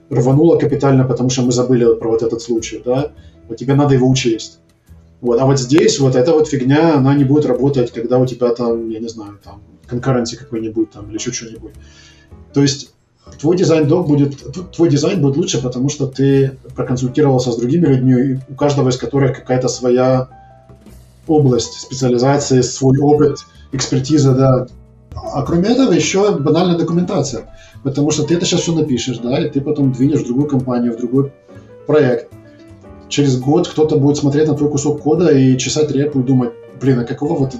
рвануло 0.10 0.58
капитально, 0.58 1.06
потому 1.06 1.30
что 1.30 1.44
мы 1.44 1.54
забыли 1.54 1.96
про 1.96 2.10
вот 2.10 2.22
этот 2.22 2.42
случай, 2.42 2.82
да, 2.84 3.14
вот 3.48 3.58
тебе 3.58 3.74
надо 3.74 3.94
его 3.94 4.10
учесть. 4.10 4.60
Вот, 5.22 5.40
а 5.40 5.46
вот 5.46 5.58
здесь 5.58 6.00
вот 6.02 6.18
эта 6.18 6.34
вот 6.34 6.50
фигня, 6.50 6.98
она 6.98 7.16
не 7.16 7.24
будет 7.24 7.46
работать, 7.46 7.94
когда 7.94 8.20
у 8.20 8.26
тебя 8.26 8.50
там, 8.50 8.90
я 8.90 9.00
не 9.00 9.08
знаю, 9.08 9.40
там, 9.42 9.62
конкуренции 9.88 10.36
какой-нибудь 10.36 10.92
там 10.92 11.08
или 11.08 11.16
еще 11.16 11.32
что-нибудь. 11.32 11.72
То 12.54 12.62
есть 12.62 12.93
твой 13.40 13.58
дизайн-док 13.58 14.08
будет, 14.08 14.72
твой 14.72 14.90
дизайн 14.90 15.22
будет 15.22 15.38
лучше, 15.38 15.62
потому 15.62 15.90
что 15.90 16.08
ты 16.08 16.58
проконсультировался 16.76 17.52
с 17.52 17.58
другими 17.58 17.88
людьми, 17.88 18.40
у 18.50 18.56
каждого 18.56 18.90
из 18.90 18.98
которых 18.98 19.36
какая-то 19.36 19.68
своя 19.68 20.30
область 21.28 21.82
специализации, 21.82 22.62
свой 22.62 23.00
опыт, 23.00 23.40
экспертиза, 23.72 24.34
да. 24.34 24.68
А 25.14 25.44
кроме 25.44 25.70
этого 25.70 25.94
еще 25.94 26.38
банальная 26.38 26.78
документация, 26.78 27.50
потому 27.84 28.12
что 28.12 28.24
ты 28.24 28.36
это 28.36 28.46
сейчас 28.46 28.62
все 28.62 28.74
напишешь, 28.74 29.20
да, 29.20 29.40
и 29.40 29.50
ты 29.50 29.62
потом 29.62 29.92
двинешь 29.92 30.22
в 30.22 30.26
другую 30.26 30.48
компанию, 30.48 30.94
в 30.94 30.98
другой 30.98 31.32
проект. 31.88 32.32
Через 33.10 33.40
год 33.40 33.68
кто-то 33.68 33.98
будет 33.98 34.18
смотреть 34.18 34.48
на 34.48 34.56
твой 34.56 34.72
кусок 34.72 35.02
кода 35.02 35.32
и 35.32 35.58
чесать 35.58 35.92
репу 35.92 36.22
и 36.22 36.24
думать, 36.24 36.52
блин, 36.82 37.00
а 37.00 37.04
какого 37.04 37.38
вот, 37.38 37.54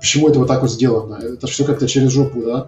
почему 0.00 0.28
это 0.28 0.38
вот 0.38 0.48
так 0.48 0.62
вот 0.62 0.70
сделано? 0.70 1.18
Это 1.22 1.46
все 1.46 1.64
как-то 1.64 1.88
через 1.88 2.12
жопу, 2.12 2.42
да? 2.42 2.66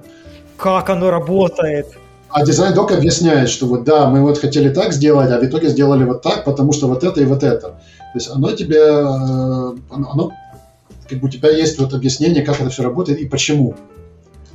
Как 0.63 0.91
оно 0.91 1.11
работает? 1.11 1.89
А 2.29 2.47
дизайн-док 2.47 2.93
объясняет, 2.93 3.49
что 3.49 3.67
вот 3.67 3.83
да, 3.83 4.09
мы 4.09 4.21
вот 4.21 4.39
хотели 4.39 4.73
так 4.73 4.93
сделать, 4.93 5.29
а 5.33 5.41
в 5.41 5.45
итоге 5.45 5.69
сделали 5.69 6.05
вот 6.05 6.23
так, 6.23 6.45
потому 6.45 6.73
что 6.73 6.87
вот 6.87 7.03
это 7.03 7.21
и 7.21 7.25
вот 7.25 7.43
это. 7.43 7.69
То 7.69 8.15
есть 8.15 8.31
оно 8.31 8.53
тебе, 8.53 8.79
э, 8.79 9.77
оно, 9.91 10.31
как 11.09 11.19
бы 11.19 11.27
у 11.27 11.31
тебя 11.31 11.51
есть 11.51 11.81
вот 11.81 11.93
объяснение, 11.93 12.45
как 12.45 12.61
это 12.61 12.71
все 12.71 12.85
работает 12.85 13.19
и 13.19 13.27
почему. 13.27 13.75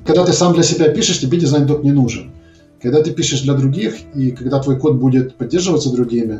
Когда 0.06 0.24
ты 0.24 0.32
сам 0.32 0.54
для 0.54 0.64
себя 0.64 0.88
пишешь, 0.88 1.20
тебе 1.20 1.38
дизайн-док 1.38 1.84
не 1.84 1.92
нужен. 1.92 2.32
Когда 2.82 3.04
ты 3.04 3.12
пишешь 3.12 3.42
для 3.42 3.54
других, 3.54 3.96
и 4.16 4.32
когда 4.32 4.62
твой 4.62 4.80
код 4.80 4.96
будет 4.96 5.36
поддерживаться 5.36 5.92
другими, 5.92 6.40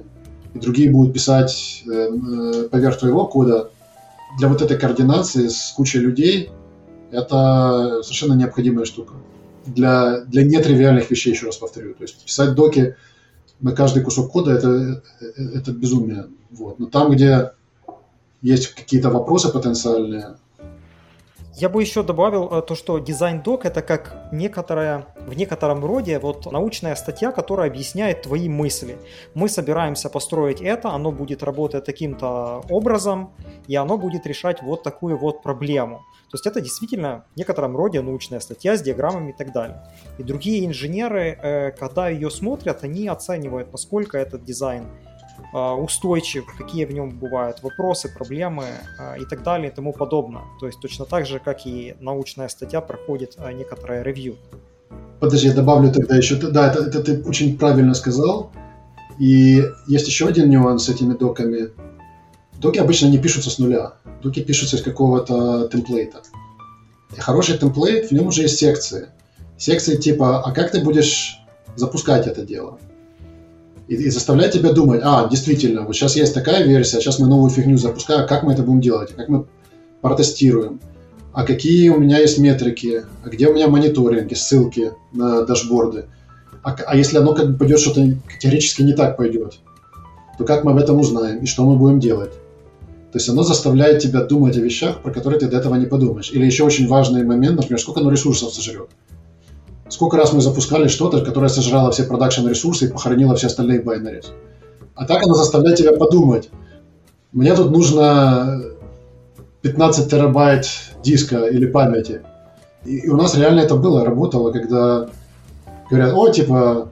и 0.54 0.60
другие 0.60 0.90
будут 0.90 1.14
писать 1.14 1.84
э, 1.86 1.92
э, 1.92 2.70
поверх 2.72 3.00
твоего 3.00 3.26
кода, 3.26 3.70
для 4.40 4.48
вот 4.48 4.62
этой 4.62 4.78
координации 4.78 5.50
с 5.50 5.74
кучей 5.76 6.00
людей 6.00 6.52
это 7.12 8.00
совершенно 8.02 8.34
необходимая 8.34 8.86
штука 8.86 9.14
для, 9.68 10.22
для 10.22 10.44
нетривиальных 10.44 11.10
вещей, 11.12 11.34
еще 11.34 11.48
раз 11.48 11.58
повторю. 11.58 11.94
То 11.94 12.04
есть 12.04 12.24
писать 12.24 12.56
доки 12.56 12.96
на 13.60 13.72
каждый 13.72 14.04
кусок 14.04 14.32
кода 14.32 14.52
это, 14.52 15.04
это 15.38 15.72
безумие. 15.72 16.28
Вот. 16.52 16.80
Но 16.80 16.86
там, 16.88 17.12
где 17.12 17.52
есть 18.42 18.74
какие-то 18.76 19.10
вопросы 19.10 19.50
потенциальные, 19.50 20.38
я 21.60 21.70
бы 21.70 21.82
еще 21.82 22.04
добавил 22.04 22.50
э, 22.52 22.62
то, 22.62 22.76
что 22.76 23.00
дизайн-док 23.00 23.66
это 23.66 23.82
как 23.82 24.30
некоторая, 24.32 25.08
в 25.26 25.34
некотором 25.34 25.84
роде 25.84 26.20
вот 26.20 26.46
научная 26.52 26.94
статья, 26.96 27.32
которая 27.32 27.68
объясняет 27.68 28.22
твои 28.22 28.48
мысли. 28.48 29.00
Мы 29.34 29.50
собираемся 29.50 30.10
построить 30.10 30.62
это, 30.62 30.92
оно 30.92 31.12
будет 31.12 31.42
работать 31.42 31.84
таким-то 31.84 32.62
образом, 32.70 33.32
и 33.66 33.76
оно 33.76 33.98
будет 33.98 34.28
решать 34.28 34.62
вот 34.62 34.84
такую 34.84 35.18
вот 35.18 35.42
проблему. 35.42 36.06
То 36.30 36.36
есть 36.36 36.46
это 36.46 36.60
действительно 36.60 37.26
в 37.34 37.38
некотором 37.38 37.78
роде 37.78 38.02
научная 38.02 38.40
статья 38.40 38.76
с 38.76 38.82
диаграммами 38.82 39.32
и 39.32 39.34
так 39.34 39.54
далее. 39.54 39.84
И 40.18 40.24
другие 40.24 40.66
инженеры, 40.66 41.40
э, 41.42 41.72
когда 41.72 42.10
ее 42.10 42.30
смотрят, 42.30 42.84
они 42.84 43.08
оценивают, 43.08 43.72
насколько 43.72 44.18
этот 44.18 44.44
дизайн 44.44 44.86
а, 45.54 45.76
устойчив, 45.76 46.46
какие 46.58 46.86
в 46.86 46.92
нем 46.92 47.10
бывают 47.12 47.62
вопросы, 47.64 48.10
проблемы 48.14 48.66
а, 49.00 49.18
и 49.18 49.26
так 49.26 49.44
далее 49.44 49.72
и 49.72 49.74
тому 49.74 49.94
подобное. 49.94 50.44
То 50.60 50.68
есть 50.68 50.80
точно 50.82 51.06
так 51.06 51.26
же, 51.26 51.40
как 51.40 51.66
и 51.66 51.96
научная 52.00 52.50
статья 52.50 52.82
проходит 52.82 53.38
некоторое 53.54 54.04
ревью. 54.04 54.36
Подожди, 55.20 55.48
я 55.48 55.54
добавлю 55.54 55.92
тогда 55.92 56.16
еще. 56.16 56.36
Да, 56.36 56.72
это, 56.72 56.84
это 56.84 57.04
ты 57.04 57.24
очень 57.24 57.58
правильно 57.58 57.94
сказал. 57.94 58.52
И 59.20 59.64
есть 59.88 60.08
еще 60.08 60.28
один 60.28 60.50
нюанс 60.50 60.86
с 60.86 60.90
этими 60.90 61.14
доками. 61.14 61.70
Доки 62.60 62.80
обычно 62.80 63.08
не 63.08 63.18
пишутся 63.18 63.50
с 63.50 63.60
нуля. 63.60 63.94
Доки 64.24 64.42
пишутся 64.42 64.78
из 64.78 64.82
какого-то 64.82 65.68
темплейта. 65.72 66.22
И 67.16 67.20
хороший 67.20 67.58
темплейт, 67.58 68.10
в 68.10 68.12
нем 68.12 68.28
уже 68.28 68.44
есть 68.44 68.58
секции. 68.58 69.10
Секции 69.58 69.96
типа, 69.96 70.42
а 70.42 70.52
как 70.52 70.72
ты 70.72 70.84
будешь 70.84 71.40
запускать 71.76 72.28
это 72.28 72.44
дело? 72.44 72.80
и, 73.88 73.96
и 73.96 74.10
заставлять 74.10 74.54
тебя 74.54 74.74
думать, 74.74 75.02
а, 75.04 75.28
действительно, 75.28 75.84
вот 75.84 75.96
сейчас 75.96 76.16
есть 76.16 76.34
такая 76.34 76.64
версия, 76.64 77.00
сейчас 77.00 77.20
мы 77.20 77.28
новую 77.28 77.50
фигню 77.50 77.78
запускаем, 77.78 78.28
как 78.28 78.44
мы 78.44 78.54
это 78.54 78.64
будем 78.64 78.82
делать, 78.82 79.14
как 79.16 79.30
мы 79.30 79.46
протестируем, 80.02 80.80
а 81.34 81.44
какие 81.44 81.90
у 81.90 82.00
меня 82.00 82.20
есть 82.20 82.38
метрики, 82.38 83.04
а 83.24 83.30
где 83.30 83.48
у 83.48 83.54
меня 83.54 83.68
мониторинги, 83.68 84.34
ссылки 84.34 84.94
на 85.14 85.44
дашборды, 85.44 86.06
а, 86.64 86.76
а 86.86 86.96
если 86.96 87.18
оно 87.18 87.34
как 87.34 87.52
бы 87.52 87.58
пойдет 87.58 87.80
что-то 87.80 88.06
теоретически 88.40 88.82
не 88.82 88.94
так 88.94 89.18
пойдет, 89.18 89.60
то 90.38 90.44
как 90.44 90.64
мы 90.64 90.72
об 90.72 90.78
этом 90.78 91.00
узнаем 91.00 91.40
и 91.40 91.46
что 91.46 91.66
мы 91.66 91.78
будем 91.78 92.00
делать? 92.00 92.34
То 93.12 93.20
есть 93.20 93.30
оно 93.30 93.44
заставляет 93.44 94.02
тебя 94.02 94.24
думать 94.24 94.58
о 94.58 94.60
вещах, 94.60 95.02
про 95.02 95.12
которые 95.12 95.40
ты 95.40 95.48
до 95.48 95.58
этого 95.58 95.76
не 95.76 95.86
подумаешь. 95.86 96.32
Или 96.32 96.46
еще 96.46 96.64
очень 96.64 96.88
важный 96.88 97.24
момент, 97.24 97.56
например, 97.56 97.80
сколько 97.80 98.02
оно 98.02 98.12
ресурсов 98.12 98.54
сожрет. 98.54 98.90
Сколько 99.88 100.18
раз 100.18 100.34
мы 100.34 100.42
запускали 100.42 100.88
что-то, 100.90 101.24
которое 101.24 101.48
сожрало 101.48 101.92
все 101.92 102.04
продакшн-ресурсы 102.04 102.86
и 102.86 102.92
похоронило 102.92 103.36
все 103.36 103.48
остальные 103.48 103.82
байнерис. 103.82 104.34
А 104.96 105.06
так 105.06 105.24
она 105.24 105.34
заставляет 105.36 105.78
тебя 105.78 105.94
подумать. 105.96 106.50
Мне 107.32 107.56
тут 107.56 107.72
нужно 107.72 108.62
15 109.62 110.10
терабайт 110.12 110.68
диска 111.04 111.46
или 111.46 111.66
памяти. 111.66 112.22
И, 112.86 112.98
и 112.98 113.10
у 113.10 113.16
нас 113.16 113.36
реально 113.36 113.62
это 113.62 113.76
было, 113.76 114.04
работало, 114.04 114.52
когда 114.52 115.08
говорят, 115.90 116.14
о, 116.14 116.30
типа, 116.30 116.92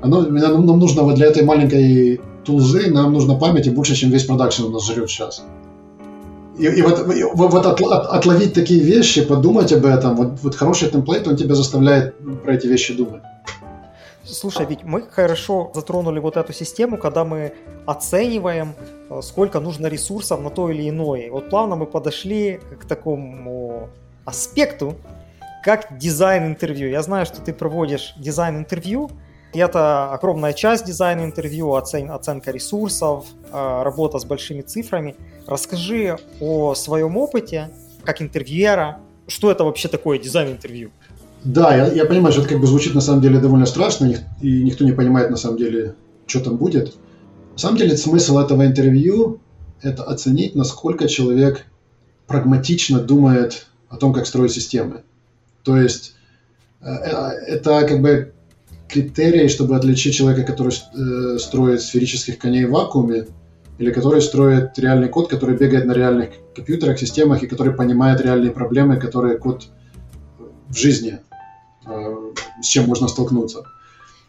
оно, 0.00 0.22
нам, 0.22 0.66
нам 0.66 0.78
нужно 0.78 1.02
вот 1.02 1.14
для 1.14 1.26
этой 1.26 1.44
маленькой 1.44 2.20
тулзы, 2.46 2.90
нам 2.90 3.12
нужно 3.12 3.34
памяти 3.34 3.70
больше, 3.70 3.94
чем 3.94 4.10
весь 4.10 4.24
продакшн 4.24 4.64
у 4.64 4.70
нас 4.70 4.86
жрет 4.86 5.10
сейчас. 5.10 5.44
И, 6.58 6.64
и 6.64 6.82
вот, 6.82 7.14
и, 7.14 7.22
вот 7.22 7.66
от, 7.66 7.80
от, 7.80 8.06
отловить 8.06 8.54
такие 8.54 8.80
вещи, 8.80 9.24
подумать 9.24 9.72
об 9.72 9.84
этом, 9.84 10.16
вот, 10.16 10.40
вот 10.42 10.54
хороший 10.54 10.88
темплейт, 10.88 11.28
он 11.28 11.36
тебя 11.36 11.54
заставляет 11.54 12.14
про 12.42 12.54
эти 12.54 12.66
вещи 12.66 12.94
думать. 12.94 13.22
Слушай, 14.24 14.66
ведь 14.66 14.82
мы 14.82 15.02
хорошо 15.02 15.70
затронули 15.74 16.18
вот 16.18 16.36
эту 16.36 16.52
систему, 16.52 16.98
когда 16.98 17.24
мы 17.24 17.52
оцениваем, 17.86 18.74
э, 19.10 19.20
сколько 19.22 19.60
нужно 19.60 19.86
ресурсов 19.86 20.40
на 20.40 20.50
то 20.50 20.70
или 20.70 20.88
иное. 20.88 21.30
Вот 21.30 21.50
плавно 21.50 21.76
мы 21.76 21.86
подошли 21.86 22.60
к 22.80 22.86
такому 22.86 23.88
аспекту, 24.24 24.96
как 25.62 25.98
дизайн-интервью. 25.98 26.88
Я 26.90 27.02
знаю, 27.02 27.26
что 27.26 27.40
ты 27.40 27.52
проводишь 27.52 28.14
дизайн-интервью, 28.18 29.10
и 29.10 29.10
это 29.58 30.12
огромная 30.12 30.52
часть 30.52 30.84
дизайна 30.84 31.22
интервью, 31.24 31.74
оцен, 31.74 32.10
оценка 32.10 32.50
ресурсов, 32.50 33.26
э, 33.52 33.82
работа 33.82 34.18
с 34.18 34.24
большими 34.24 34.62
цифрами. 34.62 35.16
Расскажи 35.46 36.18
о 36.40 36.74
своем 36.74 37.16
опыте 37.16 37.70
как 38.04 38.22
интервьюера. 38.22 38.98
Что 39.28 39.50
это 39.50 39.64
вообще 39.64 39.88
такое 39.88 40.18
дизайн-интервью? 40.18 40.90
Да, 41.44 41.76
я, 41.76 41.86
я 41.92 42.04
понимаю, 42.04 42.32
что 42.32 42.42
это 42.42 42.50
как 42.50 42.60
бы 42.60 42.66
звучит 42.66 42.94
на 42.94 43.00
самом 43.00 43.20
деле 43.20 43.38
довольно 43.38 43.66
страшно, 43.66 44.12
и 44.40 44.62
никто 44.62 44.84
не 44.84 44.92
понимает 44.92 45.30
на 45.30 45.36
самом 45.36 45.58
деле, 45.58 45.94
что 46.26 46.40
там 46.40 46.56
будет. 46.56 46.94
На 47.52 47.58
самом 47.58 47.76
деле 47.76 47.96
смысл 47.96 48.38
этого 48.38 48.66
интервью– 48.66 49.40
это 49.82 50.02
оценить, 50.04 50.54
насколько 50.54 51.08
человек 51.08 51.66
прагматично 52.26 53.00
думает 53.00 53.66
о 53.88 53.96
том, 53.96 54.12
как 54.12 54.26
строить 54.26 54.52
системы. 54.52 55.02
То 55.62 55.76
есть 55.76 56.14
э, 56.80 56.88
э, 56.88 57.10
это 57.46 57.86
как 57.86 58.00
бы 58.00 58.32
критерии, 58.88 59.48
чтобы 59.48 59.76
отличить 59.76 60.14
человека, 60.14 60.44
который 60.44 60.72
э, 60.72 61.38
строит 61.38 61.82
сферических 61.82 62.38
коней 62.38 62.66
в 62.66 62.70
вакууме, 62.70 63.26
или 63.78 63.90
который 63.92 64.22
строит 64.22 64.78
реальный 64.78 65.08
код, 65.08 65.28
который 65.28 65.56
бегает 65.56 65.84
на 65.84 65.92
реальных 65.92 66.30
компьютерах, 66.54 66.98
системах, 66.98 67.42
и 67.42 67.46
который 67.46 67.74
понимает 67.74 68.20
реальные 68.20 68.52
проблемы, 68.52 68.96
которые 68.96 69.38
код 69.38 69.68
в 70.68 70.76
жизни, 70.76 71.18
э, 71.86 72.14
с 72.62 72.66
чем 72.66 72.86
можно 72.86 73.08
столкнуться. 73.08 73.64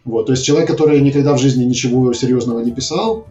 Вот. 0.05 0.27
То 0.27 0.33
есть 0.33 0.45
человек, 0.45 0.69
который 0.69 1.01
никогда 1.01 1.33
в 1.33 1.39
жизни 1.39 1.63
ничего 1.63 2.13
серьезного 2.13 2.59
не 2.59 2.71
писал, 2.71 3.27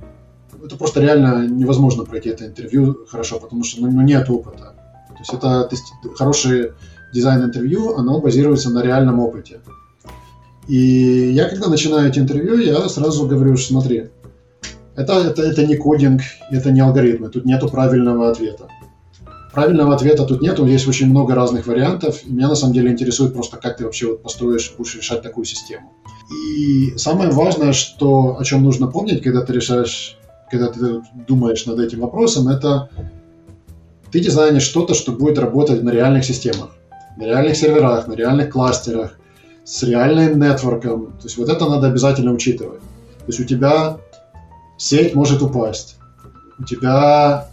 это 0.64 0.76
просто 0.76 1.00
реально 1.00 1.46
невозможно 1.46 2.04
пройти 2.04 2.30
это 2.30 2.46
интервью 2.46 3.06
хорошо, 3.08 3.38
потому 3.38 3.64
что 3.64 3.80
ну, 3.80 4.00
нет 4.02 4.28
опыта. 4.28 4.74
То 5.08 5.18
есть 5.18 5.32
это 5.32 5.64
то 5.64 5.68
есть, 5.70 6.16
хорошее 6.16 6.74
дизайн-интервью, 7.12 7.96
оно 7.96 8.20
базируется 8.20 8.70
на 8.70 8.82
реальном 8.82 9.20
опыте. 9.20 9.60
И 10.68 11.32
я, 11.32 11.48
когда 11.48 11.68
начинаю 11.68 12.08
эти 12.08 12.18
интервью, 12.18 12.58
я 12.58 12.88
сразу 12.88 13.26
говорю, 13.26 13.56
смотри, 13.56 14.10
это, 14.96 15.12
это, 15.14 15.42
это 15.42 15.66
не 15.66 15.76
кодинг, 15.76 16.22
это 16.50 16.70
не 16.70 16.80
алгоритмы, 16.80 17.28
тут 17.28 17.44
нету 17.44 17.68
правильного 17.68 18.30
ответа. 18.30 18.68
Правильного 19.52 19.94
ответа 19.94 20.24
тут 20.26 20.42
нету, 20.42 20.66
есть 20.66 20.86
очень 20.86 21.08
много 21.08 21.34
разных 21.34 21.66
вариантов. 21.66 22.20
И 22.26 22.30
меня 22.30 22.48
на 22.48 22.56
самом 22.56 22.74
деле 22.74 22.90
интересует 22.90 23.32
просто, 23.32 23.56
как 23.56 23.78
ты 23.78 23.84
вообще 23.84 24.08
вот 24.08 24.22
построишь, 24.22 24.74
будешь 24.76 24.96
решать 24.96 25.22
такую 25.22 25.46
систему. 25.46 25.92
И 26.30 26.94
самое 26.98 27.30
важное, 27.30 27.72
что, 27.72 28.36
о 28.38 28.44
чем 28.44 28.64
нужно 28.64 28.86
помнить, 28.86 29.22
когда 29.22 29.42
ты 29.42 29.54
решаешь, 29.54 30.18
когда 30.50 30.68
ты 30.68 31.02
думаешь 31.26 31.64
над 31.64 31.78
этим 31.78 32.00
вопросом, 32.00 32.48
это 32.48 32.90
ты 34.10 34.20
дизайнишь 34.20 34.64
что-то, 34.64 34.94
что 34.94 35.12
будет 35.12 35.38
работать 35.38 35.82
на 35.82 35.90
реальных 35.90 36.24
системах, 36.24 36.76
на 37.16 37.24
реальных 37.24 37.56
серверах, 37.56 38.08
на 38.08 38.12
реальных 38.12 38.50
кластерах, 38.50 39.18
с 39.66 39.82
реальным 39.82 40.38
нетворком. 40.38 41.06
То 41.18 41.24
есть 41.24 41.36
вот 41.36 41.48
это 41.48 41.68
надо 41.68 41.88
обязательно 41.88 42.32
учитывать. 42.32 42.80
То 42.80 43.26
есть 43.26 43.40
у 43.40 43.44
тебя 43.44 43.98
сеть 44.78 45.14
может 45.14 45.42
упасть, 45.42 45.96
у 46.58 46.64
тебя 46.64 47.48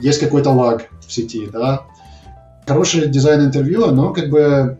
есть 0.00 0.20
какой-то 0.20 0.50
лаг 0.50 0.88
в 1.06 1.12
сети, 1.12 1.48
да. 1.52 1.82
Хорошее 2.66 3.08
дизайн-интервью, 3.08 3.84
оно 3.84 4.12
как 4.12 4.30
бы 4.30 4.78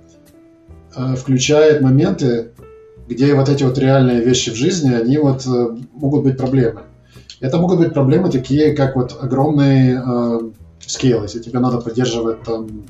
э, 0.95 1.15
включает 1.17 1.83
моменты, 1.83 2.53
где 3.09 3.35
вот 3.35 3.49
эти 3.49 3.65
вот 3.65 3.79
реальные 3.79 4.23
вещи 4.23 4.51
в 4.51 4.55
жизни, 4.55 4.95
они 4.95 5.19
вот 5.19 5.45
э, 5.47 5.77
могут 5.93 6.23
быть 6.23 6.39
проблемы. 6.39 6.83
Это 7.41 7.59
могут 7.59 7.79
быть 7.79 7.95
проблемы 7.95 8.31
такие, 8.31 8.75
как 8.75 8.95
вот 8.95 9.17
огромный 9.21 9.95
э, 9.95 10.51
скейл, 10.81 11.23
если 11.23 11.41
тебе 11.41 11.59
надо 11.59 11.79
поддерживать 11.79 12.43
там 12.43 12.85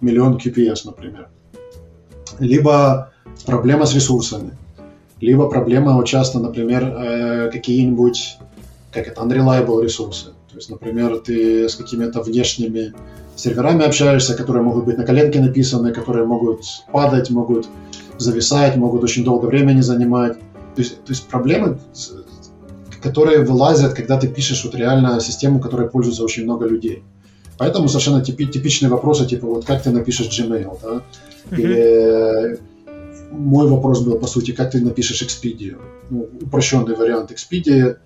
миллион 0.00 0.36
QPS, 0.36 0.80
например. 0.84 1.28
Либо 2.38 3.12
проблема 3.46 3.86
с 3.86 3.94
ресурсами. 3.94 4.50
Либо 5.20 5.48
проблема 5.48 5.94
вот 5.94 6.06
часто, 6.06 6.38
например, 6.38 6.84
э, 6.84 7.50
какие-нибудь, 7.50 8.38
как 8.92 9.06
это, 9.06 9.22
unreliable 9.22 9.82
ресурсы. 9.82 10.26
То 10.50 10.56
есть, 10.56 10.70
например, 10.70 11.18
ты 11.18 11.68
с 11.68 11.74
какими-то 11.74 12.22
внешними 12.22 12.92
серверами 13.36 13.84
общаешься, 13.84 14.34
которые 14.34 14.62
могут 14.62 14.84
быть 14.84 14.98
на 14.98 15.04
коленке 15.04 15.40
написаны, 15.40 15.92
которые 15.92 16.26
могут 16.26 16.64
падать, 16.92 17.30
могут 17.30 17.66
зависать, 18.18 18.76
могут 18.76 19.02
очень 19.02 19.24
долго 19.24 19.46
времени 19.46 19.80
занимать. 19.80 20.38
То 20.74 20.82
есть, 20.82 21.04
то 21.04 21.12
есть 21.12 21.26
проблемы, 21.26 21.78
которые 23.02 23.44
вылазят, 23.44 23.94
когда 23.94 24.18
ты 24.18 24.28
пишешь 24.28 24.64
вот 24.64 24.74
реально 24.74 25.20
систему, 25.20 25.60
которой 25.60 25.88
пользуется 25.88 26.24
очень 26.24 26.44
много 26.44 26.66
людей. 26.66 27.02
Поэтому 27.58 27.88
совершенно 27.88 28.24
типи, 28.24 28.46
типичные 28.46 28.90
вопросы, 28.90 29.26
типа 29.26 29.46
вот 29.46 29.64
как 29.64 29.82
ты 29.82 29.90
напишешь 29.90 30.28
Gmail, 30.28 30.78
да? 30.82 31.02
Или 31.56 32.58
мой 33.30 33.68
вопрос 33.68 34.00
был, 34.00 34.18
по 34.18 34.26
сути, 34.26 34.52
как 34.52 34.70
ты 34.70 34.80
напишешь 34.80 35.22
Expedia. 35.22 35.78
Ну, 36.10 36.28
упрощенный 36.42 36.94
вариант 36.94 37.30
Expedia. 37.30 37.96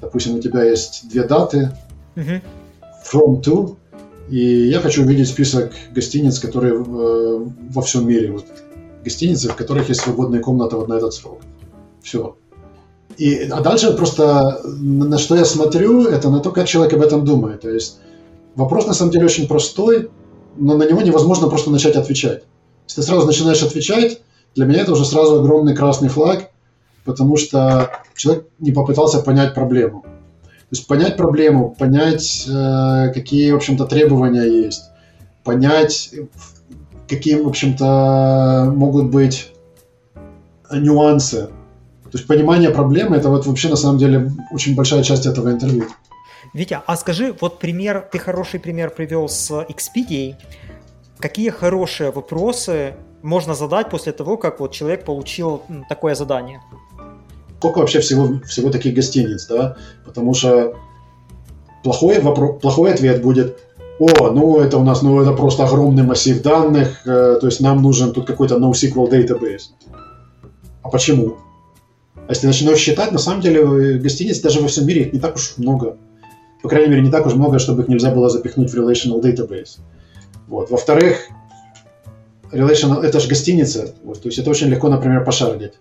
Допустим, 0.00 0.36
у 0.36 0.40
тебя 0.40 0.64
есть 0.64 1.08
две 1.08 1.24
даты, 1.24 1.70
from 2.16 3.42
to, 3.42 3.76
и 4.28 4.68
я 4.68 4.80
хочу 4.80 5.02
увидеть 5.02 5.28
список 5.28 5.72
гостиниц, 5.94 6.38
которые 6.38 6.74
э, 6.74 7.46
во 7.70 7.82
всем 7.82 8.06
мире. 8.06 8.32
Вот, 8.32 8.44
гостиницы, 9.02 9.48
в 9.48 9.56
которых 9.56 9.88
есть 9.88 10.00
свободные 10.00 10.40
комнаты 10.40 10.76
вот 10.76 10.88
на 10.88 10.94
этот 10.94 11.14
срок. 11.14 11.40
Все. 12.02 12.36
И, 13.16 13.48
а 13.50 13.60
дальше 13.60 13.94
просто 13.94 14.60
на 14.64 15.18
что 15.18 15.36
я 15.36 15.44
смотрю, 15.44 16.06
это 16.06 16.30
на 16.30 16.40
то, 16.40 16.50
как 16.50 16.66
человек 16.66 16.94
об 16.94 17.02
этом 17.02 17.24
думает. 17.24 17.60
То 17.60 17.70
есть 17.70 17.98
вопрос 18.56 18.86
на 18.86 18.94
самом 18.94 19.12
деле 19.12 19.26
очень 19.26 19.48
простой, 19.48 20.10
но 20.56 20.76
на 20.76 20.88
него 20.88 21.00
невозможно 21.02 21.48
просто 21.48 21.70
начать 21.70 21.96
отвечать. 21.96 22.44
Если 22.86 23.00
ты 23.00 23.06
сразу 23.06 23.26
начинаешь 23.26 23.62
отвечать, 23.62 24.20
для 24.54 24.66
меня 24.66 24.82
это 24.82 24.92
уже 24.92 25.04
сразу 25.04 25.40
огромный 25.40 25.74
красный 25.74 26.08
флаг, 26.08 26.50
потому 27.04 27.36
что 27.36 27.90
человек 28.14 28.46
не 28.58 28.72
попытался 28.72 29.20
понять 29.20 29.54
проблему. 29.54 30.02
То 30.02 30.76
есть 30.76 30.86
понять 30.86 31.16
проблему, 31.16 31.74
понять, 31.78 32.46
э, 32.48 33.12
какие, 33.12 33.52
в 33.52 33.56
общем-то, 33.56 33.84
требования 33.86 34.44
есть, 34.44 34.82
понять, 35.44 36.10
какие, 37.08 37.36
в 37.36 37.46
общем-то, 37.46 38.72
могут 38.74 39.10
быть 39.10 39.52
нюансы. 40.72 41.48
То 42.14 42.18
есть 42.18 42.26
понимание 42.26 42.70
проблемы– 42.70 43.16
это 43.18 43.28
вот 43.28 43.46
вообще, 43.46 43.68
на 43.68 43.76
самом 43.76 43.98
деле, 43.98 44.30
очень 44.52 44.74
большая 44.74 45.02
часть 45.02 45.26
этого 45.26 45.50
интервью. 45.50 45.86
Витя, 46.54 46.78
а 46.86 46.96
скажи, 46.96 47.34
вот 47.40 47.58
пример, 47.58 48.08
ты 48.12 48.18
хороший 48.20 48.60
пример 48.60 48.90
привел 48.90 49.28
с 49.28 49.50
Expedia. 49.50 50.36
Какие 51.18 51.50
хорошие 51.50 52.12
вопросы 52.12 52.94
можно 53.22 53.54
задать 53.54 53.90
после 53.90 54.12
того, 54.12 54.36
как 54.36 54.60
вот 54.60 54.72
человек 54.72 55.04
получил 55.04 55.62
такое 55.88 56.14
задание? 56.14 56.60
Сколько 57.58 57.78
вообще 57.78 57.98
всего, 58.00 58.40
всего 58.46 58.70
таких 58.70 58.94
гостиниц, 58.94 59.46
да? 59.48 59.76
Потому 60.04 60.32
что 60.34 60.76
плохой, 61.82 62.20
вопрос, 62.20 62.60
плохой 62.60 62.92
ответ 62.92 63.20
будет, 63.20 63.58
о, 63.98 64.30
ну 64.30 64.60
это 64.60 64.78
у 64.78 64.84
нас, 64.84 65.02
ну 65.02 65.20
это 65.20 65.32
просто 65.32 65.64
огромный 65.64 66.04
массив 66.04 66.40
данных, 66.40 67.04
э, 67.04 67.38
то 67.40 67.46
есть 67.46 67.60
нам 67.60 67.82
нужен 67.82 68.12
тут 68.12 68.26
какой-то 68.26 68.58
NoSQL 68.58 69.10
database. 69.10 69.72
А 70.82 70.88
почему? 70.88 71.36
А 72.14 72.30
если 72.30 72.46
начнешь 72.46 72.78
считать, 72.78 73.10
на 73.10 73.18
самом 73.18 73.40
деле 73.40 73.98
гостиниц 73.98 74.40
даже 74.40 74.60
во 74.60 74.68
всем 74.68 74.86
мире 74.86 75.02
их 75.02 75.12
не 75.12 75.18
так 75.18 75.34
уж 75.34 75.54
много. 75.56 75.96
По 76.64 76.70
крайней 76.70 76.88
мере, 76.88 77.02
не 77.02 77.10
так 77.10 77.26
уж 77.26 77.34
много, 77.34 77.58
чтобы 77.58 77.82
их 77.82 77.88
нельзя 77.88 78.10
было 78.10 78.30
запихнуть 78.30 78.72
в 78.72 78.74
relational 78.74 79.20
database. 79.20 79.80
Вот. 80.48 80.70
Во-вторых, 80.70 81.18
relational, 82.50 83.02
это 83.02 83.20
же 83.20 83.28
гостиница, 83.28 83.94
вот, 84.02 84.22
то 84.22 84.28
есть 84.28 84.38
это 84.38 84.48
очень 84.48 84.68
легко, 84.68 84.88
например, 84.88 85.24
пошардить. 85.24 85.74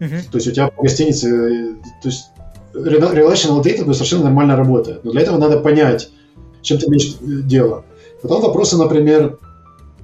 Uh-huh. 0.00 0.20
То 0.30 0.36
есть 0.36 0.48
у 0.48 0.50
тебя 0.52 0.68
по 0.68 0.82
гостинице, 0.82 1.76
то 2.02 2.08
есть 2.10 2.26
relational 2.74 3.62
database 3.62 3.94
совершенно 3.94 4.24
нормально 4.24 4.54
работает, 4.54 5.02
но 5.02 5.12
для 5.12 5.22
этого 5.22 5.38
надо 5.38 5.60
понять, 5.60 6.10
чем 6.60 6.76
ты 6.76 6.88
имеешь 6.88 7.14
дело. 7.22 7.86
Потом 8.20 8.42
вопросы, 8.42 8.76
например, 8.76 9.38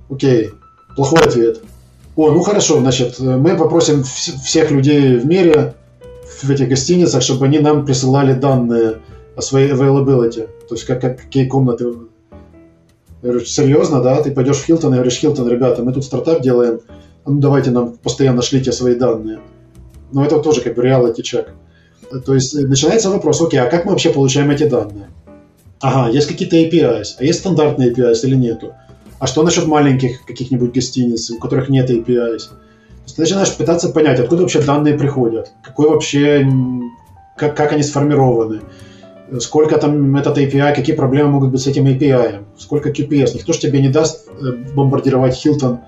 окей, 0.08 0.52
плохой 0.96 1.20
ответ. 1.20 1.60
О, 2.16 2.30
ну 2.30 2.40
хорошо, 2.40 2.80
значит, 2.80 3.18
мы 3.18 3.58
попросим 3.58 4.00
вс- 4.00 4.42
всех 4.42 4.70
людей 4.70 5.18
в 5.18 5.26
мире 5.26 5.74
в 6.42 6.48
этих 6.48 6.70
гостиницах, 6.70 7.20
чтобы 7.20 7.44
они 7.44 7.58
нам 7.58 7.84
присылали 7.84 8.32
данные 8.32 9.00
о 9.36 9.42
своей 9.42 9.72
availability, 9.72 10.48
то 10.68 10.74
есть 10.74 10.84
как, 10.84 11.00
как, 11.00 11.20
какие 11.20 11.46
комнаты. 11.46 11.84
Я 13.22 13.30
говорю, 13.30 13.44
серьезно, 13.44 14.02
да? 14.02 14.22
Ты 14.22 14.30
пойдешь 14.30 14.58
в 14.58 14.64
Хилтон 14.64 14.92
и 14.92 14.96
говоришь, 14.96 15.18
Хилтон, 15.18 15.48
ребята, 15.48 15.82
мы 15.82 15.92
тут 15.92 16.04
стартап 16.04 16.42
делаем, 16.42 16.80
ну 17.26 17.40
давайте 17.40 17.70
нам 17.70 17.96
постоянно 17.96 18.42
шлите 18.42 18.70
свои 18.72 18.94
данные. 18.94 19.40
Но 20.12 20.24
это 20.24 20.38
тоже 20.40 20.60
как 20.60 20.74
бы 20.74 20.82
reality 20.82 21.22
check. 21.22 21.48
То 22.24 22.34
есть 22.34 22.54
начинается 22.54 23.10
вопрос, 23.10 23.40
окей, 23.40 23.60
а 23.60 23.66
как 23.66 23.84
мы 23.84 23.92
вообще 23.92 24.10
получаем 24.10 24.50
эти 24.50 24.64
данные? 24.64 25.08
Ага, 25.80 26.10
есть 26.10 26.28
какие-то 26.28 26.56
APIs, 26.56 27.16
а 27.18 27.24
есть 27.24 27.40
стандартные 27.40 27.92
APIs 27.92 28.24
или 28.24 28.36
нету? 28.36 28.74
А 29.18 29.26
что 29.26 29.42
насчет 29.42 29.66
маленьких 29.66 30.24
каких-нибудь 30.26 30.72
гостиниц, 30.72 31.30
у 31.30 31.38
которых 31.38 31.68
нет 31.68 31.90
APIs? 31.90 32.48
То 32.48 33.06
есть 33.06 33.16
ты 33.16 33.22
начинаешь 33.22 33.54
пытаться 33.54 33.88
понять, 33.88 34.20
откуда 34.20 34.42
вообще 34.42 34.60
данные 34.62 34.98
приходят, 34.98 35.50
какой 35.62 35.88
вообще, 35.88 36.48
как, 37.36 37.56
как 37.56 37.72
они 37.72 37.82
сформированы, 37.82 38.60
сколько 39.40 39.78
там 39.78 40.16
этот 40.16 40.38
API, 40.38 40.74
какие 40.74 40.94
проблемы 40.94 41.30
могут 41.30 41.50
быть 41.50 41.60
с 41.60 41.66
этим 41.66 41.86
API, 41.86 42.44
сколько 42.58 42.90
QPS. 42.90 43.34
Никто 43.34 43.52
же 43.52 43.60
тебе 43.60 43.80
не 43.80 43.88
даст 43.88 44.28
э, 44.28 44.52
бомбардировать 44.74 45.44
Hilton 45.44 45.78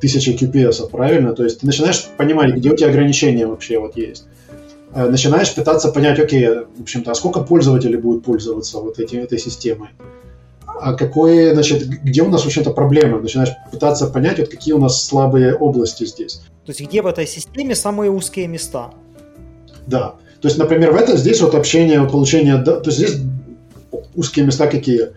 тысячи 0.00 0.30
QPS, 0.30 0.88
правильно? 0.90 1.32
То 1.32 1.44
есть 1.44 1.60
ты 1.60 1.66
начинаешь 1.66 2.06
понимать, 2.16 2.54
где 2.54 2.70
у 2.70 2.76
тебя 2.76 2.88
ограничения 2.88 3.46
вообще 3.46 3.78
вот 3.78 3.96
есть. 3.96 4.24
Э, 4.94 5.08
начинаешь 5.08 5.54
пытаться 5.54 5.92
понять, 5.92 6.18
окей, 6.18 6.48
в 6.48 6.82
общем-то, 6.82 7.10
а 7.10 7.14
сколько 7.14 7.40
пользователей 7.40 7.98
будет 7.98 8.24
пользоваться 8.24 8.78
вот 8.78 8.98
этим, 8.98 9.20
этой 9.20 9.38
системой? 9.38 9.90
А 10.66 10.94
какой, 10.94 11.52
значит, 11.52 11.86
где 11.88 12.22
у 12.22 12.28
нас, 12.28 12.42
в 12.42 12.46
общем-то, 12.46 12.70
проблемы? 12.70 13.20
Начинаешь 13.20 13.50
пытаться 13.70 14.06
понять, 14.06 14.38
вот 14.38 14.48
какие 14.48 14.74
у 14.74 14.78
нас 14.78 15.04
слабые 15.04 15.54
области 15.54 16.04
здесь. 16.04 16.42
То 16.64 16.70
есть 16.70 16.80
где 16.80 17.02
в 17.02 17.06
этой 17.06 17.26
системе 17.26 17.74
самые 17.74 18.10
узкие 18.10 18.46
места? 18.46 18.90
Да. 19.86 20.16
То 20.46 20.48
есть, 20.48 20.58
например, 20.58 20.92
в 20.92 20.94
этом 20.94 21.16
здесь 21.16 21.40
вот 21.40 21.56
общение, 21.56 22.08
получение, 22.08 22.58
то 22.58 22.80
есть 22.84 22.98
здесь 22.98 23.16
узкие 24.14 24.46
места 24.46 24.68
какие? 24.68 25.08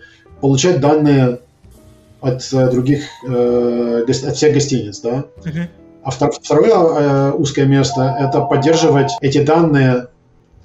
Получать 0.41 0.79
данные 0.81 1.37
от 2.19 2.51
э, 2.51 2.71
других, 2.71 3.03
э, 3.27 4.05
от 4.07 4.35
всех 4.35 4.55
гостиниц, 4.55 5.01
да? 5.01 5.25
Uh-huh. 5.43 5.67
А 6.01 6.09
второе 6.09 6.71
э, 6.73 7.31
узкое 7.33 7.65
место– 7.67 8.17
это 8.19 8.41
поддерживать 8.41 9.11
эти 9.21 9.43
данные 9.43 10.07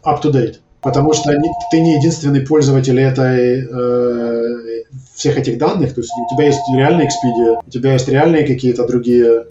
up-to-date. 0.02 0.60
Потому 0.80 1.12
что 1.12 1.30
ты 1.70 1.80
не 1.82 1.96
единственный 1.96 2.40
пользователь 2.40 2.98
этой, 2.98 3.68
э, 3.70 4.84
всех 5.14 5.36
этих 5.36 5.58
данных. 5.58 5.94
То 5.94 6.00
есть 6.00 6.12
у 6.16 6.34
тебя 6.34 6.46
есть 6.46 6.60
реальная 6.74 7.04
Expedia, 7.04 7.58
у 7.66 7.70
тебя 7.70 7.92
есть 7.92 8.08
реальные 8.08 8.46
какие-то 8.46 8.86
другие 8.86 9.44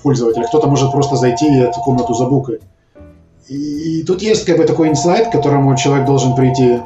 пользователи. 0.00 0.44
Кто-то 0.44 0.68
может 0.68 0.92
просто 0.92 1.16
зайти 1.16 1.48
и 1.48 1.58
эту 1.58 1.80
комнату 1.80 2.14
забукать. 2.14 2.60
И, 3.50 4.04
тут 4.04 4.22
есть 4.22 4.44
как 4.46 4.56
бы 4.56 4.64
такой 4.64 4.88
инсайт, 4.88 5.28
к 5.28 5.32
которому 5.32 5.76
человек 5.76 6.06
должен 6.06 6.34
прийти. 6.34 6.78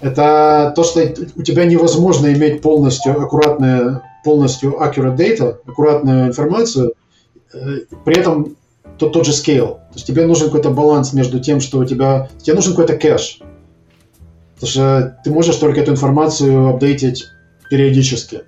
Это 0.00 0.72
то, 0.74 0.84
что 0.84 1.00
у 1.36 1.42
тебя 1.42 1.64
невозможно 1.64 2.32
иметь 2.32 2.62
полностью 2.62 3.20
аккуратную, 3.20 4.02
полностью 4.24 4.76
accurate 4.80 5.16
data, 5.16 5.56
аккуратную 5.66 6.28
информацию– 6.28 6.92
Э, 7.56 7.80
при 8.04 8.18
этом 8.18 8.56
тот, 8.98 9.12
тот 9.12 9.26
же 9.26 9.32
scale. 9.32 9.74
То 9.74 9.94
есть 9.94 10.06
тебе 10.06 10.26
нужен 10.26 10.46
какой-то 10.46 10.70
баланс 10.70 11.12
между 11.12 11.40
тем, 11.40 11.60
что 11.60 11.78
у 11.78 11.84
тебя... 11.84 12.28
Тебе 12.40 12.54
нужен 12.54 12.72
какой-то 12.72 12.96
кэш. 12.96 13.40
Потому 14.54 14.70
что 14.70 15.20
ты 15.24 15.30
можешь 15.30 15.56
только 15.56 15.80
эту 15.80 15.92
информацию 15.92 16.68
апдейтить 16.68 17.26
периодически. 17.70 18.42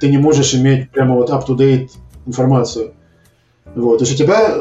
Ты 0.00 0.08
не 0.08 0.18
можешь 0.18 0.54
иметь 0.54 0.90
прямо 0.90 1.14
вот 1.14 1.30
up-to-date 1.30 1.88
информацию. 2.26 2.94
Вот. 3.74 3.98
То 3.98 4.04
есть 4.04 4.14
у 4.14 4.16
тебя 4.16 4.56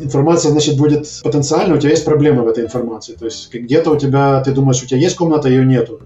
информация, 0.00 0.50
значит, 0.50 0.76
будет 0.76 1.08
потенциально, 1.22 1.74
у 1.74 1.78
тебя 1.78 1.90
есть 1.90 2.04
проблемы 2.04 2.42
в 2.42 2.48
этой 2.48 2.64
информации. 2.64 3.14
То 3.14 3.26
есть 3.26 3.52
где-то 3.52 3.92
у 3.92 3.96
тебя, 3.96 4.42
ты 4.42 4.52
думаешь, 4.52 4.82
у 4.82 4.86
тебя 4.86 4.98
есть 4.98 5.16
комната, 5.16 5.48
ее 5.48 5.64
нету. 5.64 6.00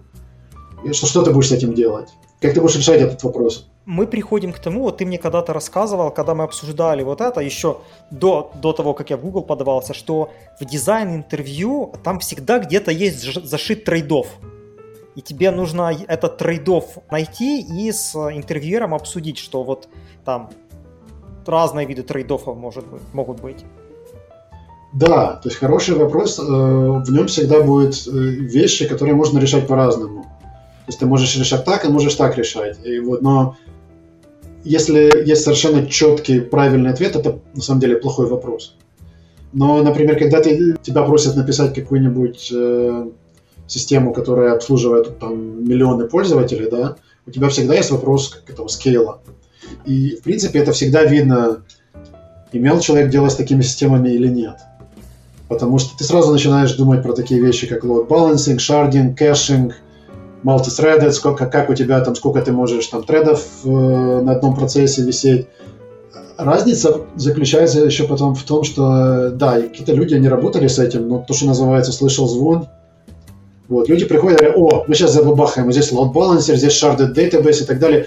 И 0.84 0.92
что, 0.92 1.06
что 1.06 1.22
ты 1.22 1.30
будешь 1.30 1.48
с 1.48 1.52
этим 1.52 1.74
делать? 1.74 2.08
Как 2.40 2.54
ты 2.54 2.60
будешь 2.60 2.76
решать 2.76 3.00
этот 3.00 3.22
вопрос? 3.22 3.66
Мы 3.84 4.06
приходим 4.06 4.52
к 4.52 4.58
тому, 4.58 4.82
вот 4.82 4.98
ты 4.98 5.06
мне 5.06 5.18
когда-то 5.18 5.52
рассказывал, 5.52 6.10
когда 6.10 6.34
мы 6.34 6.44
обсуждали 6.44 7.02
вот 7.02 7.20
это, 7.20 7.40
еще 7.40 7.78
до, 8.10 8.52
до 8.62 8.72
того, 8.72 8.94
как 8.94 9.10
я 9.10 9.16
в 9.16 9.20
Google 9.20 9.42
подавался, 9.42 9.94
что 9.94 10.30
в 10.58 10.64
дизайн-интервью 10.64 11.92
там 12.02 12.18
всегда 12.20 12.58
где-то 12.58 12.92
есть 12.92 13.22
зашит 13.44 13.84
трейдов. 13.84 14.26
И 15.16 15.22
тебе 15.22 15.50
нужно 15.50 15.92
этот 16.08 16.38
трейдов 16.38 16.98
найти 17.10 17.60
и 17.60 17.92
с 17.92 18.14
интервьюером 18.14 18.94
обсудить, 18.94 19.38
что 19.38 19.64
вот 19.64 19.88
там 20.24 20.50
разные 21.46 21.86
виды 21.86 22.02
трейдов 22.02 22.46
может 22.46 22.86
быть, 22.86 23.02
могут 23.12 23.40
быть. 23.40 23.64
Да, 24.92 25.38
то 25.42 25.48
есть 25.48 25.58
хороший 25.58 25.94
вопрос, 25.94 26.38
э, 26.38 26.42
в 26.42 27.10
нем 27.10 27.28
всегда 27.28 27.62
будут 27.62 28.06
э, 28.06 28.10
вещи, 28.10 28.88
которые 28.88 29.14
можно 29.14 29.38
решать 29.38 29.68
по-разному. 29.68 30.22
То 30.22 30.88
есть 30.88 30.98
ты 30.98 31.06
можешь 31.06 31.36
решать 31.36 31.64
так, 31.64 31.84
и 31.84 31.88
можешь 31.88 32.14
так 32.16 32.36
решать. 32.36 32.78
И 32.84 32.98
вот, 32.98 33.22
но 33.22 33.56
если 34.64 35.24
есть 35.24 35.42
совершенно 35.42 35.86
четкий 35.86 36.40
правильный 36.40 36.90
ответ, 36.90 37.14
это 37.14 37.38
на 37.54 37.62
самом 37.62 37.80
деле 37.80 37.96
плохой 37.96 38.26
вопрос. 38.26 38.74
Но, 39.52 39.82
например, 39.82 40.18
когда 40.18 40.40
ты, 40.40 40.76
тебя 40.82 41.02
просят 41.02 41.36
написать 41.36 41.74
какую-нибудь 41.74 42.52
э, 42.52 43.10
систему, 43.68 44.12
которая 44.12 44.54
обслуживает 44.54 45.18
там, 45.18 45.64
миллионы 45.64 46.08
пользователей, 46.08 46.68
да, 46.68 46.96
у 47.26 47.30
тебя 47.30 47.48
всегда 47.48 47.74
есть 47.74 47.90
вопрос 47.90 48.42
этого 48.48 48.68
скейла. 48.68 49.20
И, 49.84 50.16
в 50.16 50.22
принципе, 50.22 50.60
это 50.60 50.72
всегда 50.72 51.04
видно, 51.04 51.62
имел 52.52 52.80
человек 52.80 53.10
дело 53.10 53.28
с 53.28 53.36
такими 53.36 53.62
системами 53.62 54.10
или 54.10 54.28
нет. 54.28 54.56
Потому 55.48 55.78
что 55.78 55.96
ты 55.98 56.04
сразу 56.04 56.30
начинаешь 56.30 56.72
думать 56.74 57.02
про 57.02 57.12
такие 57.12 57.40
вещи, 57.40 57.66
как 57.66 57.84
load 57.84 58.08
balancing, 58.08 58.58
sharding, 58.58 59.16
caching, 59.16 59.72
multi-threaded, 60.44 61.10
сколько, 61.12 61.46
как 61.46 61.70
у 61.70 61.74
тебя 61.74 62.00
там, 62.00 62.14
сколько 62.14 62.40
ты 62.40 62.52
можешь 62.52 62.86
там 62.86 63.02
тредов 63.02 63.44
э, 63.64 63.68
на 63.68 64.32
одном 64.32 64.54
процессе 64.54 65.02
висеть. 65.02 65.48
Разница 66.38 67.02
заключается 67.16 67.80
еще 67.80 68.04
потом 68.04 68.34
в 68.34 68.42
том, 68.44 68.64
что, 68.64 69.30
да, 69.30 69.60
какие-то 69.60 69.92
люди, 69.92 70.14
они 70.14 70.28
работали 70.28 70.68
с 70.68 70.78
этим, 70.78 71.08
но 71.08 71.18
то, 71.18 71.34
что 71.34 71.46
называется, 71.46 71.92
слышал 71.92 72.26
звон, 72.26 72.68
вот, 73.68 73.88
люди 73.88 74.04
приходят 74.04 74.40
и 74.40 74.44
говорят, 74.44 74.58
о, 74.58 74.84
мы 74.88 74.94
сейчас 74.94 75.12
забабахаем, 75.12 75.70
здесь 75.70 75.92
load 75.92 76.12
balancer, 76.12 76.56
здесь 76.56 76.72
sharded 76.72 77.14
database 77.14 77.62
и 77.62 77.66
так 77.66 77.78
далее. 77.78 78.06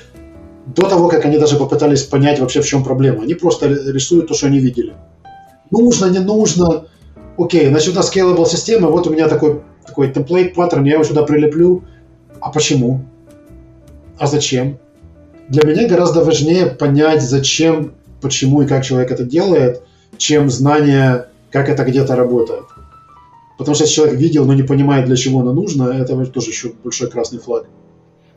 До 0.65 0.83
того, 0.87 1.09
как 1.09 1.25
они 1.25 1.37
даже 1.37 1.57
попытались 1.57 2.03
понять 2.03 2.39
вообще, 2.39 2.61
в 2.61 2.65
чем 2.65 2.83
проблема. 2.83 3.23
Они 3.23 3.33
просто 3.33 3.67
рисуют 3.67 4.27
то, 4.27 4.33
что 4.33 4.47
они 4.47 4.59
видели. 4.59 4.93
Нужно, 5.71 6.05
не 6.05 6.19
нужно. 6.19 6.85
Окей, 7.37 7.67
значит, 7.67 7.93
у 7.93 7.95
нас 7.95 8.15
scalable 8.15 8.45
система, 8.47 8.89
вот 8.89 9.07
у 9.07 9.09
меня 9.09 9.27
такой, 9.27 9.61
такой 9.85 10.09
template 10.09 10.53
паттерн, 10.53 10.85
я 10.85 10.93
его 10.93 11.03
сюда 11.03 11.23
прилеплю. 11.23 11.83
А 12.39 12.51
почему? 12.51 13.01
А 14.17 14.27
зачем? 14.27 14.77
Для 15.49 15.67
меня 15.67 15.87
гораздо 15.87 16.23
важнее 16.23 16.67
понять, 16.67 17.21
зачем, 17.21 17.93
почему 18.21 18.61
и 18.61 18.67
как 18.67 18.85
человек 18.85 19.11
это 19.11 19.23
делает, 19.23 19.81
чем 20.17 20.49
знание, 20.49 21.27
как 21.51 21.69
это 21.69 21.83
где-то 21.83 22.15
работает. 22.15 22.63
Потому 23.57 23.75
что 23.75 23.83
если 23.83 23.95
человек 23.95 24.15
видел, 24.15 24.45
но 24.45 24.53
не 24.53 24.63
понимает, 24.63 25.05
для 25.05 25.15
чего 25.15 25.41
оно 25.41 25.53
нужно, 25.53 25.89
это 25.89 26.15
тоже 26.25 26.49
еще 26.49 26.71
большой 26.83 27.09
красный 27.09 27.39
флаг. 27.39 27.65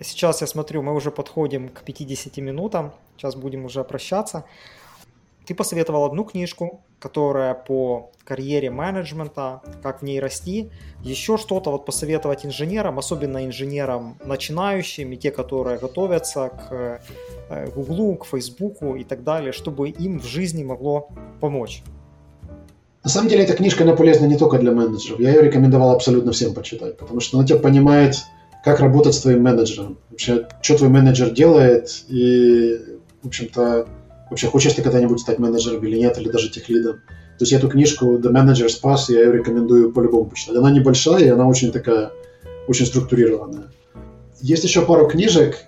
Сейчас 0.01 0.41
я 0.41 0.47
смотрю, 0.47 0.83
мы 0.83 0.95
уже 0.95 1.11
подходим 1.11 1.69
к 1.69 1.83
50 1.83 2.37
минутам, 2.39 2.93
сейчас 3.17 3.35
будем 3.35 3.65
уже 3.65 3.83
прощаться. 3.85 4.45
Ты 5.47 5.55
посоветовал 5.55 6.05
одну 6.05 6.25
книжку, 6.25 6.81
которая 6.99 7.55
по 7.55 8.11
карьере 8.25 8.71
менеджмента, 8.71 9.63
как 9.83 10.01
в 10.01 10.05
ней 10.05 10.19
расти. 10.21 10.71
Еще 11.05 11.39
что-то 11.39 11.71
вот 11.71 11.87
посоветовать 11.87 12.45
инженерам, 12.45 12.99
особенно 12.99 13.47
инженерам 13.47 14.19
начинающим 14.25 15.13
и 15.13 15.17
те, 15.17 15.31
которые 15.31 15.79
готовятся 15.79 16.49
к 16.49 17.01
Гуглу, 17.75 18.15
э, 18.15 18.17
к 18.17 18.25
Фейсбуку 18.27 18.97
и 18.97 19.05
так 19.05 19.23
далее, 19.23 19.53
чтобы 19.53 19.89
им 19.89 20.19
в 20.19 20.25
жизни 20.25 20.65
могло 20.65 21.09
помочь. 21.41 21.83
На 23.05 23.11
самом 23.11 23.29
деле 23.29 23.45
эта 23.45 23.55
книжка, 23.55 23.85
она 23.85 23.95
полезна 23.95 24.27
не 24.27 24.37
только 24.37 24.59
для 24.59 24.73
менеджеров. 24.73 25.21
Я 25.21 25.31
ее 25.31 25.43
рекомендовал 25.43 25.93
абсолютно 25.93 26.33
всем 26.33 26.55
почитать, 26.55 26.99
потому 26.99 27.21
что 27.21 27.39
она 27.39 27.47
тебя 27.47 27.61
понимает, 27.61 28.17
как 28.67 28.81
работать 28.81 29.15
с 29.15 29.21
твоим 29.21 29.45
менеджером. 29.45 29.97
Вообще, 30.11 30.49
что 30.61 30.77
твой 30.77 30.91
менеджер 30.91 31.31
делает 31.31 32.03
и, 32.09 32.77
в 33.23 33.29
общем-то, 33.29 33.87
вообще 34.29 34.49
хочешь 34.49 34.73
ты 34.73 34.83
когда-нибудь 34.83 35.21
стать 35.21 35.39
менеджером 35.39 35.87
или 35.87 35.97
нет, 35.97 36.19
или 36.19 36.29
даже 36.29 36.51
техлидом. 36.51 36.97
То 37.39 37.43
есть 37.43 37.53
эту 37.53 37.69
книжку 37.69 38.19
The 38.19 38.33
Manager's 38.33 38.83
Pass 38.83 39.03
я 39.07 39.21
ее 39.21 39.33
рекомендую 39.35 39.93
по-любому 39.93 40.25
почитать. 40.25 40.57
Она 40.57 40.73
небольшая, 40.73 41.23
и 41.23 41.29
она 41.29 41.47
очень 41.47 41.71
такая, 41.71 42.11
очень 42.67 42.87
структурированная. 42.87 43.71
Есть 44.41 44.65
еще 44.65 44.85
пару 44.85 45.07
книжек, 45.07 45.59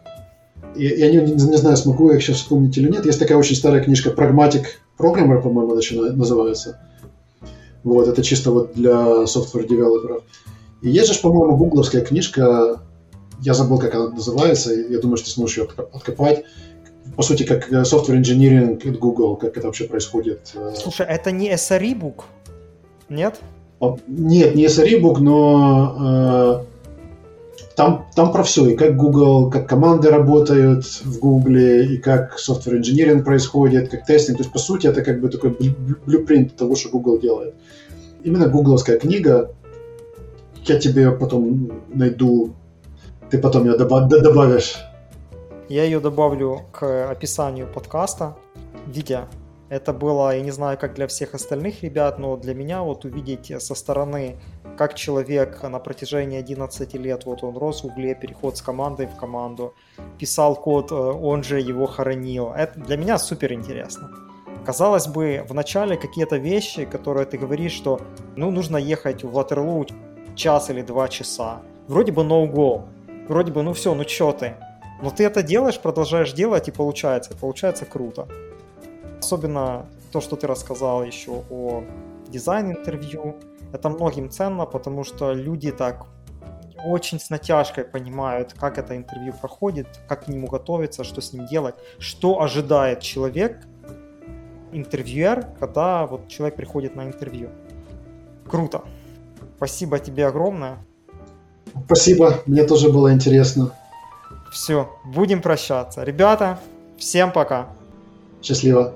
я 0.74 1.08
не, 1.08 1.18
не, 1.18 1.34
не 1.34 1.56
знаю, 1.56 1.76
смогу 1.76 2.10
я 2.10 2.16
их 2.16 2.22
сейчас 2.24 2.38
вспомнить 2.38 2.76
или 2.78 2.90
нет. 2.90 3.06
Есть 3.06 3.20
такая 3.20 3.38
очень 3.38 3.54
старая 3.54 3.80
книжка 3.80 4.10
Pragmatic 4.10 4.64
Programmer, 4.98 5.40
по-моему, 5.40 5.76
называется. 5.76 6.80
Вот, 7.84 8.08
это 8.08 8.24
чисто 8.24 8.50
вот 8.50 8.72
для 8.74 9.22
software-девелоперов. 9.22 10.24
И 10.82 10.90
есть 10.90 11.12
же, 11.12 11.20
по-моему, 11.20 11.56
гугловская 11.56 12.02
книжка, 12.02 12.80
я 13.40 13.54
забыл, 13.54 13.78
как 13.78 13.94
она 13.94 14.08
называется, 14.10 14.72
я 14.72 15.00
думаю, 15.00 15.16
что 15.16 15.26
ты 15.26 15.32
сможешь 15.32 15.58
ее 15.58 15.68
откопать. 15.92 16.44
По 17.16 17.22
сути, 17.22 17.44
как 17.44 17.72
э, 17.72 17.82
software 17.82 18.20
engineering 18.20 18.76
от 18.88 18.98
Google, 18.98 19.36
как 19.36 19.56
это 19.56 19.66
вообще 19.66 19.84
происходит. 19.84 20.52
Э. 20.54 20.72
Слушай, 20.76 21.06
это 21.06 21.32
не 21.32 21.50
SRE-бук? 21.52 22.24
Нет? 23.08 23.40
Нет, 24.06 24.54
не 24.54 24.66
SRE-бук, 24.66 25.18
но 25.20 26.64
э, 26.64 27.64
там, 27.76 28.06
там 28.14 28.32
про 28.32 28.42
все, 28.42 28.68
и 28.68 28.76
как 28.76 28.96
Google, 28.96 29.50
как 29.50 29.68
команды 29.68 30.10
работают 30.10 30.84
в 30.84 31.18
Google, 31.18 31.56
и 31.56 31.96
как 31.96 32.36
software 32.38 32.80
engineering 32.80 33.22
происходит, 33.22 33.88
как 33.88 34.04
тестинг. 34.04 34.38
То 34.38 34.42
есть, 34.42 34.52
по 34.52 34.58
сути, 34.58 34.86
это 34.86 35.02
как 35.02 35.20
бы 35.20 35.28
такой 35.28 35.56
блюпринт 36.06 36.56
того, 36.56 36.76
что 36.76 36.90
Google 36.90 37.18
делает 37.18 37.54
именно 38.24 38.48
гугловская 38.48 38.98
книга. 38.98 39.50
Я 40.64 40.78
тебе 40.78 41.10
потом 41.10 41.70
найду, 41.88 42.54
ты 43.30 43.38
потом 43.38 43.64
ее 43.64 43.76
добавишь. 43.76 44.78
Я 45.68 45.84
ее 45.84 46.00
добавлю 46.00 46.62
к 46.72 47.10
описанию 47.10 47.66
подкаста. 47.66 48.36
Витя, 48.86 49.28
это 49.68 49.92
было, 49.92 50.34
я 50.34 50.40
не 50.40 50.50
знаю, 50.50 50.78
как 50.78 50.94
для 50.94 51.06
всех 51.06 51.34
остальных 51.34 51.82
ребят, 51.82 52.18
но 52.18 52.36
для 52.36 52.54
меня 52.54 52.82
вот 52.82 53.04
увидеть 53.04 53.52
со 53.62 53.74
стороны, 53.74 54.36
как 54.78 54.94
человек 54.94 55.62
на 55.62 55.78
протяжении 55.78 56.38
11 56.38 56.94
лет, 56.94 57.26
вот 57.26 57.44
он 57.44 57.56
рос 57.58 57.82
в 57.82 57.86
угле, 57.86 58.14
переход 58.14 58.56
с 58.56 58.62
командой 58.62 59.06
в 59.06 59.16
команду, 59.16 59.74
писал 60.18 60.56
код, 60.56 60.90
э, 60.90 60.94
он 60.94 61.42
же 61.42 61.60
его 61.60 61.86
хоронил. 61.86 62.52
Это 62.56 62.80
для 62.80 62.96
меня 62.96 63.18
супер 63.18 63.52
интересно. 63.52 64.10
Казалось 64.64 65.06
бы, 65.06 65.44
в 65.46 65.52
начале 65.52 65.96
какие-то 65.96 66.36
вещи, 66.36 66.86
которые 66.86 67.26
ты 67.26 67.36
говоришь, 67.36 67.72
что 67.72 68.00
ну 68.36 68.50
нужно 68.50 68.78
ехать 68.78 69.22
в 69.22 69.32
Ватерлоу 69.32 69.86
час 70.34 70.70
или 70.70 70.80
два 70.80 71.08
часа. 71.08 71.60
Вроде 71.88 72.12
бы 72.12 72.22
no-go. 72.22 72.84
Вроде 73.28 73.52
бы, 73.52 73.62
ну 73.62 73.72
все, 73.72 73.94
ну 73.94 74.04
чё 74.04 74.32
ты. 74.32 74.54
Но 75.02 75.10
ты 75.10 75.24
это 75.24 75.42
делаешь, 75.42 75.78
продолжаешь 75.78 76.32
делать 76.32 76.68
и 76.68 76.72
получается. 76.72 77.36
получается 77.36 77.84
круто. 77.84 78.26
Особенно 79.20 79.86
то, 80.12 80.20
что 80.20 80.36
ты 80.36 80.46
рассказал 80.46 81.04
еще 81.04 81.42
о 81.50 81.84
дизайн-интервью. 82.28 83.36
Это 83.72 83.90
многим 83.90 84.30
ценно, 84.30 84.64
потому 84.64 85.04
что 85.04 85.32
люди 85.34 85.70
так 85.70 86.06
очень 86.84 87.18
с 87.20 87.28
натяжкой 87.28 87.84
понимают, 87.84 88.54
как 88.54 88.78
это 88.78 88.96
интервью 88.96 89.32
проходит, 89.32 89.88
как 90.08 90.24
к 90.24 90.28
нему 90.28 90.46
готовиться, 90.46 91.04
что 91.04 91.20
с 91.20 91.32
ним 91.32 91.46
делать, 91.46 91.74
что 91.98 92.40
ожидает 92.40 93.00
человек 93.00 93.66
интервьюер, 94.72 95.46
когда 95.58 96.06
вот 96.06 96.28
человек 96.28 96.56
приходит 96.56 96.94
на 96.96 97.06
интервью. 97.06 97.50
Круто. 98.48 98.82
Спасибо 99.56 99.98
тебе 99.98 100.26
огромное. 100.26 100.78
Спасибо, 101.86 102.42
мне 102.46 102.64
тоже 102.64 102.90
было 102.90 103.12
интересно. 103.12 103.72
Все, 104.52 104.88
будем 105.04 105.42
прощаться. 105.42 106.02
Ребята, 106.04 106.58
всем 106.98 107.32
пока. 107.32 107.68
Счастливо. 108.42 108.94